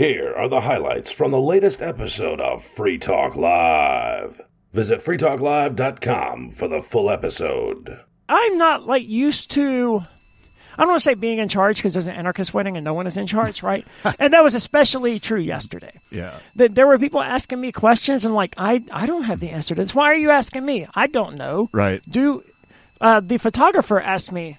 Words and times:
Here 0.00 0.32
are 0.34 0.48
the 0.48 0.62
highlights 0.62 1.10
from 1.10 1.30
the 1.30 1.38
latest 1.38 1.82
episode 1.82 2.40
of 2.40 2.64
Free 2.64 2.96
Talk 2.96 3.36
Live. 3.36 4.40
Visit 4.72 5.00
freetalklive.com 5.00 6.52
for 6.52 6.68
the 6.68 6.80
full 6.80 7.10
episode. 7.10 8.00
I'm 8.26 8.56
not 8.56 8.86
like 8.86 9.06
used 9.06 9.50
to. 9.50 10.00
I 10.72 10.78
don't 10.78 10.88
want 10.88 11.00
to 11.00 11.04
say 11.04 11.12
being 11.12 11.38
in 11.38 11.50
charge 11.50 11.76
because 11.76 11.92
there's 11.92 12.06
an 12.06 12.16
anarchist 12.16 12.54
wedding 12.54 12.78
and 12.78 12.84
no 12.86 12.94
one 12.94 13.06
is 13.06 13.18
in 13.18 13.26
charge, 13.26 13.62
right? 13.72 13.86
and 14.18 14.32
that 14.32 14.42
was 14.42 14.54
especially 14.54 15.20
true 15.20 15.38
yesterday. 15.38 16.00
Yeah. 16.10 16.38
That 16.56 16.76
there 16.76 16.86
were 16.86 16.98
people 16.98 17.20
asking 17.20 17.60
me 17.60 17.70
questions 17.70 18.24
and 18.24 18.34
like 18.34 18.54
I 18.56 18.82
I 18.90 19.04
don't 19.04 19.24
have 19.24 19.40
the 19.40 19.50
answer 19.50 19.74
to 19.74 19.82
this. 19.82 19.94
Why 19.94 20.06
are 20.06 20.16
you 20.16 20.30
asking 20.30 20.64
me? 20.64 20.86
I 20.94 21.08
don't 21.08 21.36
know. 21.36 21.68
Right. 21.72 22.00
Do 22.08 22.42
uh, 23.02 23.20
the 23.20 23.36
photographer 23.36 24.00
asked 24.00 24.32
me 24.32 24.56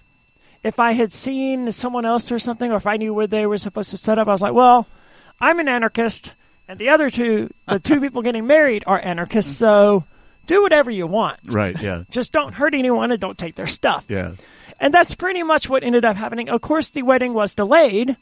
if 0.63 0.79
I 0.79 0.91
had 0.91 1.11
seen 1.11 1.71
someone 1.71 2.05
else 2.05 2.31
or 2.31 2.37
something, 2.37 2.71
or 2.71 2.75
if 2.75 2.85
I 2.85 2.97
knew 2.97 3.11
where 3.11 3.25
they 3.25 3.47
were 3.47 3.57
supposed 3.57 3.89
to 3.89 3.97
set 3.97 4.19
up. 4.19 4.27
I 4.27 4.31
was 4.33 4.43
like, 4.43 4.53
well, 4.53 4.85
I'm 5.41 5.59
an 5.59 5.67
anarchist, 5.67 6.33
and 6.67 6.79
the 6.79 6.89
other 6.89 7.09
two, 7.09 7.49
the 7.67 7.79
two 7.79 7.99
people 8.02 8.21
getting 8.21 8.47
married, 8.47 8.84
are 8.88 8.99
anarchists. 9.03 9.55
So 9.57 10.05
do 10.45 10.61
whatever 10.61 10.91
you 10.91 11.07
want. 11.07 11.39
Right. 11.45 11.79
Yeah. 11.81 12.03
Just 12.09 12.31
don't 12.31 12.53
hurt 12.53 12.73
anyone 12.73 13.11
and 13.11 13.20
don't 13.20 13.38
take 13.38 13.55
their 13.55 13.67
stuff. 13.67 14.05
Yeah. 14.07 14.33
And 14.80 14.93
that's 14.93 15.16
pretty 15.16 15.43
much 15.43 15.69
what 15.69 15.83
ended 15.83 16.05
up 16.05 16.16
happening. 16.16 16.49
Of 16.49 16.61
course, 16.61 16.89
the 16.89 17.03
wedding 17.03 17.33
was 17.33 17.53
delayed 17.53 18.16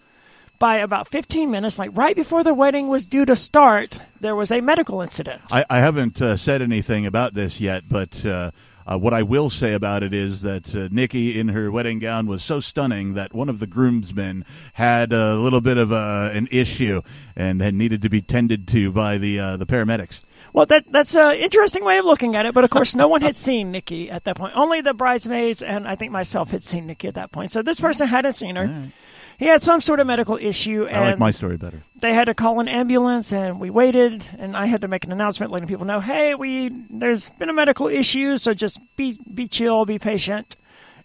by 0.60 0.76
about 0.78 1.08
15 1.08 1.50
minutes. 1.50 1.80
Like 1.80 1.92
right 1.94 2.16
before 2.16 2.44
the 2.44 2.54
wedding 2.54 2.90
was 2.90 3.06
due 3.06 3.26
to 3.26 3.36
start, 3.36 4.00
there 4.20 4.36
was 4.36 4.52
a 4.52 4.60
medical 4.60 5.02
incident. 5.02 5.42
I, 5.52 5.66
I 5.70 5.80
haven't 5.80 6.22
uh, 6.22 6.36
said 6.36 6.62
anything 6.62 7.06
about 7.06 7.34
this 7.34 7.62
yet, 7.62 7.84
but 7.90 8.26
uh, 8.26 8.52
uh, 8.90 8.98
what 8.98 9.14
I 9.14 9.22
will 9.22 9.50
say 9.50 9.74
about 9.74 10.02
it 10.02 10.14
is 10.14 10.42
that 10.42 10.74
uh, 10.76 10.90
Nikki, 10.92 11.40
in 11.40 11.50
her 11.50 11.72
wedding 11.72 12.00
gown, 12.00 12.26
was 12.26 12.44
so 12.44 12.60
stunning 12.60 13.14
that 13.14 13.34
one 13.34 13.48
of 13.48 13.60
the 13.60 13.68
groomsmen 13.68 14.46
had 14.74 15.14
a 15.14 15.36
little 15.36 15.62
bit 15.62 15.78
of 15.78 15.92
a, 15.92 16.32
an 16.34 16.48
issue 16.52 17.02
and 17.36 17.62
had 17.62 17.76
needed 17.76 18.02
to 18.02 18.10
be 18.10 18.22
tended 18.22 18.68
to 18.70 18.92
by 18.92 19.20
the 19.20 19.40
uh, 19.40 19.58
the 19.58 19.68
paramedics. 19.68 20.22
Well, 20.54 20.66
that 20.66 20.92
that's 20.92 21.16
an 21.16 21.36
interesting 21.36 21.86
way 21.86 22.00
of 22.00 22.06
looking 22.06 22.36
at 22.36 22.48
it. 22.48 22.56
But 22.56 22.64
of 22.64 22.72
course, 22.72 22.96
no 22.96 23.08
one 23.08 23.22
had 23.22 23.36
seen 23.36 23.72
Nikki 23.72 24.10
at 24.10 24.24
that 24.24 24.36
point. 24.36 24.54
Only 24.56 24.82
the 24.82 24.96
bridesmaids 24.96 25.62
and 25.62 25.88
I 25.88 25.96
think 25.96 26.12
myself 26.12 26.50
had 26.50 26.64
seen 26.64 26.88
Nikki 26.88 27.08
at 27.08 27.14
that 27.14 27.32
point. 27.32 27.52
So 27.52 27.62
this 27.62 27.80
person 27.80 28.08
hadn't 28.08 28.34
seen 28.34 28.56
her. 28.56 28.90
He 29.38 29.46
had 29.46 29.62
some 29.62 29.80
sort 29.80 30.02
of 30.02 30.08
medical 30.08 30.36
issue, 30.36 30.86
and 30.86 30.98
I 30.98 31.10
like 31.12 31.20
my 31.20 31.32
story 31.32 31.56
better. 31.56 31.84
They 32.02 32.14
had 32.14 32.26
to 32.26 32.34
call 32.34 32.60
an 32.60 32.68
ambulance, 32.68 33.32
and 33.32 33.60
we 33.60 33.70
waited, 33.70 34.26
and 34.38 34.56
I 34.56 34.66
had 34.66 34.82
to 34.82 34.88
make 34.88 35.04
an 35.04 35.12
announcement 35.12 35.52
letting 35.52 35.68
people 35.68 35.86
know, 35.86 36.00
hey, 36.00 36.36
we 36.36 36.70
there's 36.90 37.30
been 37.32 37.50
a 37.50 37.54
medical 37.54 37.88
issue, 37.88 38.38
so 38.38 38.54
just 38.54 38.80
be 38.96 39.18
be 39.34 39.48
chill, 39.48 39.86
be 39.86 40.00
patient. 40.00 40.56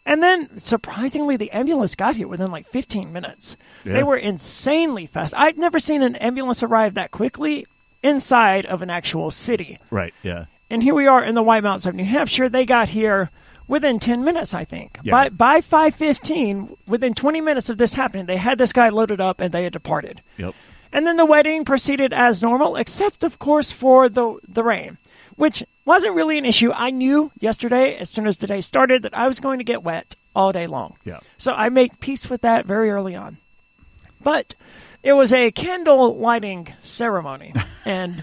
And 0.06 0.22
then, 0.22 0.58
surprisingly, 0.58 1.36
the 1.36 1.50
ambulance 1.52 1.94
got 1.94 2.16
here 2.16 2.28
within 2.28 2.50
like 2.50 2.66
15 2.66 3.10
minutes. 3.12 3.56
Yeah. 3.84 3.94
They 3.94 4.02
were 4.02 4.18
insanely 4.18 5.06
fast. 5.06 5.32
I've 5.34 5.56
never 5.56 5.78
seen 5.78 6.02
an 6.02 6.16
ambulance 6.16 6.62
arrive 6.62 6.94
that 6.94 7.10
quickly 7.10 7.66
inside 8.02 8.66
of 8.66 8.82
an 8.82 8.90
actual 8.90 9.30
city. 9.30 9.78
Right. 9.90 10.12
Yeah. 10.22 10.44
And 10.68 10.82
here 10.82 10.94
we 10.94 11.06
are 11.06 11.24
in 11.24 11.34
the 11.34 11.42
White 11.42 11.62
Mountains 11.62 11.86
of 11.86 11.94
New 11.94 12.04
Hampshire. 12.04 12.48
They 12.50 12.66
got 12.66 12.90
here 12.90 13.30
within 13.66 13.98
10 13.98 14.24
minutes, 14.24 14.52
I 14.52 14.64
think. 14.64 14.98
Yeah. 15.02 15.12
By 15.12 15.28
by 15.30 15.60
5:15, 15.60 16.76
within 16.86 17.14
20 17.14 17.40
minutes 17.40 17.70
of 17.70 17.78
this 17.78 17.94
happening, 17.94 18.26
they 18.26 18.36
had 18.36 18.58
this 18.58 18.72
guy 18.72 18.90
loaded 18.90 19.20
up 19.20 19.40
and 19.40 19.52
they 19.52 19.64
had 19.64 19.72
departed. 19.72 20.20
Yep. 20.36 20.54
And 20.94 21.04
then 21.04 21.16
the 21.16 21.26
wedding 21.26 21.64
proceeded 21.64 22.12
as 22.12 22.40
normal, 22.40 22.76
except 22.76 23.24
of 23.24 23.40
course 23.40 23.72
for 23.72 24.08
the 24.08 24.38
the 24.48 24.62
rain, 24.62 24.96
which 25.34 25.64
wasn't 25.84 26.14
really 26.14 26.38
an 26.38 26.46
issue. 26.46 26.70
I 26.72 26.90
knew 26.90 27.32
yesterday, 27.40 27.96
as 27.96 28.08
soon 28.08 28.28
as 28.28 28.36
the 28.36 28.46
day 28.46 28.60
started, 28.60 29.02
that 29.02 29.12
I 29.12 29.26
was 29.26 29.40
going 29.40 29.58
to 29.58 29.64
get 29.64 29.82
wet 29.82 30.14
all 30.36 30.52
day 30.52 30.68
long. 30.68 30.96
Yeah. 31.04 31.18
So 31.36 31.52
I 31.52 31.68
make 31.68 31.98
peace 31.98 32.30
with 32.30 32.42
that 32.42 32.64
very 32.64 32.92
early 32.92 33.16
on. 33.16 33.38
But 34.22 34.54
it 35.02 35.14
was 35.14 35.32
a 35.32 35.50
candle 35.50 36.16
lighting 36.16 36.72
ceremony, 36.84 37.52
and 37.84 38.22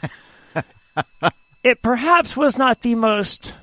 it 1.66 1.81
perhaps 1.81 2.38
was 2.38 2.58
not 2.58 2.83
the 2.83 2.95
most 2.95 3.53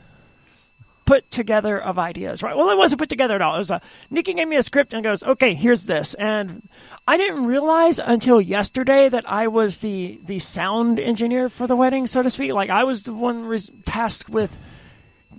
put 1.09 1.31
together 1.31 1.78
of 1.81 1.98
ideas, 1.98 2.42
right? 2.42 2.55
Well, 2.57 2.69
it 2.70 2.77
wasn't 2.77 2.98
put 3.01 3.08
together 3.08 3.35
at 3.35 3.42
all. 3.42 3.55
It 3.55 3.58
was 3.58 3.70
a 3.70 3.80
Nikki 4.11 4.35
gave 4.35 4.46
me 4.46 4.57
a 4.57 4.63
script 4.63 4.92
and 4.92 5.02
goes, 5.02 5.23
"Okay, 5.23 5.55
here's 5.55 5.86
this," 5.86 6.13
and 6.14 6.69
I 7.07 7.17
didn't 7.17 7.46
realize 7.46 7.98
until 7.98 8.41
yesterday 8.41 9.08
that 9.08 9.24
I 9.27 9.48
was 9.48 9.79
the 9.80 10.20
the 10.27 10.39
sound 10.39 11.01
engineer 11.01 11.48
for 11.48 11.67
the 11.67 11.74
wedding, 11.77 12.07
so 12.07 12.23
to 12.23 12.29
speak. 12.30 12.52
Like 12.52 12.70
I 12.70 12.85
was 12.85 13.05
the 13.05 13.14
one 13.14 13.46
res- 13.46 13.70
tasked 13.86 14.29
with 14.29 14.57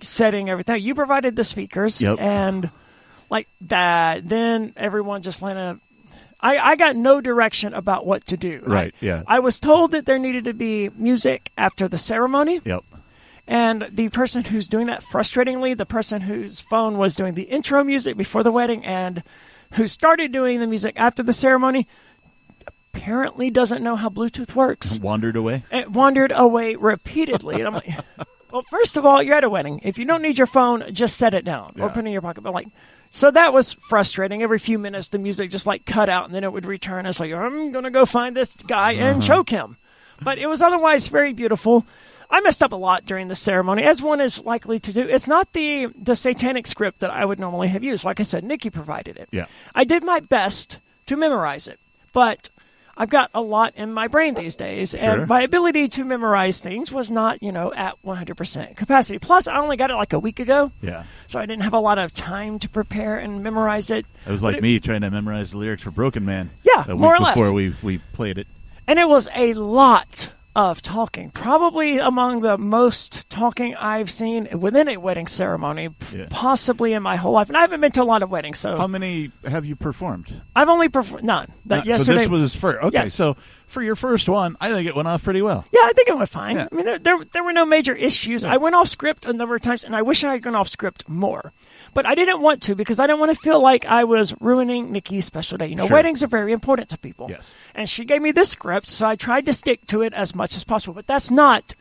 setting 0.02 0.50
everything. 0.50 0.82
You 0.82 0.96
provided 0.96 1.36
the 1.36 1.44
speakers, 1.44 2.02
Yep. 2.02 2.20
and 2.20 2.70
like 3.30 3.48
that. 3.62 4.28
Then 4.28 4.74
everyone 4.76 5.22
just 5.22 5.42
of. 5.44 5.80
I, 6.42 6.58
I 6.58 6.76
got 6.78 6.96
no 6.96 7.20
direction 7.20 7.74
about 7.74 8.06
what 8.06 8.26
to 8.28 8.38
do. 8.38 8.62
Right, 8.66 8.94
I- 9.02 9.06
yeah. 9.06 9.24
I 9.28 9.40
was 9.40 9.60
told 9.60 9.92
that 9.92 10.06
there 10.06 10.18
needed 10.18 10.46
to 10.46 10.54
be 10.54 10.90
music 10.96 11.52
after 11.58 11.88
the 11.90 11.98
ceremony. 11.98 12.62
Yep. 12.64 12.84
And 13.50 13.90
the 13.92 14.10
person 14.10 14.44
who's 14.44 14.68
doing 14.68 14.86
that, 14.86 15.04
frustratingly, 15.04 15.76
the 15.76 15.86
person 15.86 16.22
whose 16.22 16.60
phone 16.60 17.00
was 17.00 17.16
doing 17.16 17.34
the 17.34 17.44
intro 17.44 17.84
music 17.84 18.16
before 18.16 18.44
the 18.44 18.52
wedding 18.52 18.86
and 18.86 19.24
who 19.74 19.88
started 19.88 20.32
doing 20.32 20.60
the 20.60 20.68
music 20.68 20.94
after 20.98 21.24
the 21.24 21.34
ceremony, 21.34 21.88
apparently 22.94 23.50
doesn't 23.50 23.82
know 23.82 23.96
how 23.96 24.08
Bluetooth 24.08 24.54
works. 24.54 25.00
Wandered 25.00 25.36
away. 25.36 25.64
It 25.72 25.90
wandered 25.90 26.32
away 26.32 26.76
repeatedly. 26.76 27.56
And 27.56 27.66
I'm 27.66 27.74
like, 27.74 27.90
well, 28.52 28.62
first 28.70 28.98
of 28.98 29.06
all, 29.08 29.24
you're 29.24 29.36
at 29.36 29.44
a 29.44 29.50
wedding. 29.50 29.82
If 29.84 29.98
you 29.98 30.06
don't 30.06 30.22
need 30.22 30.38
your 30.38 30.46
phone, 30.46 30.94
just 30.94 31.18
set 31.18 31.34
it 31.34 31.44
down 31.44 31.74
or 31.80 31.90
put 31.90 32.06
it 32.06 32.06
in 32.06 32.14
your 32.14 32.22
pocket. 32.22 32.42
But 32.42 32.54
like, 32.54 32.68
so 33.10 33.32
that 33.32 33.52
was 33.52 33.74
frustrating. 33.74 34.44
Every 34.44 34.60
few 34.60 34.78
minutes, 34.78 35.10
the 35.10 35.18
music 35.18 35.50
just 35.50 35.66
like 35.66 35.88
cut 35.88 36.08
out 36.08 36.26
and 36.26 36.36
then 36.36 36.44
it 36.44 36.54
would 36.54 36.68
return. 36.68 37.08
It's 37.08 37.20
like, 37.20 37.34
I'm 37.34 37.72
going 37.72 37.86
to 37.86 37.90
go 37.90 38.06
find 38.06 38.38
this 38.38 38.56
guy 38.56 38.92
and 38.92 39.18
uh-huh. 39.18 39.28
choke 39.28 39.50
him. 39.50 39.78
But 40.22 40.38
it 40.38 40.46
was 40.46 40.62
otherwise 40.62 41.08
very 41.08 41.34
beautiful. 41.34 41.88
I 42.32 42.42
messed 42.42 42.62
up 42.62 42.72
a 42.72 42.76
lot 42.76 43.06
during 43.06 43.28
the 43.28 43.36
ceremony, 43.36 43.84
as 43.84 44.02
one 44.02 44.22
is 44.22 44.44
likely 44.46 44.78
to 44.80 44.94
do. 44.94 45.02
It's 45.02 45.28
not 45.28 45.54
the 45.54 45.88
the 46.00 46.16
satanic 46.16 46.68
script 46.68 47.00
that 47.00 47.12
I 47.12 47.26
would 47.26 47.40
normally 47.40 47.70
have 47.70 47.84
used. 47.84 48.04
Like 48.06 48.20
I 48.20 48.24
said, 48.24 48.44
Nikki 48.44 48.70
provided 48.70 49.18
it. 49.18 49.30
Yeah. 49.32 49.46
I 49.74 49.84
did 49.84 50.04
my 50.04 50.20
best 50.20 50.78
to 51.08 51.18
memorize 51.18 51.68
it, 51.68 51.80
but 52.14 52.50
I've 52.96 53.10
got 53.10 53.32
a 53.34 53.40
lot 53.42 53.74
in 53.78 53.94
my 53.94 54.08
brain 54.08 54.34
these 54.36 54.56
days, 54.58 54.92
Sure. 54.92 55.00
and 55.22 55.28
my 55.28 55.42
ability 55.42 55.88
to 55.88 56.04
memorize 56.04 56.60
things 56.60 56.92
was 56.92 57.10
not, 57.10 57.42
you 57.42 57.52
know, 57.52 57.74
at 57.74 57.96
100% 58.06 58.76
capacity. 58.76 59.18
Plus, 59.20 59.48
I 59.48 59.58
only 59.58 59.78
got 59.78 59.90
it 59.90 59.96
like 59.96 60.12
a 60.12 60.20
week 60.20 60.40
ago, 60.42 60.72
Yeah. 60.82 61.04
so 61.26 61.40
I 61.40 61.46
didn't 61.46 61.64
have 61.64 61.72
a 61.74 61.80
lot 61.80 61.98
of 61.98 62.14
time 62.14 62.60
to 62.60 62.68
prepare 62.68 63.18
and 63.18 63.42
memorize 63.42 63.90
it. 63.90 64.06
It 64.28 64.32
was 64.32 64.44
like 64.44 64.58
it- 64.58 64.62
me 64.62 64.80
trying 64.82 65.00
to 65.02 65.10
memorize 65.10 65.52
the 65.52 65.58
lyrics 65.58 65.82
for 65.84 65.92
Broken 65.92 66.26
Man. 66.26 66.50
Yeah, 66.64 66.84
a 66.90 66.92
week 66.94 67.00
more 67.00 67.16
or 67.16 67.20
less. 67.20 67.36
before 67.38 67.54
we 67.54 67.74
we 67.82 68.00
played 68.14 68.38
it. 68.38 68.48
And 68.86 69.00
it 69.00 69.08
was 69.08 69.30
a 69.34 69.54
lot 69.54 70.34
of 70.56 70.82
talking, 70.82 71.30
probably 71.30 72.00
among 72.00 72.42
the 72.42 72.58
most 72.58 73.30
talking 73.30 73.76
I've 73.76 74.10
seen 74.10 74.48
within 74.60 74.88
a 74.90 74.98
wedding 74.98 75.28
ceremony, 75.28 75.90
Yeah. 76.14 76.26
possibly 76.30 76.94
in 76.94 77.04
my 77.04 77.16
whole 77.18 77.34
life. 77.34 77.48
And 77.50 77.58
I 77.58 77.62
haven't 77.62 77.82
been 77.82 77.92
to 77.94 78.02
a 78.02 78.04
lot 78.04 78.24
of 78.24 78.30
weddings, 78.32 78.58
so 78.60 78.76
How 78.76 78.88
many 78.88 79.32
have 79.46 79.66
you 79.66 79.76
performed? 79.76 80.42
I've 80.56 80.68
only 80.70 80.90
performed 80.90 81.24
none. 81.24 81.52
That 81.68 81.86
yesterday, 81.86 82.24
So 82.24 82.30
this 82.30 82.30
was 82.30 82.56
first. 82.56 82.84
Okay, 82.84 82.94
Yes. 82.98 83.14
so 83.14 83.38
for 83.68 83.84
your 83.84 83.96
first 83.96 84.28
one, 84.28 84.58
I 84.60 84.72
think 84.72 84.88
it 84.88 84.96
went 84.96 85.08
off 85.08 85.24
pretty 85.24 85.42
well. 85.44 85.66
Yeah, 85.72 85.82
I 85.84 85.94
think 85.96 86.10
it 86.10 86.18
went 86.18 86.30
fine. 86.30 86.56
Yeah. 86.58 86.68
I 86.72 86.76
mean, 86.76 86.86
there, 86.86 87.00
there 87.00 87.20
there 87.32 87.44
were 87.44 87.54
no 87.54 87.66
major 87.66 87.94
issues. 87.94 88.44
I 88.44 88.58
went 88.58 88.74
off 88.76 88.88
script 88.88 89.26
a 89.26 89.34
number 89.34 89.54
of 89.56 89.62
times, 89.62 89.84
and 89.84 89.96
I 89.96 90.02
wish 90.02 90.24
I 90.24 90.32
had 90.34 90.42
gone 90.42 90.56
off 90.56 90.68
script 90.68 91.08
more. 91.08 91.54
But 91.94 92.06
I 92.06 92.16
didn't 92.16 92.42
want 92.42 92.62
to 92.64 92.76
because 92.76 93.00
I 93.00 93.08
didn't 93.08 93.20
want 93.20 93.34
to 93.36 93.40
feel 93.42 93.62
like 93.62 93.86
I 93.86 94.04
was 94.04 94.34
ruining 94.40 94.92
Nikki's 94.92 95.26
special 95.26 95.58
day. 95.58 95.68
You 95.68 95.76
know, 95.76 95.88
Sure. 95.88 95.96
weddings 95.98 96.24
are 96.24 96.28
very 96.28 96.52
important 96.52 96.90
to 96.90 96.98
people. 96.98 97.28
Yes. 97.30 97.54
And 97.76 97.90
she 97.90 98.06
gave 98.06 98.22
me 98.22 98.32
this 98.32 98.50
script, 98.50 98.88
so 98.90 99.08
I 99.08 99.16
tried 99.16 99.46
to 99.48 99.54
stick 99.54 99.86
to 99.88 100.02
it 100.02 100.14
as 100.14 100.36
much 100.36 100.56
as 100.56 100.64
possible. 100.64 100.94
But 100.94 101.08
that's 101.08 101.32
not 101.32 101.76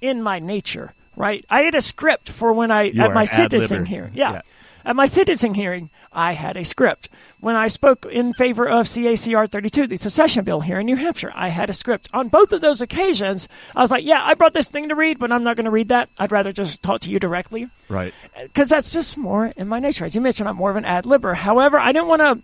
in 0.00 0.22
my 0.22 0.38
nature, 0.38 0.92
right? 1.16 1.44
I 1.48 1.62
had 1.62 1.74
a 1.74 1.80
script 1.80 2.28
for 2.30 2.52
when 2.52 2.70
I 2.70 2.82
You 2.84 3.02
at 3.02 3.14
my 3.14 3.24
sentencing 3.24 3.86
hearing. 3.86 4.12
Yeah. 4.14 4.32
Yeah. 4.34 4.40
At 4.86 4.96
my 4.96 5.06
sentencing 5.06 5.54
hearing, 5.54 5.88
I 6.12 6.32
had 6.34 6.56
a 6.56 6.64
script. 6.64 7.08
When 7.40 7.56
I 7.56 7.68
spoke 7.68 8.04
in 8.04 8.32
favor 8.34 8.68
of 8.68 8.86
CACR 8.86 9.50
32, 9.50 9.86
the 9.86 9.96
secession 9.96 10.44
bill 10.44 10.60
here 10.60 10.78
in 10.80 10.86
New 10.86 10.96
Hampshire, 10.96 11.32
I 11.34 11.48
had 11.48 11.70
a 11.70 11.74
script. 11.74 12.08
On 12.12 12.28
both 12.28 12.52
of 12.52 12.60
those 12.60 12.82
occasions, 12.82 13.48
I 13.74 13.80
was 13.80 13.90
like, 13.90 14.04
yeah, 14.04 14.20
I 14.22 14.34
brought 14.34 14.52
this 14.52 14.68
thing 14.68 14.90
to 14.90 14.94
read, 14.94 15.18
but 15.18 15.32
I'm 15.32 15.42
not 15.42 15.56
going 15.56 15.64
to 15.64 15.70
read 15.70 15.88
that. 15.88 16.10
I'd 16.18 16.32
rather 16.32 16.52
just 16.52 16.82
talk 16.82 17.00
to 17.00 17.10
you 17.10 17.18
directly 17.18 17.68
Right. 17.88 18.12
because 18.42 18.68
that's 18.68 18.92
just 18.92 19.16
more 19.16 19.46
in 19.56 19.68
my 19.68 19.78
nature. 19.80 20.04
As 20.04 20.14
you 20.14 20.20
mentioned, 20.20 20.48
I'm 20.48 20.56
more 20.56 20.70
of 20.70 20.76
an 20.76 20.84
ad 20.84 21.04
libber. 21.04 21.34
However, 21.34 21.78
I 21.78 21.92
didn't 21.92 22.08
want 22.08 22.20
to 22.20 22.38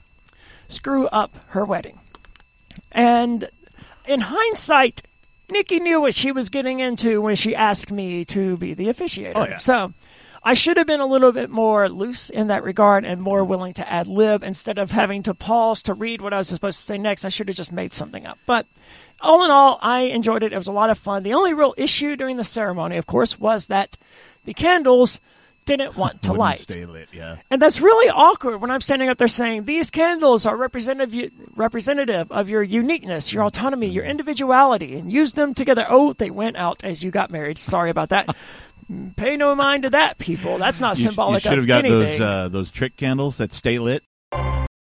screw 0.69 1.09
up 1.09 1.37
her 1.49 1.65
wedding. 1.65 1.99
And 2.93 3.49
in 4.07 4.21
hindsight, 4.23 5.03
Nikki 5.51 5.79
knew 5.81 6.01
what 6.01 6.15
she 6.15 6.33
was 6.33 6.49
getting 6.49 6.81
into 6.81 7.21
when 7.21 7.37
she 7.37 7.55
asked 7.55 7.91
me 7.91 8.25
to 8.27 8.57
be 8.57 8.73
the 8.75 8.87
officiator. 8.87 9.33
Oh, 9.35 9.45
yeah. 9.47 9.57
So 9.57 9.93
I 10.43 10.55
should 10.55 10.79
have 10.79 10.87
been 10.87 11.01
a 11.01 11.07
little 11.07 11.33
bit 11.33 11.51
more 11.51 11.89
loose 11.89 12.31
in 12.31 12.47
that 12.47 12.63
regard 12.63 13.05
and 13.05 13.21
more 13.21 13.45
willing 13.45 13.75
to 13.75 13.93
ad 13.93 14.07
lib 14.07 14.43
instead 14.43 14.79
of 14.79 14.91
having 14.91 15.23
to 15.25 15.35
pause 15.35 15.83
to 15.83 15.95
read 15.95 16.21
what 16.23 16.33
I 16.33 16.39
was 16.39 16.49
supposed 16.49 16.79
to 16.79 16.85
say 16.85 16.97
next. 16.97 17.25
I 17.25 17.29
should 17.29 17.49
have 17.49 17.57
just 17.57 17.73
made 17.73 17.93
something 17.93 18.25
up. 18.25 18.39
But 18.47 18.67
all 19.21 19.45
in 19.45 19.51
all, 19.51 19.79
I 19.83 20.01
enjoyed 20.01 20.43
it. 20.43 20.53
It 20.53 20.59
was 20.59 20.67
a 20.67 20.73
lot 20.73 20.89
of 20.89 20.99
fun. 20.99 21.23
The 21.25 21.35
only 21.35 21.53
real 21.53 21.75
issue 21.77 22.17
during 22.17 22.39
the 22.39 22.45
ceremony, 22.45 22.97
of 22.97 23.07
course, 23.07 23.39
was 23.39 23.67
that 23.67 23.99
the 24.47 24.55
candles 24.55 25.21
didn't 25.67 25.97
want 25.97 26.23
to 26.23 26.33
light. 26.33 26.59
stay 26.59 26.85
lit. 26.85 27.09
Yeah. 27.13 27.37
And 27.51 27.61
that's 27.61 27.81
really 27.81 28.11
awkward 28.11 28.61
when 28.61 28.71
I'm 28.71 28.81
standing 28.81 29.09
up 29.09 29.19
there 29.19 29.29
saying 29.29 29.65
these 29.65 29.91
candles 29.91 30.47
are 30.47 30.57
representative 30.57 31.33
representative 31.55 32.33
of 32.33 32.49
your 32.49 32.63
uniqueness, 32.63 33.33
your 33.33 33.45
autonomy, 33.45 33.89
your 33.89 34.05
mm. 34.05 34.11
individuality, 34.11 34.97
and 34.97 35.13
use 35.13 35.35
them 35.35 35.55
together. 35.55 35.87
Oh, 35.89 36.13
they 36.13 36.31
went 36.31 36.57
out 36.57 36.83
as 36.83 37.05
you 37.05 37.11
got 37.11 37.31
married. 37.31 37.59
Sorry 37.59 37.91
about 37.91 38.09
that. 38.09 38.35
Pay 39.17 39.37
no 39.37 39.55
mind 39.55 39.85
to 39.85 39.91
that, 39.91 40.19
people. 40.19 40.59
That's 40.59 40.81
not 40.81 40.97
You, 40.97 41.03
sh- 41.03 41.05
you 41.05 41.11
symbolic 41.11 41.43
should 41.43 41.59
have 41.59 41.67
got 41.67 41.85
anything. 41.85 42.19
those 42.19 42.21
uh, 42.21 42.49
those 42.49 42.71
trick 42.71 42.97
candles 42.97 43.37
that 43.39 43.53
stay 43.53 43.79
lit. 43.79 44.03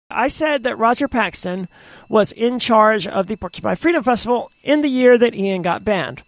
I 0.10 0.30
said 0.30 0.64
that 0.64 0.78
Roger 0.78 1.08
Paxton 1.08 1.68
was 2.10 2.32
in 2.32 2.60
charge 2.60 3.06
of 3.06 3.28
the 3.28 3.36
Porcupine 3.36 3.76
Freedom 3.76 4.04
Festival 4.04 4.50
in 4.64 4.82
the 4.82 4.88
year 4.88 5.18
that 5.18 5.36
Ian 5.36 5.62
got 5.62 5.84
banned. 5.84 6.24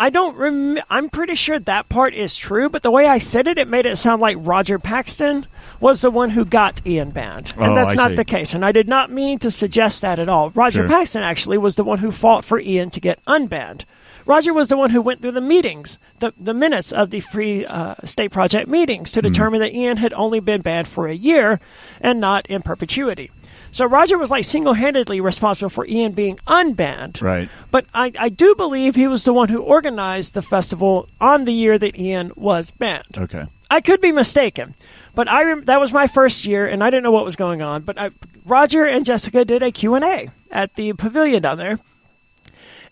I 0.00 0.10
don't 0.10 0.36
rem- 0.36 0.80
I'm 0.90 1.08
pretty 1.08 1.36
sure 1.36 1.60
that 1.60 1.88
part 1.88 2.14
is 2.14 2.34
true, 2.34 2.68
but 2.68 2.82
the 2.82 2.90
way 2.90 3.06
I 3.06 3.18
said 3.18 3.46
it, 3.46 3.58
it 3.58 3.68
made 3.68 3.86
it 3.86 3.94
sound 3.96 4.20
like 4.20 4.36
Roger 4.40 4.80
Paxton 4.80 5.46
was 5.78 6.00
the 6.02 6.10
one 6.10 6.30
who 6.30 6.44
got 6.44 6.84
Ian 6.84 7.10
banned. 7.10 7.54
And 7.56 7.70
Oh, 7.72 7.74
that's 7.76 7.92
I 7.92 7.94
not 7.94 8.08
see. 8.10 8.16
the 8.16 8.24
case. 8.24 8.54
And 8.54 8.64
I 8.64 8.72
did 8.72 8.88
not 8.88 9.12
mean 9.12 9.38
to 9.38 9.52
suggest 9.52 10.02
that 10.02 10.18
at 10.18 10.28
all. 10.28 10.50
Roger 10.50 10.80
Sure. 10.80 10.88
Paxton 10.88 11.22
actually 11.22 11.58
was 11.58 11.76
the 11.76 11.84
one 11.84 12.00
who 12.00 12.10
fought 12.10 12.44
for 12.44 12.58
Ian 12.58 12.90
to 12.90 13.00
get 13.00 13.20
unbanned. 13.26 13.84
Roger 14.26 14.52
was 14.54 14.68
the 14.68 14.76
one 14.76 14.90
who 14.90 15.02
went 15.02 15.20
through 15.20 15.32
the 15.32 15.40
meetings, 15.40 15.98
the, 16.20 16.32
the 16.38 16.54
minutes 16.54 16.92
of 16.92 17.10
the 17.10 17.20
Free 17.20 17.64
uh, 17.66 17.94
State 18.04 18.30
Project 18.30 18.68
meetings 18.68 19.10
Hmm. 19.10 19.14
to 19.14 19.22
determine 19.22 19.60
that 19.60 19.72
Ian 19.74 19.98
had 19.98 20.12
only 20.14 20.40
been 20.40 20.60
banned 20.62 20.88
for 20.88 21.06
a 21.08 21.14
year 21.14 21.60
and 22.00 22.20
not 22.20 22.46
in 22.46 22.62
perpetuity. 22.62 23.30
So 23.70 23.84
Roger 23.86 24.16
was 24.16 24.30
like 24.30 24.44
single 24.44 24.74
handedly 24.74 25.20
responsible 25.20 25.68
for 25.68 25.84
Ian 25.86 26.12
being 26.12 26.38
unbanned. 26.46 27.20
Right. 27.20 27.48
But 27.72 27.86
I, 27.92 28.12
I 28.18 28.28
do 28.28 28.54
believe 28.54 28.94
he 28.94 29.08
was 29.08 29.24
the 29.24 29.32
one 29.32 29.48
who 29.48 29.60
organized 29.60 30.34
the 30.34 30.42
festival 30.42 31.08
on 31.20 31.44
the 31.44 31.52
year 31.52 31.76
that 31.78 31.98
Ian 31.98 32.30
was 32.36 32.70
banned. 32.70 33.18
Okay. 33.18 33.46
I 33.70 33.80
could 33.80 34.00
be 34.00 34.12
mistaken, 34.12 34.74
but 35.16 35.26
I 35.28 35.42
rem- 35.42 35.64
that 35.64 35.80
was 35.80 35.92
my 35.92 36.06
first 36.06 36.44
year, 36.46 36.66
and 36.66 36.84
I 36.84 36.90
didn't 36.90 37.02
know 37.02 37.10
what 37.10 37.24
was 37.24 37.34
going 37.34 37.62
on. 37.62 37.82
But 37.82 37.98
I, 37.98 38.10
Roger 38.44 38.84
and 38.84 39.04
Jessica 39.04 39.44
did 39.44 39.62
a 39.64 39.72
Q 39.72 39.94
and 39.96 40.04
A 40.04 40.30
at 40.52 40.76
the 40.76 40.92
pavilion 40.92 41.42
down 41.42 41.58
there, 41.58 41.78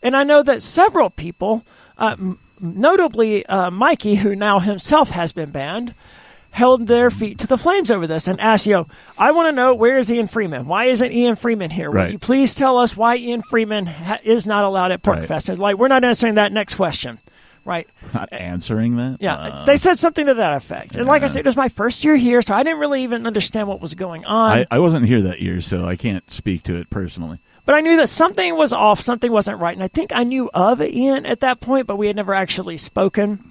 and 0.02 0.16
I 0.16 0.24
know 0.24 0.42
that 0.42 0.62
several 0.62 1.10
people, 1.10 1.64
uh, 1.98 2.16
m- 2.18 2.38
notably 2.60 3.44
uh, 3.46 3.70
Mikey, 3.70 4.16
who 4.16 4.34
now 4.34 4.58
himself 4.58 5.10
has 5.10 5.32
been 5.32 5.50
banned, 5.50 5.94
held 6.50 6.86
their 6.86 7.10
feet 7.10 7.38
to 7.38 7.46
the 7.46 7.56
flames 7.56 7.90
over 7.90 8.06
this 8.06 8.26
and 8.28 8.38
asked, 8.40 8.66
"Yo, 8.66 8.86
I 9.16 9.30
want 9.30 9.48
to 9.48 9.52
know 9.52 9.74
where 9.74 9.98
is 9.98 10.12
Ian 10.12 10.26
Freeman? 10.26 10.66
Why 10.66 10.84
isn't 10.86 11.10
Ian 11.12 11.34
Freeman 11.36 11.70
here? 11.70 11.90
Will 11.90 12.10
you 12.12 12.18
please 12.18 12.54
tell 12.54 12.78
us 12.78 12.96
why 12.96 13.16
Ian 13.16 13.42
Freeman 13.42 13.86
ha- 13.86 14.18
is 14.22 14.46
not 14.46 14.64
allowed 14.64 14.92
at 14.92 15.06
Right. 15.06 15.22
Porcfest?" 15.26 15.48
And 15.48 15.58
like, 15.58 15.76
we're 15.78 15.88
not 15.88 16.04
answering 16.04 16.34
that 16.34 16.52
next 16.52 16.74
question, 16.74 17.18
right? 17.64 17.88
Not 18.12 18.30
answering 18.32 18.96
that. 18.96 19.16
Yeah, 19.20 19.34
Uh, 19.34 19.64
they 19.64 19.76
said 19.76 19.96
something 19.96 20.26
to 20.26 20.34
that 20.34 20.52
effect. 20.56 20.94
And 20.96 21.06
like 21.06 21.22
I 21.22 21.26
said, 21.28 21.40
it 21.40 21.46
was 21.46 21.56
my 21.56 21.70
first 21.70 22.04
year 22.04 22.16
here, 22.16 22.42
so 22.42 22.54
I 22.54 22.62
didn't 22.62 22.80
really 22.80 23.02
even 23.02 23.26
understand 23.26 23.66
what 23.66 23.80
was 23.80 23.94
going 23.94 24.24
on. 24.26 24.50
I, 24.52 24.66
I 24.70 24.78
wasn't 24.78 25.06
here 25.06 25.22
that 25.22 25.40
year, 25.40 25.60
so 25.62 25.86
I 25.86 25.96
can't 25.96 26.30
speak 26.30 26.64
to 26.64 26.76
it 26.76 26.90
personally. 26.90 27.38
But 27.64 27.76
I 27.76 27.80
knew 27.80 27.96
that 27.96 28.08
something 28.08 28.56
was 28.56 28.72
off, 28.72 29.00
something 29.00 29.30
wasn't 29.30 29.60
right. 29.60 29.74
And 29.74 29.84
I 29.84 29.88
think 29.88 30.10
I 30.12 30.24
knew 30.24 30.50
of 30.52 30.82
Ian 30.82 31.24
at 31.26 31.40
that 31.40 31.60
point, 31.60 31.86
but 31.86 31.96
we 31.96 32.08
had 32.08 32.16
never 32.16 32.34
actually 32.34 32.76
spoken. 32.76 33.50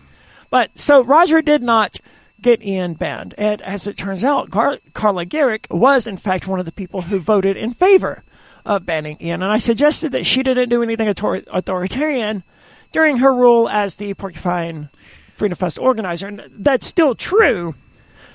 But 0.49 0.77
so 0.77 1.03
Roger 1.03 1.41
did 1.41 1.61
not 1.63 1.99
get 2.41 2.63
Ian 2.63 2.95
banned. 2.95 3.35
And 3.37 3.61
as 3.61 3.87
it 3.87 3.95
turns 3.95 4.23
out, 4.23 4.51
Car- 4.51 4.79
Carla 4.93 5.25
Gericke 5.25 5.69
was, 5.69 6.07
in 6.07 6.17
fact, 6.17 6.47
one 6.47 6.59
of 6.59 6.65
the 6.65 6.71
people 6.71 7.03
who 7.03 7.19
voted 7.19 7.55
in 7.55 7.73
favor 7.73 8.23
of 8.65 8.85
banning 8.85 9.17
Ian. 9.21 9.43
And 9.43 9.51
I 9.51 9.59
suggested 9.59 10.11
that 10.11 10.25
she 10.25 10.43
didn't 10.43 10.69
do 10.69 10.83
anything 10.83 11.07
author- 11.07 11.43
authoritarian 11.51 12.43
during 12.91 13.17
her 13.17 13.33
rule 13.33 13.69
as 13.69 13.95
the 13.95 14.13
Porcupine 14.15 14.89
Freedom 15.33 15.55
Fest 15.55 15.79
organizer. 15.79 16.27
And 16.27 16.43
that's 16.51 16.85
still 16.85 17.15
true. 17.15 17.75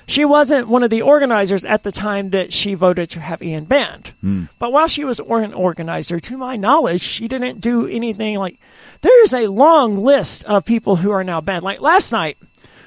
She 0.09 0.23
wasn't 0.23 0.69
one 0.69 0.83
of 0.83 0.89
the 0.89 1.01
organizers 1.01 1.65
at 1.65 1.83
the 1.83 1.91
time 1.91 2.29
that 2.29 2.53
she 2.53 2.75
voted 2.75 3.09
to 3.09 3.19
have 3.19 3.43
Ian 3.43 3.65
banned. 3.65 4.13
Hmm. 4.21 4.45
But 4.57 4.71
while 4.71 4.87
she 4.87 5.03
was 5.03 5.19
an 5.19 5.53
organizer, 5.53 6.19
to 6.21 6.37
my 6.37 6.55
knowledge, 6.55 7.01
she 7.01 7.27
didn't 7.27 7.59
do 7.59 7.85
anything 7.87 8.37
like. 8.37 8.57
There 9.01 9.23
is 9.23 9.33
a 9.33 9.47
long 9.47 9.97
list 9.97 10.45
of 10.45 10.65
people 10.65 10.95
who 10.95 11.11
are 11.11 11.25
now 11.25 11.41
banned. 11.41 11.63
Like 11.63 11.81
last 11.81 12.11
night, 12.11 12.37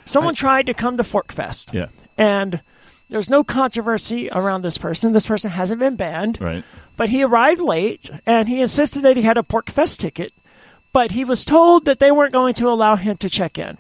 someone 0.07 0.35
tried 0.35 0.67
to 0.67 0.75
come 0.75 0.97
to 0.97 1.03
Forkfest. 1.03 1.73
Yeah. 1.75 1.89
And 2.17 2.61
there's 3.11 3.31
no 3.31 3.45
controversy 3.45 4.31
around 4.31 4.63
this 4.63 4.79
person. 4.79 5.13
This 5.13 5.27
person 5.27 5.51
hasn't 5.51 5.79
been 5.79 5.97
banned. 5.97 6.41
Right. 6.41 6.65
But 6.97 7.11
he 7.11 7.23
arrived 7.23 7.61
late 7.61 8.11
and 8.27 8.49
he 8.49 8.61
insisted 8.61 9.03
that 9.03 9.17
he 9.17 9.23
had 9.23 9.37
a 9.39 9.43
Porcfest 9.43 9.99
ticket. 9.99 10.33
But 10.93 11.13
he 11.13 11.25
was 11.25 11.45
told 11.45 11.85
that 11.85 11.99
they 11.99 12.11
weren't 12.11 12.33
going 12.33 12.55
to 12.55 12.69
allow 12.69 12.97
him 12.97 13.17
to 13.19 13.31
check 13.31 13.59
in. 13.59 13.79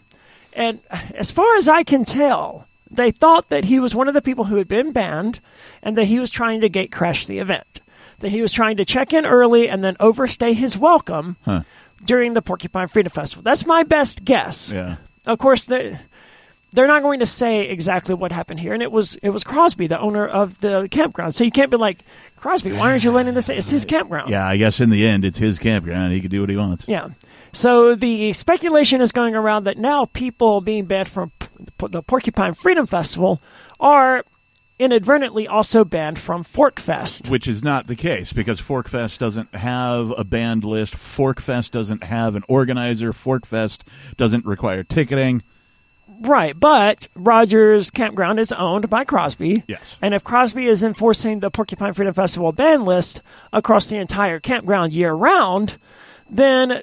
And 0.52 0.80
as 1.14 1.30
far 1.30 1.56
as 1.56 1.68
I 1.68 1.82
can 1.82 2.04
tell, 2.04 2.66
they 2.90 3.10
thought 3.10 3.48
that 3.50 3.64
he 3.66 3.78
was 3.78 3.94
one 3.94 4.08
of 4.08 4.14
the 4.14 4.22
people 4.22 4.44
who 4.44 4.56
had 4.56 4.68
been 4.68 4.90
banned 4.92 5.40
and 5.82 5.96
that 5.96 6.06
he 6.06 6.18
was 6.18 6.30
trying 6.30 6.60
to 6.62 6.68
gate 6.68 6.90
crash 6.92 7.26
the 7.26 7.38
event. 7.38 7.80
That 8.18 8.30
he 8.30 8.42
was 8.42 8.52
trying 8.52 8.76
to 8.78 8.84
check 8.84 9.12
in 9.12 9.24
early 9.24 9.68
and 9.68 9.82
then 9.82 9.96
overstay 10.00 10.52
his 10.52 10.76
welcome 10.76 11.36
Huh. 11.44 11.62
during 12.04 12.34
the 12.34 12.42
Porcupine 12.42 12.88
Freedom 12.88 13.10
Festival. 13.10 13.42
That's 13.42 13.64
my 13.64 13.82
best 13.82 14.24
guess. 14.24 14.72
Yeah. 14.72 14.96
Of 15.26 15.38
course, 15.38 15.64
they, 15.66 15.98
they're 16.72 16.86
not 16.86 17.02
going 17.02 17.20
to 17.20 17.26
say 17.26 17.62
exactly 17.68 18.14
what 18.14 18.30
happened 18.32 18.60
here. 18.60 18.74
And 18.74 18.82
it 18.82 18.92
was 18.92 19.14
it 19.22 19.30
was 19.30 19.42
Crosby, 19.44 19.86
the 19.86 19.98
owner 20.00 20.26
of 20.26 20.60
the 20.60 20.88
campground. 20.90 21.34
So 21.34 21.44
you 21.44 21.50
can't 21.50 21.70
be 21.70 21.76
like, 21.78 22.04
Crosby, 22.36 22.72
why 22.72 22.90
aren't 22.90 23.04
you 23.04 23.10
letting 23.10 23.34
this? 23.34 23.48
It's 23.48 23.70
his 23.70 23.84
campground. 23.84 24.28
Yeah. 24.30 24.46
I 24.46 24.56
guess 24.58 24.80
in 24.80 24.90
the 24.90 25.06
end, 25.06 25.24
it's 25.24 25.38
his 25.38 25.58
campground. 25.58 26.12
He 26.12 26.20
can 26.20 26.30
do 26.30 26.40
what 26.40 26.50
he 26.50 26.56
wants. 26.56 26.86
Yeah. 26.88 27.08
So 27.52 27.94
the 27.94 28.32
speculation 28.34 29.00
is 29.00 29.12
going 29.12 29.34
around 29.34 29.64
that 29.64 29.76
now 29.78 30.04
people 30.04 30.60
being 30.60 30.84
banned 30.84 31.08
from 31.08 31.32
the 31.78 32.02
Porcupine 32.02 32.54
Freedom 32.54 32.86
Festival 32.86 33.40
are 33.78 34.24
inadvertently 34.78 35.46
also 35.46 35.84
banned 35.84 36.18
from 36.18 36.42
Forkfest. 36.42 37.30
Which 37.30 37.46
is 37.46 37.62
not 37.62 37.86
the 37.86 37.94
case 37.94 38.32
because 38.32 38.60
Forkfest 38.60 39.18
doesn't 39.18 39.54
have 39.54 40.12
a 40.16 40.24
band 40.24 40.64
list. 40.64 40.94
Forkfest 40.94 41.70
doesn't 41.70 42.02
have 42.04 42.34
an 42.34 42.44
organizer. 42.48 43.12
Forkfest 43.12 43.80
doesn't 44.16 44.46
require 44.46 44.82
ticketing. 44.82 45.42
Right, 46.22 46.58
but 46.58 47.08
Rogers 47.14 47.90
Campground 47.90 48.40
is 48.40 48.52
owned 48.52 48.90
by 48.90 49.04
Crosby. 49.04 49.64
Yes. 49.66 49.96
And 50.02 50.12
if 50.12 50.24
Crosby 50.24 50.66
is 50.66 50.82
enforcing 50.82 51.40
the 51.40 51.50
Porcupine 51.50 51.94
Freedom 51.94 52.12
Festival 52.12 52.52
ban 52.52 52.84
list 52.84 53.22
across 53.52 53.88
the 53.88 53.96
entire 53.96 54.40
campground 54.40 54.92
year 54.92 55.12
round, 55.12 55.78
then 56.28 56.82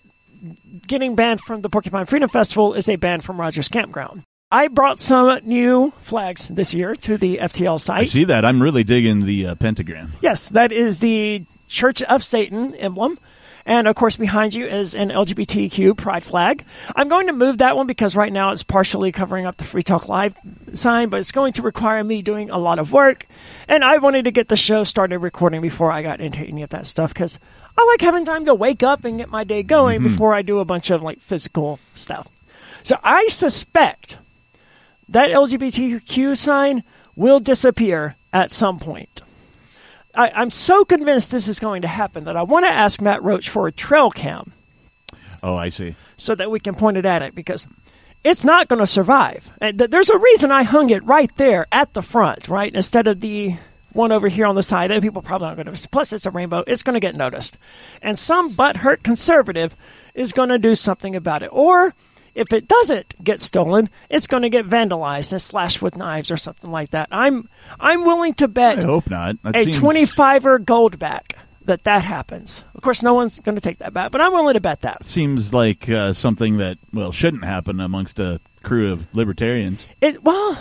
getting 0.88 1.16
banned 1.16 1.42
from 1.42 1.62
the 1.62 1.70
Porcupine 1.70 2.06
Freedom 2.06 2.30
Festival 2.30 2.74
is 2.74 2.90
a 2.90 2.96
ban 2.96 3.22
from 3.22 3.40
Rogers 3.40 3.68
Campground. 3.68 4.24
I 4.50 4.70
brought 4.70 4.98
some 4.98 5.42
new 5.44 5.92
flags 6.00 6.48
this 6.48 6.74
year 6.74 6.96
to 6.96 7.18
the 7.18 7.40
FTL 7.40 7.82
site. 7.82 8.04
I 8.04 8.06
see 8.06 8.24
that. 8.24 8.46
I'm 8.46 8.64
really 8.64 8.86
digging 8.86 9.26
the 9.26 9.48
uh, 9.48 9.56
pentagram. 9.56 10.14
Yes, 10.22 10.48
that 10.50 10.72
is 10.72 11.00
the 11.00 11.44
Church 11.68 12.02
of 12.04 12.24
Satan 12.24 12.74
emblem. 12.76 13.20
And 13.66 13.90
of 13.90 13.98
course, 13.98 14.16
behind 14.16 14.54
you 14.54 14.66
is 14.66 14.96
an 14.96 15.10
LGBTQ 15.10 15.98
pride 15.98 16.24
flag. 16.24 16.64
I'm 16.96 17.10
going 17.10 17.28
to 17.28 17.34
move 17.34 17.58
that 17.58 17.76
one 17.76 17.88
because 17.88 18.16
right 18.16 18.32
now 18.32 18.52
it's 18.52 18.64
partially 18.64 19.12
covering 19.12 19.46
up 19.46 19.58
the 19.58 19.66
Free 19.66 19.84
Talk 19.84 20.08
Live 20.08 20.38
sign, 20.72 21.10
but 21.10 21.20
it's 21.20 21.34
going 21.34 21.52
to 21.52 21.62
require 21.62 22.02
me 22.02 22.22
doing 22.22 22.50
a 22.50 22.58
lot 22.58 22.80
of 22.80 22.94
work. 22.94 23.26
And 23.68 23.84
I 23.84 23.98
wanted 23.98 24.24
to 24.24 24.32
get 24.32 24.48
the 24.48 24.56
show 24.56 24.86
started 24.86 25.20
recording 25.20 25.60
before 25.60 25.92
I 25.92 26.02
got 26.04 26.22
into 26.22 26.40
any 26.40 26.64
of 26.64 26.70
that 26.70 26.88
stuff 26.88 27.14
because 27.14 27.38
I 27.78 27.86
like 27.86 28.00
having 28.00 28.24
time 28.24 28.46
to 28.46 28.56
wake 28.56 28.82
up 28.82 29.04
and 29.04 29.18
get 29.18 29.28
my 29.28 29.44
day 29.44 29.62
going 29.62 30.02
before 30.04 30.34
I 30.34 30.42
do 30.42 30.60
a 30.60 30.66
bunch 30.66 30.90
of 30.90 31.02
like 31.04 31.20
physical 31.20 31.82
stuff. 31.96 32.30
So 32.84 32.98
I 33.04 33.28
suspect 33.28 34.20
that 35.10 35.30
LGBTQ 35.30 36.36
sign 36.38 36.84
will 37.16 37.40
disappear 37.40 38.16
at 38.34 38.52
some 38.52 38.80
point. 38.80 39.22
I, 40.14 40.30
I'm 40.36 40.50
so 40.50 40.84
convinced 40.86 41.32
this 41.32 41.48
is 41.48 41.60
going 41.60 41.82
to 41.84 41.88
happen 41.88 42.24
that 42.26 42.36
I 42.38 42.44
want 42.44 42.66
to 42.66 42.72
ask 42.72 43.02
Matt 43.02 43.24
Roach 43.24 43.50
for 43.50 43.68
a 43.68 43.72
trail 43.72 44.10
cam 44.12 44.52
Oh, 45.44 45.56
I 45.56 45.70
see. 45.70 45.96
so 46.18 46.34
that 46.36 46.50
we 46.52 46.60
can 46.60 46.76
point 46.76 46.98
it 46.98 47.06
at 47.06 47.22
it 47.22 47.36
because 47.36 47.68
it's 48.24 48.44
not 48.44 48.68
going 48.68 48.80
to 48.80 48.88
survive. 48.88 49.50
And 49.62 49.78
th- 49.78 49.92
there's 49.92 50.10
a 50.10 50.18
reason 50.18 50.52
I 50.52 50.64
hung 50.64 50.90
it 50.90 51.04
right 51.04 51.34
there 51.38 51.68
at 51.72 51.94
the 51.94 52.02
front, 52.02 52.48
right, 52.48 52.74
instead 52.74 53.08
of 53.08 53.22
the 53.22 53.56
one 53.94 54.12
over 54.12 54.28
here 54.28 54.46
on 54.46 54.56
the 54.56 54.64
side 54.64 54.92
that 54.92 55.02
people 55.02 55.22
probably 55.22 55.48
aren't 55.48 55.64
going 55.64 55.76
to. 55.76 55.90
Plus, 55.90 56.14
it's 56.14 56.26
a 56.26 56.32
rainbow; 56.32 56.64
it's 56.68 56.84
going 56.84 56.96
to 56.96 57.00
get 57.00 57.16
noticed, 57.16 57.58
and 58.02 58.18
some 58.18 58.54
butthurt 58.54 59.02
conservative 59.02 59.76
is 60.14 60.34
going 60.34 60.50
to 60.50 60.60
do 60.60 60.76
something 60.76 61.16
about 61.16 61.42
it, 61.44 61.50
or. 61.52 61.94
If 62.38 62.54
it 62.54 62.68
doesn't 62.68 63.16
get 63.24 63.42
stolen, 63.42 63.90
it's 64.10 64.28
going 64.28 64.44
to 64.44 64.50
get 64.50 64.66
vandalized 64.68 65.32
and 65.32 65.42
slashed 65.42 65.82
with 65.82 65.98
knives 65.98 66.30
or 66.30 66.38
something 66.38 66.72
like 66.72 66.92
that. 66.92 67.10
I'm 67.12 67.50
I'm 67.80 68.06
willing 68.06 68.36
to 68.36 68.48
bet 68.48 68.86
I 68.86 68.88
hope 68.88 69.10
not. 69.10 69.42
That 69.42 69.56
a 69.56 69.64
seems- 69.64 69.80
25er 69.80 70.64
goldback 70.64 71.34
that 71.66 71.84
that 71.84 72.04
happens. 72.04 72.64
Of 72.76 72.82
course, 72.82 73.02
no 73.04 73.14
one's 73.14 73.40
going 73.40 73.56
to 73.56 73.62
take 73.62 73.80
that 73.80 73.94
back, 73.94 74.12
but 74.12 74.22
I'm 74.22 74.32
willing 74.32 74.54
to 74.54 74.60
bet 74.62 74.82
that. 74.82 75.04
seems 75.04 75.54
like 75.54 75.90
uh, 75.90 76.14
something 76.14 76.58
that 76.58 76.78
well 76.94 77.12
shouldn't 77.12 77.44
happen 77.44 77.80
amongst 77.82 78.20
a 78.20 78.40
crew 78.64 78.92
of 78.94 79.14
libertarians. 79.16 79.88
It 80.00 80.24
well, 80.24 80.58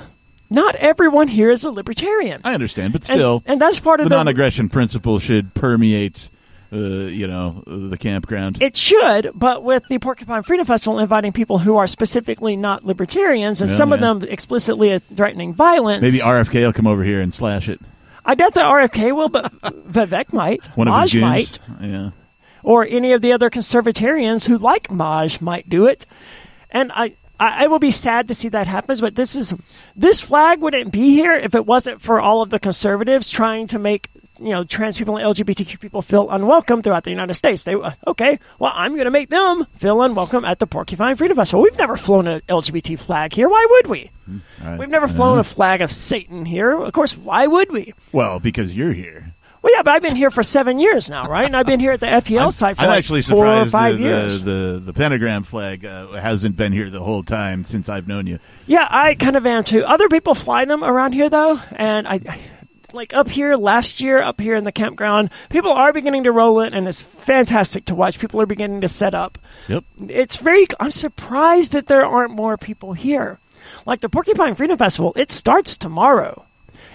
not 0.49 0.75
everyone 0.77 1.29
here 1.29 1.51
is 1.51 1.65
a 1.65 1.71
libertarian, 1.71 2.41
I 2.43 2.55
understand, 2.55 2.93
but 2.95 3.05
still, 3.05 3.43
and 3.47 3.61
that's 3.61 3.81
part 3.81 3.99
the 3.99 4.05
of 4.05 4.09
the 4.09 4.17
non-aggression 4.17 4.69
principle 4.71 5.19
should 5.19 5.53
permeate 5.55 6.29
uh, 6.73 6.77
you 6.77 7.27
know, 7.27 7.63
the 7.67 7.97
campground. 7.99 8.61
It 8.61 8.77
should, 8.77 9.31
but 9.35 9.63
with 9.63 9.85
the 9.89 9.99
Porcupine 9.99 10.43
Freedom 10.43 10.67
Festival 10.67 10.99
inviting 10.99 11.33
people 11.33 11.59
who 11.59 11.77
are 11.77 11.87
specifically 11.87 12.57
not 12.57 12.85
libertarians 12.85 13.61
and 13.61 13.71
Yeah, 13.71 13.77
some 13.77 13.93
of 13.93 14.01
them 14.01 14.23
explicitly 14.23 14.99
threatening 14.99 15.55
violence. 15.55 16.03
Maybe 16.03 16.19
RFK 16.19 16.67
will 16.67 16.73
come 16.73 16.87
over 16.87 17.05
here 17.05 17.21
and 17.21 17.33
slash 17.33 17.69
it. 17.69 17.81
I 18.25 18.35
doubt 18.35 18.55
that 18.55 18.65
RFK 18.65 19.15
will, 19.15 19.29
but 19.29 19.53
Vivek 19.63 20.33
might. 20.33 20.67
One 20.75 20.89
of 20.89 20.93
Maj 20.93 21.13
his 21.13 21.23
might. 21.23 21.59
Yeah. 21.81 22.11
or 22.65 22.85
any 22.85 23.13
of 23.13 23.23
the 23.23 23.33
other 23.33 23.51
conservatarians 23.51 24.47
who 24.49 24.59
like 24.59 24.91
Maj 24.91 25.41
might 25.41 25.69
do 25.69 25.87
it. 25.87 26.07
And 26.73 26.91
I, 26.93 27.13
I, 27.39 27.65
I 27.65 27.67
will 27.69 27.79
be 27.79 27.93
sad 27.93 28.27
to 28.29 28.35
see 28.35 28.49
that 28.49 28.67
happens. 28.67 29.01
But 29.01 29.15
this 29.15 29.37
is 29.37 29.55
this 29.95 30.21
flag 30.21 30.61
wouldn't 30.61 30.91
be 30.91 31.11
here 31.11 31.35
if 31.35 31.55
it 31.55 31.65
wasn't 31.65 32.01
for 32.01 32.21
all 32.21 32.43
of 32.43 32.51
the 32.51 32.59
conservatives 32.59 33.31
trying 33.31 33.69
to 33.69 33.79
make 33.79 34.09
you 34.39 34.51
know 34.51 34.65
trans 34.65 34.99
people 34.99 35.17
and 35.17 35.35
LGBTQ 35.35 35.81
people 35.81 36.03
feel 36.03 36.31
unwelcome 36.31 36.83
throughout 36.83 37.05
the 37.05 37.11
United 37.11 37.35
States. 37.35 37.65
They 37.65 37.75
uh, 37.75 37.93
okay, 38.07 38.39
well 38.59 38.73
I'm 38.75 38.93
going 38.93 39.05
to 39.05 39.11
make 39.11 39.31
them 39.31 39.67
feel 39.77 40.03
unwelcome 40.03 40.45
at 40.45 40.59
the 40.59 40.67
Porcupine 40.67 41.17
Freedom 41.17 41.37
Festival. 41.37 41.63
We've 41.63 41.79
never 41.79 41.97
flown 41.97 42.27
an 42.27 42.41
LGBT 42.49 42.99
flag 42.99 43.33
here. 43.33 43.49
Why 43.49 43.67
would 43.71 43.87
we? 43.89 44.11
Right. 44.63 44.79
We've 44.79 44.89
never 44.89 45.09
flown 45.09 45.39
a 45.39 45.45
flag 45.45 45.83
of 45.83 45.93
Satan 45.93 46.45
here. 46.45 46.73
Of 46.73 46.93
course, 46.93 47.17
why 47.17 47.47
would 47.47 47.71
we? 47.71 47.95
Well, 48.13 48.41
because 48.41 48.75
you're 48.75 48.93
here. 48.93 49.33
Well, 49.67 49.75
yeah, 49.75 49.83
but 49.83 49.95
I've 49.95 50.03
been 50.03 50.15
here 50.15 50.31
for 50.31 50.45
seven 50.45 50.79
years 50.79 51.11
now, 51.11 51.25
right? 51.25 51.45
And 51.45 51.57
I've 51.57 51.67
been 51.67 51.81
here 51.81 51.91
at 51.91 51.99
the 51.99 52.07
FTL 52.07 52.53
site 52.53 52.77
for 52.77 52.83
I'm 52.83 52.89
like 52.89 52.99
actually 52.99 53.23
four 53.23 53.49
or 53.49 53.67
five 53.67 53.97
the, 53.97 54.05
years. 54.05 54.45
The, 54.45 54.51
the 54.51 54.81
the 54.87 54.93
pentagram 54.93 55.43
flag 55.43 55.85
uh, 55.85 56.13
hasn't 56.13 56.57
been 56.57 56.73
here 56.73 56.89
the 56.89 57.03
whole 57.03 57.25
time 57.25 57.65
since 57.65 57.89
I've 57.89 58.07
known 58.07 58.29
you. 58.29 58.39
Yeah, 58.69 58.87
I 58.89 59.17
kind 59.17 59.35
of 59.35 59.45
am 59.45 59.65
too. 59.65 59.83
Other 59.83 60.09
people 60.09 60.37
fly 60.37 60.67
them 60.67 60.85
around 60.85 61.15
here 61.15 61.29
though, 61.29 61.61
and 61.73 62.07
I 62.07 62.21
like 62.97 63.15
up 63.15 63.29
here 63.29 63.55
last 63.55 64.01
year, 64.01 64.21
up 64.21 64.41
here 64.41 64.57
in 64.57 64.65
the 64.65 64.73
campground, 64.73 65.31
people 65.51 65.71
are 65.71 65.93
beginning 65.93 66.25
to 66.25 66.33
roll 66.33 66.61
it, 66.61 66.75
and 66.75 66.89
it's 66.89 67.03
fantastic 67.03 67.85
to 67.85 67.95
watch. 67.95 68.19
People 68.19 68.41
are 68.41 68.47
beginning 68.47 68.81
to 68.81 68.89
set 68.89 69.15
up. 69.15 69.39
Yep. 69.69 69.85
It's 70.09 70.37
very. 70.37 70.67
I'm 70.81 70.91
surprised 70.91 71.73
that 71.73 71.87
there 71.87 72.05
aren't 72.05 72.35
more 72.35 72.57
people 72.57 72.95
here. 72.95 73.39
Like 73.85 74.01
the 74.01 74.09
Porcupine 74.09 74.55
Freedom 74.55 74.79
Festival, 74.79 75.13
it 75.17 75.31
starts 75.31 75.77
tomorrow, 75.77 76.45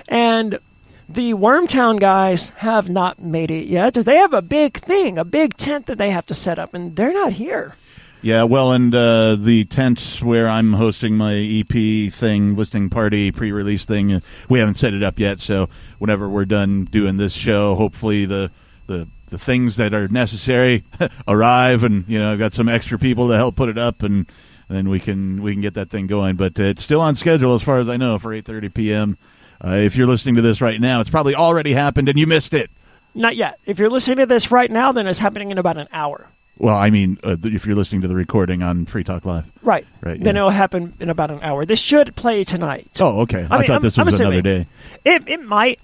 and 0.10 0.60
the 1.08 1.34
Wormtown 1.34 2.00
guys 2.00 2.50
have 2.58 2.90
not 2.90 3.22
made 3.22 3.52
it 3.52 3.68
yet. 3.68 3.94
They 3.94 4.18
have 4.18 4.34
a 4.34 4.42
big 4.42 4.80
thing, 4.80 5.18
a 5.18 5.26
big 5.26 5.58
tent 5.58 5.86
that 5.86 5.98
they 5.98 6.10
have 6.10 6.26
to 6.28 6.34
set 6.34 6.60
up, 6.60 6.74
and 6.74 6.96
they're 6.96 7.14
not 7.14 7.34
here. 7.34 7.76
Yeah, 8.24 8.44
well, 8.44 8.72
and 8.72 8.94
uh, 8.94 9.36
the 9.36 9.66
tent 9.66 10.20
where 10.22 10.48
I'm 10.48 10.74
hosting 10.74 11.18
my 11.18 11.34
EP 11.34 12.14
thing, 12.14 12.56
listening 12.56 12.92
party, 12.92 13.32
pre-release 13.32 13.86
thing, 13.86 14.14
uh, 14.14 14.20
we 14.48 14.60
haven't 14.60 14.76
set 14.76 14.94
it 14.94 15.02
up 15.02 15.18
yet. 15.18 15.40
So 15.40 15.70
whenever 15.98 16.30
we're 16.30 16.46
done 16.46 16.86
doing 16.86 17.18
this 17.18 17.34
show, 17.34 17.74
hopefully 17.76 18.26
the 18.26 18.52
the 18.86 19.08
the 19.32 19.40
things 19.40 19.78
that 19.78 19.96
are 19.96 20.08
necessary 20.08 20.84
arrive, 21.28 21.84
and 21.84 22.06
you 22.08 22.20
know, 22.20 22.32
I've 22.32 22.38
got 22.38 22.54
some 22.54 22.70
extra 22.70 23.00
people 23.00 23.30
to 23.30 23.36
help 23.36 23.56
put 23.56 23.70
it 23.70 23.80
up, 23.80 24.04
and 24.04 24.28
then 24.70 24.90
we 24.90 25.00
can 25.00 25.42
we 25.42 25.54
can 25.54 25.62
get 25.62 25.74
that 25.74 25.90
thing 25.90 26.06
going. 26.06 26.36
But 26.36 26.60
uh, 26.60 26.64
it's 26.64 26.84
still 26.84 27.02
on 27.02 27.16
schedule, 27.16 27.56
as 27.56 27.64
far 27.64 27.80
as 27.80 27.90
I 27.90 27.98
know, 27.98 28.20
for 28.20 28.30
8:30 28.30 28.72
p.m. 28.72 29.18
Uh, 29.64 29.78
if 29.78 29.96
you're 29.96 30.08
listening 30.08 30.36
to 30.36 30.44
this 30.44 30.62
right 30.62 30.80
now, 30.80 31.02
it's 31.02 31.10
probably 31.10 31.34
already 31.34 31.74
happened 31.74 32.08
and 32.10 32.20
you 32.20 32.28
missed 32.28 32.54
it. 32.54 32.70
Not 33.16 33.36
yet. 33.36 33.60
If 33.66 33.80
you're 33.80 33.90
listening 33.90 34.18
to 34.18 34.26
this 34.26 34.52
right 34.52 34.72
now, 34.72 34.92
then 34.92 35.08
it's 35.08 35.20
happening 35.20 35.52
in 35.52 35.58
about 35.58 35.78
an 35.78 35.88
hour. 35.92 36.30
Well, 36.58 36.76
I 36.76 36.90
mean, 36.92 37.18
uh, 37.24 37.38
if 37.44 37.66
you're 37.66 37.76
listening 37.76 38.02
to 38.02 38.08
the 38.08 38.16
recording 38.16 38.62
on 38.62 38.86
Free 38.86 39.04
Talk 39.04 39.26
Live. 39.26 39.46
Right. 39.64 39.86
Right, 40.02 40.22
Then 40.22 40.36
yeah. 40.36 40.42
it'll 40.42 40.50
happen 40.52 40.94
in 41.00 41.10
about 41.10 41.32
an 41.32 41.40
hour. 41.42 41.66
This 41.66 41.80
should 41.80 42.16
play 42.16 42.44
tonight. 42.44 42.88
Oh, 43.00 43.22
okay. 43.22 43.48
I, 43.50 43.58
mean, 43.58 43.68
thought 43.68 43.70
I'm- 43.70 43.82
this 43.82 43.98
was 43.98 44.20
another 44.20 44.42
day. 44.42 44.68
It 45.04 45.28
it 45.28 45.44
might 45.44 45.80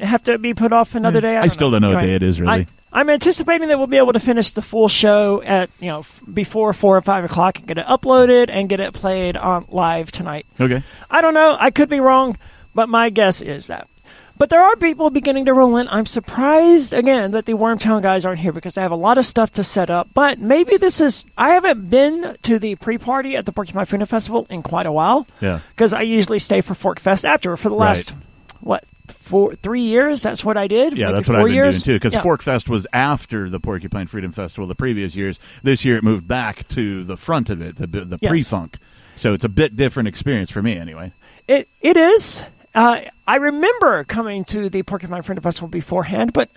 have 0.00 0.22
to 0.24 0.36
be 0.38 0.52
put 0.54 0.72
off 0.72 0.94
another 0.94 1.20
day. 1.20 1.36
I, 1.36 1.42
I 1.42 1.46
still 1.46 1.70
don't 1.70 1.80
know 1.82 1.94
what 1.94 2.00
day 2.02 2.14
it 2.14 2.22
is, 2.22 2.40
really. 2.40 2.52
I, 2.52 2.66
I'm 2.92 3.08
anticipating 3.10 3.68
that 3.68 3.78
we'll 3.78 3.86
be 3.86 3.96
able 3.98 4.12
to 4.14 4.20
finish 4.20 4.50
the 4.50 4.62
full 4.62 4.88
show 4.88 5.40
at 5.42 5.70
you 5.80 5.88
know 5.88 6.00
f- 6.00 6.22
before 6.32 6.72
four 6.72 6.96
or 6.96 7.00
five 7.02 7.24
o'clock 7.24 7.58
and 7.58 7.66
get 7.66 7.78
it 7.78 7.86
uploaded 7.86 8.50
and 8.50 8.68
get 8.68 8.80
it 8.80 8.92
played 8.94 9.36
on 9.36 9.66
live 9.70 10.10
tonight. 10.10 10.46
Okay. 10.60 10.82
I 11.10 11.20
don't 11.20 11.34
know. 11.34 11.56
I 11.58 11.70
could 11.70 11.88
be 11.88 12.00
wrong, 12.00 12.36
but 12.74 12.88
my 12.88 13.08
guess 13.10 13.40
is 13.42 13.68
that. 13.68 13.88
But 14.38 14.50
there 14.50 14.62
are 14.62 14.76
people 14.76 15.10
beginning 15.10 15.46
to 15.46 15.52
roll 15.52 15.76
in. 15.76 15.88
I'm 15.88 16.06
surprised 16.06 16.94
again 16.94 17.32
that 17.32 17.44
the 17.46 17.54
Wormtown 17.54 18.02
guys 18.02 18.24
aren't 18.24 18.38
here 18.40 18.52
because 18.52 18.78
I 18.78 18.82
have 18.82 18.92
a 18.92 18.96
lot 18.96 19.18
of 19.18 19.26
stuff 19.26 19.50
to 19.52 19.64
set 19.64 19.90
up. 19.90 20.08
But 20.14 20.38
maybe 20.38 20.76
this 20.76 21.00
is. 21.00 21.26
I 21.36 21.50
haven't 21.50 21.90
been 21.90 22.36
to 22.42 22.58
the 22.58 22.76
pre-party 22.76 23.36
at 23.36 23.46
the 23.46 23.52
Porcupine 23.52 23.84
Freedom 23.84 24.06
Festival 24.06 24.46
in 24.48 24.62
quite 24.62 24.86
a 24.86 24.92
while. 24.92 25.26
Yeah. 25.40 25.60
Because 25.70 25.92
I 25.92 26.02
usually 26.02 26.38
stay 26.38 26.60
for 26.60 26.74
Fork 26.74 27.00
Fest 27.00 27.26
after 27.26 27.56
for 27.56 27.68
the 27.68 27.74
last 27.74 28.12
Right. 28.12 28.20
what 28.60 28.84
four 29.08 29.54
three 29.56 29.82
years. 29.82 30.22
That's 30.22 30.44
what 30.44 30.56
I 30.56 30.68
did. 30.68 30.96
Yeah, 30.96 31.10
that's 31.10 31.28
what 31.28 31.36
I've 31.36 31.46
been 31.46 31.54
years. 31.54 31.82
doing 31.82 31.94
too. 31.94 31.96
Because 31.96 32.12
Yeah. 32.14 32.22
Fork 32.22 32.42
Fest 32.42 32.68
was 32.68 32.86
after 32.92 33.50
the 33.50 33.60
Porcupine 33.60 34.06
Freedom 34.06 34.32
Festival 34.32 34.66
the 34.66 34.74
previous 34.74 35.14
years. 35.16 35.38
This 35.62 35.84
year 35.84 35.96
it 35.96 36.04
moved 36.04 36.26
back 36.28 36.66
to 36.68 37.04
the 37.04 37.16
front 37.16 37.50
of 37.50 37.60
it, 37.60 37.76
the 37.76 37.86
the 37.86 38.18
Yes. 38.22 38.30
pre-funk. 38.30 38.76
So 39.16 39.34
it's 39.34 39.44
a 39.44 39.48
bit 39.48 39.76
different 39.76 40.08
experience 40.08 40.50
for 40.50 40.62
me, 40.62 40.76
anyway. 40.76 41.12
It 41.48 41.68
it 41.82 41.96
is. 41.96 42.42
Uh, 42.78 43.00
I 43.26 43.36
remember 43.38 44.04
coming 44.04 44.44
to 44.44 44.68
the 44.68 44.84
Porcupine 44.84 45.22
Freedom 45.22 45.42
Festival 45.42 45.68
beforehand, 45.68 46.32
but 46.32 46.48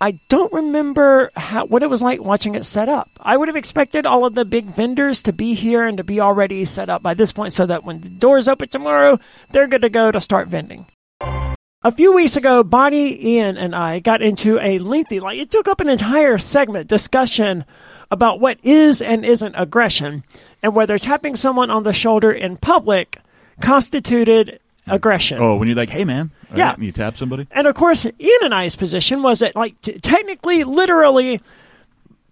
I 0.00 0.18
don't 0.28 0.52
remember 0.52 1.30
how, 1.36 1.64
what 1.66 1.84
it 1.84 1.88
was 1.88 2.02
like 2.02 2.20
watching 2.20 2.56
it 2.56 2.64
set 2.64 2.88
up. 2.88 3.08
I 3.20 3.36
would 3.36 3.46
have 3.46 3.54
expected 3.54 4.04
all 4.04 4.26
of 4.26 4.34
the 4.34 4.44
big 4.44 4.64
vendors 4.64 5.22
to 5.22 5.32
be 5.32 5.54
here 5.54 5.86
and 5.86 5.96
to 5.98 6.02
be 6.02 6.20
already 6.20 6.64
set 6.64 6.88
up 6.88 7.04
by 7.04 7.14
this 7.14 7.30
point, 7.30 7.52
so 7.52 7.66
that 7.66 7.84
when 7.84 8.00
the 8.00 8.08
doors 8.08 8.48
open 8.48 8.68
tomorrow, 8.68 9.20
they're 9.52 9.68
good 9.68 9.82
to 9.82 9.88
go 9.88 10.10
to 10.10 10.20
start 10.20 10.48
vending. 10.48 10.86
A 11.20 11.92
few 11.92 12.12
weeks 12.12 12.34
ago, 12.34 12.64
Bonnie, 12.64 13.24
Ian, 13.24 13.56
and 13.56 13.72
I 13.72 14.00
got 14.00 14.22
into 14.22 14.58
a 14.58 14.80
lengthy, 14.80 15.20
like 15.20 15.38
it 15.38 15.52
took 15.52 15.68
up 15.68 15.80
an 15.80 15.88
entire 15.88 16.36
segment 16.38 16.88
discussion 16.88 17.64
about 18.10 18.40
what 18.40 18.58
is 18.64 19.00
and 19.00 19.24
isn't 19.24 19.54
aggression, 19.54 20.24
and 20.64 20.74
whether 20.74 20.98
tapping 20.98 21.36
someone 21.36 21.70
on 21.70 21.84
the 21.84 21.92
shoulder 21.92 22.32
in 22.32 22.56
public 22.56 23.18
constituted 23.60 24.58
aggression. 24.86 25.38
Oh, 25.40 25.56
when 25.56 25.68
you're 25.68 25.76
like, 25.76 25.90
"Hey, 25.90 26.04
man," 26.04 26.30
right? 26.50 26.58
Yeah. 26.58 26.74
and 26.74 26.82
you 26.84 26.92
tap 26.92 27.16
somebody. 27.16 27.46
And 27.50 27.66
of 27.66 27.74
course, 27.74 28.06
Ian 28.06 28.38
and 28.42 28.54
I's 28.54 28.76
position 28.76 29.22
was 29.22 29.38
that, 29.40 29.54
like, 29.56 29.80
t- 29.82 29.98
technically, 29.98 30.64
literally, 30.64 31.40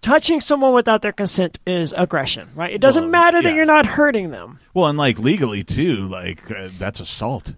touching 0.01 0.39
someone 0.41 0.73
without 0.73 1.01
their 1.01 1.11
consent 1.11 1.59
is 1.67 1.93
aggression, 1.97 2.49
right? 2.55 2.71
It 2.73 2.79
doesn't 2.81 3.03
Well, 3.03 3.11
matter 3.11 3.41
that 3.41 3.49
yeah. 3.49 3.55
you're 3.55 3.65
not 3.65 3.85
hurting 3.85 4.31
them. 4.31 4.59
Well, 4.73 4.87
and 4.87 4.97
like 4.97 5.19
legally 5.19 5.63
too, 5.63 5.95
like 6.07 6.49
uh, 6.51 6.69
that's 6.77 6.99
assault. 6.99 7.53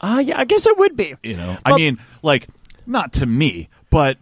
Uh, 0.00 0.22
yeah, 0.24 0.38
I 0.40 0.44
guess 0.44 0.66
it 0.66 0.78
would 0.78 0.96
be. 0.96 1.14
You 1.22 1.36
know, 1.36 1.58
I 1.64 1.74
mean, 1.76 1.98
like 2.22 2.46
not 2.86 3.12
to 3.14 3.26
me, 3.26 3.68
but 3.90 4.18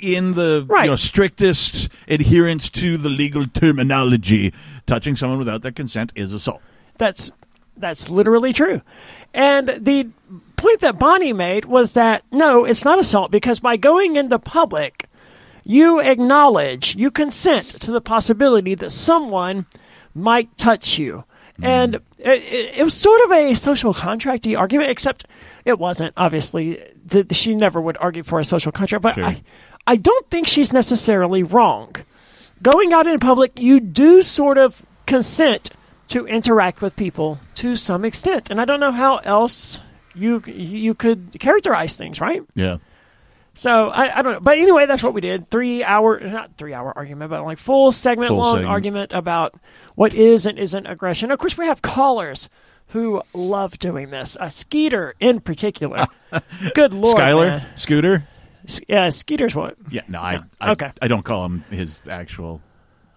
in 0.00 0.32
the 0.34 0.64
Right. 0.68 0.84
you 0.84 0.90
know 0.90 0.96
strictest 0.96 1.88
adherence 2.08 2.68
to 2.70 2.96
the 2.96 3.08
legal 3.08 3.44
terminology, 3.46 4.52
touching 4.86 5.14
someone 5.14 5.38
without 5.38 5.62
their 5.62 5.70
consent 5.70 6.12
is 6.16 6.32
assault. 6.32 6.60
That's 6.98 7.30
that's 7.76 8.10
literally 8.10 8.52
true. 8.52 8.82
And 9.34 9.68
the 9.68 10.10
point 10.56 10.80
that 10.80 10.98
Bonnie 10.98 11.32
made 11.32 11.64
was 11.64 11.94
that 11.94 12.24
no, 12.30 12.64
it's 12.64 12.84
not 12.84 12.98
assault 12.98 13.30
because 13.30 13.60
by 13.60 13.76
going 13.76 14.16
into 14.16 14.38
public, 14.38 15.06
you 15.64 16.00
acknowledge, 16.00 16.96
you 16.96 17.10
consent 17.10 17.68
to 17.80 17.90
the 17.90 18.00
possibility 18.00 18.74
that 18.74 18.90
someone 18.90 19.66
might 20.14 20.56
touch 20.58 20.98
you. 20.98 21.24
Mm-hmm. 21.54 21.64
And 21.64 21.94
it, 21.94 22.02
it, 22.42 22.78
it 22.78 22.84
was 22.84 22.94
sort 22.94 23.20
of 23.24 23.32
a 23.32 23.54
social 23.54 23.94
contracty 23.94 24.58
argument, 24.58 24.90
except 24.90 25.26
it 25.64 25.78
wasn't. 25.78 26.14
Obviously, 26.16 26.82
Th- 27.08 27.34
she 27.34 27.54
never 27.54 27.80
would 27.80 27.96
argue 27.98 28.22
for 28.22 28.40
a 28.40 28.44
social 28.44 28.72
contract. 28.72 29.02
But 29.02 29.14
Sure. 29.14 29.24
I, 29.24 29.42
I 29.86 29.96
don't 29.96 30.30
think 30.30 30.46
she's 30.46 30.72
necessarily 30.72 31.42
wrong. 31.42 31.96
Going 32.62 32.92
out 32.92 33.06
in 33.06 33.18
public, 33.18 33.60
you 33.60 33.80
do 33.80 34.22
sort 34.22 34.56
of 34.56 34.82
consent 35.06 35.70
to 36.12 36.26
interact 36.26 36.80
with 36.82 36.96
people 36.96 37.38
to 37.56 37.76
some 37.76 38.04
extent, 38.04 38.50
and 38.50 38.60
I 38.60 38.64
don't 38.64 38.80
know 38.80 38.92
how 38.92 39.18
else 39.18 39.80
you 40.14 40.42
you 40.46 40.94
could 40.94 41.36
characterize 41.40 41.96
things, 41.96 42.20
right? 42.20 42.42
Yeah. 42.54 42.78
So 43.54 43.88
I, 43.88 44.18
I 44.18 44.22
don't 44.22 44.32
know, 44.34 44.40
but 44.40 44.58
anyway, 44.58 44.86
that's 44.86 45.02
what 45.02 45.12
we 45.12 45.20
did. 45.20 45.50
Three 45.50 45.84
hour, 45.84 46.18
not 46.20 46.56
three 46.56 46.72
hour 46.72 46.90
argument, 46.96 47.30
but 47.30 47.44
like 47.44 47.58
full 47.58 47.92
segment 47.92 48.28
Full 48.28 48.38
long 48.38 48.56
segment. 48.56 48.70
argument 48.70 49.12
about 49.12 49.54
what 49.94 50.14
is 50.14 50.46
and 50.46 50.58
isn't 50.58 50.86
aggression. 50.86 51.30
Of 51.30 51.38
course, 51.38 51.58
we 51.58 51.66
have 51.66 51.82
callers 51.82 52.48
who 52.88 53.22
love 53.34 53.78
doing 53.78 54.08
this. 54.10 54.36
A 54.40 54.50
Skeeter 54.50 55.14
in 55.20 55.40
particular. 55.40 56.06
Good 56.74 56.94
lord, 56.94 57.18
Skyler, 57.18 57.46
man. 57.58 57.66
Scooter. 57.76 58.24
S- 58.66 58.80
Yeah, 58.88 59.08
Skeeter's 59.10 59.54
what? 59.54 59.76
Yeah, 59.90 60.02
no, 60.08 60.20
I, 60.20 60.32
No. 60.36 60.42
I, 60.60 60.70
Okay. 60.72 60.90
I 61.02 61.08
don't 61.08 61.22
call 61.24 61.44
him 61.44 61.60
his 61.70 62.00
actual 62.08 62.60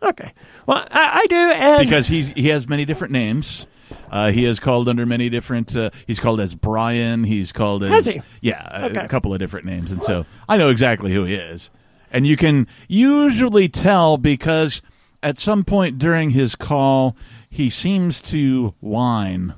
Okay, 0.05 0.31
well, 0.67 0.85
I, 0.91 1.21
I 1.23 1.25
do, 1.27 1.35
and 1.35 1.83
because 1.83 2.07
he's 2.07 2.27
he 2.29 2.49
has 2.49 2.67
many 2.67 2.85
different 2.85 3.11
names. 3.11 3.65
Uh, 4.09 4.31
he 4.31 4.45
is 4.45 4.59
called 4.59 4.87
under 4.89 5.05
many 5.05 5.29
different. 5.29 5.75
Uh, 5.75 5.89
he's 6.07 6.19
called 6.19 6.39
as 6.41 6.55
Brian. 6.55 7.23
He's 7.23 7.51
called 7.51 7.83
as 7.83 7.91
Has 7.91 8.05
he? 8.07 8.21
yeah, 8.41 8.67
a- 8.71 8.85
Okay. 8.85 8.99
a, 9.05 9.07
couple 9.07 9.33
of 9.33 9.39
different 9.39 9.65
names, 9.65 9.91
and 9.91 10.01
so 10.01 10.25
I 10.49 10.57
know 10.57 10.69
exactly 10.69 11.11
who 11.13 11.23
he 11.25 11.35
is. 11.35 11.69
And 12.11 12.25
you 12.25 12.37
can 12.37 12.67
usually 12.87 13.67
tell 13.67 14.17
because 14.17 14.81
at 15.21 15.37
some 15.39 15.63
point 15.63 15.97
during 15.99 16.29
his 16.31 16.55
call, 16.55 17.15
he 17.49 17.69
seems 17.69 18.21
to 18.21 18.73
whine 18.79 19.53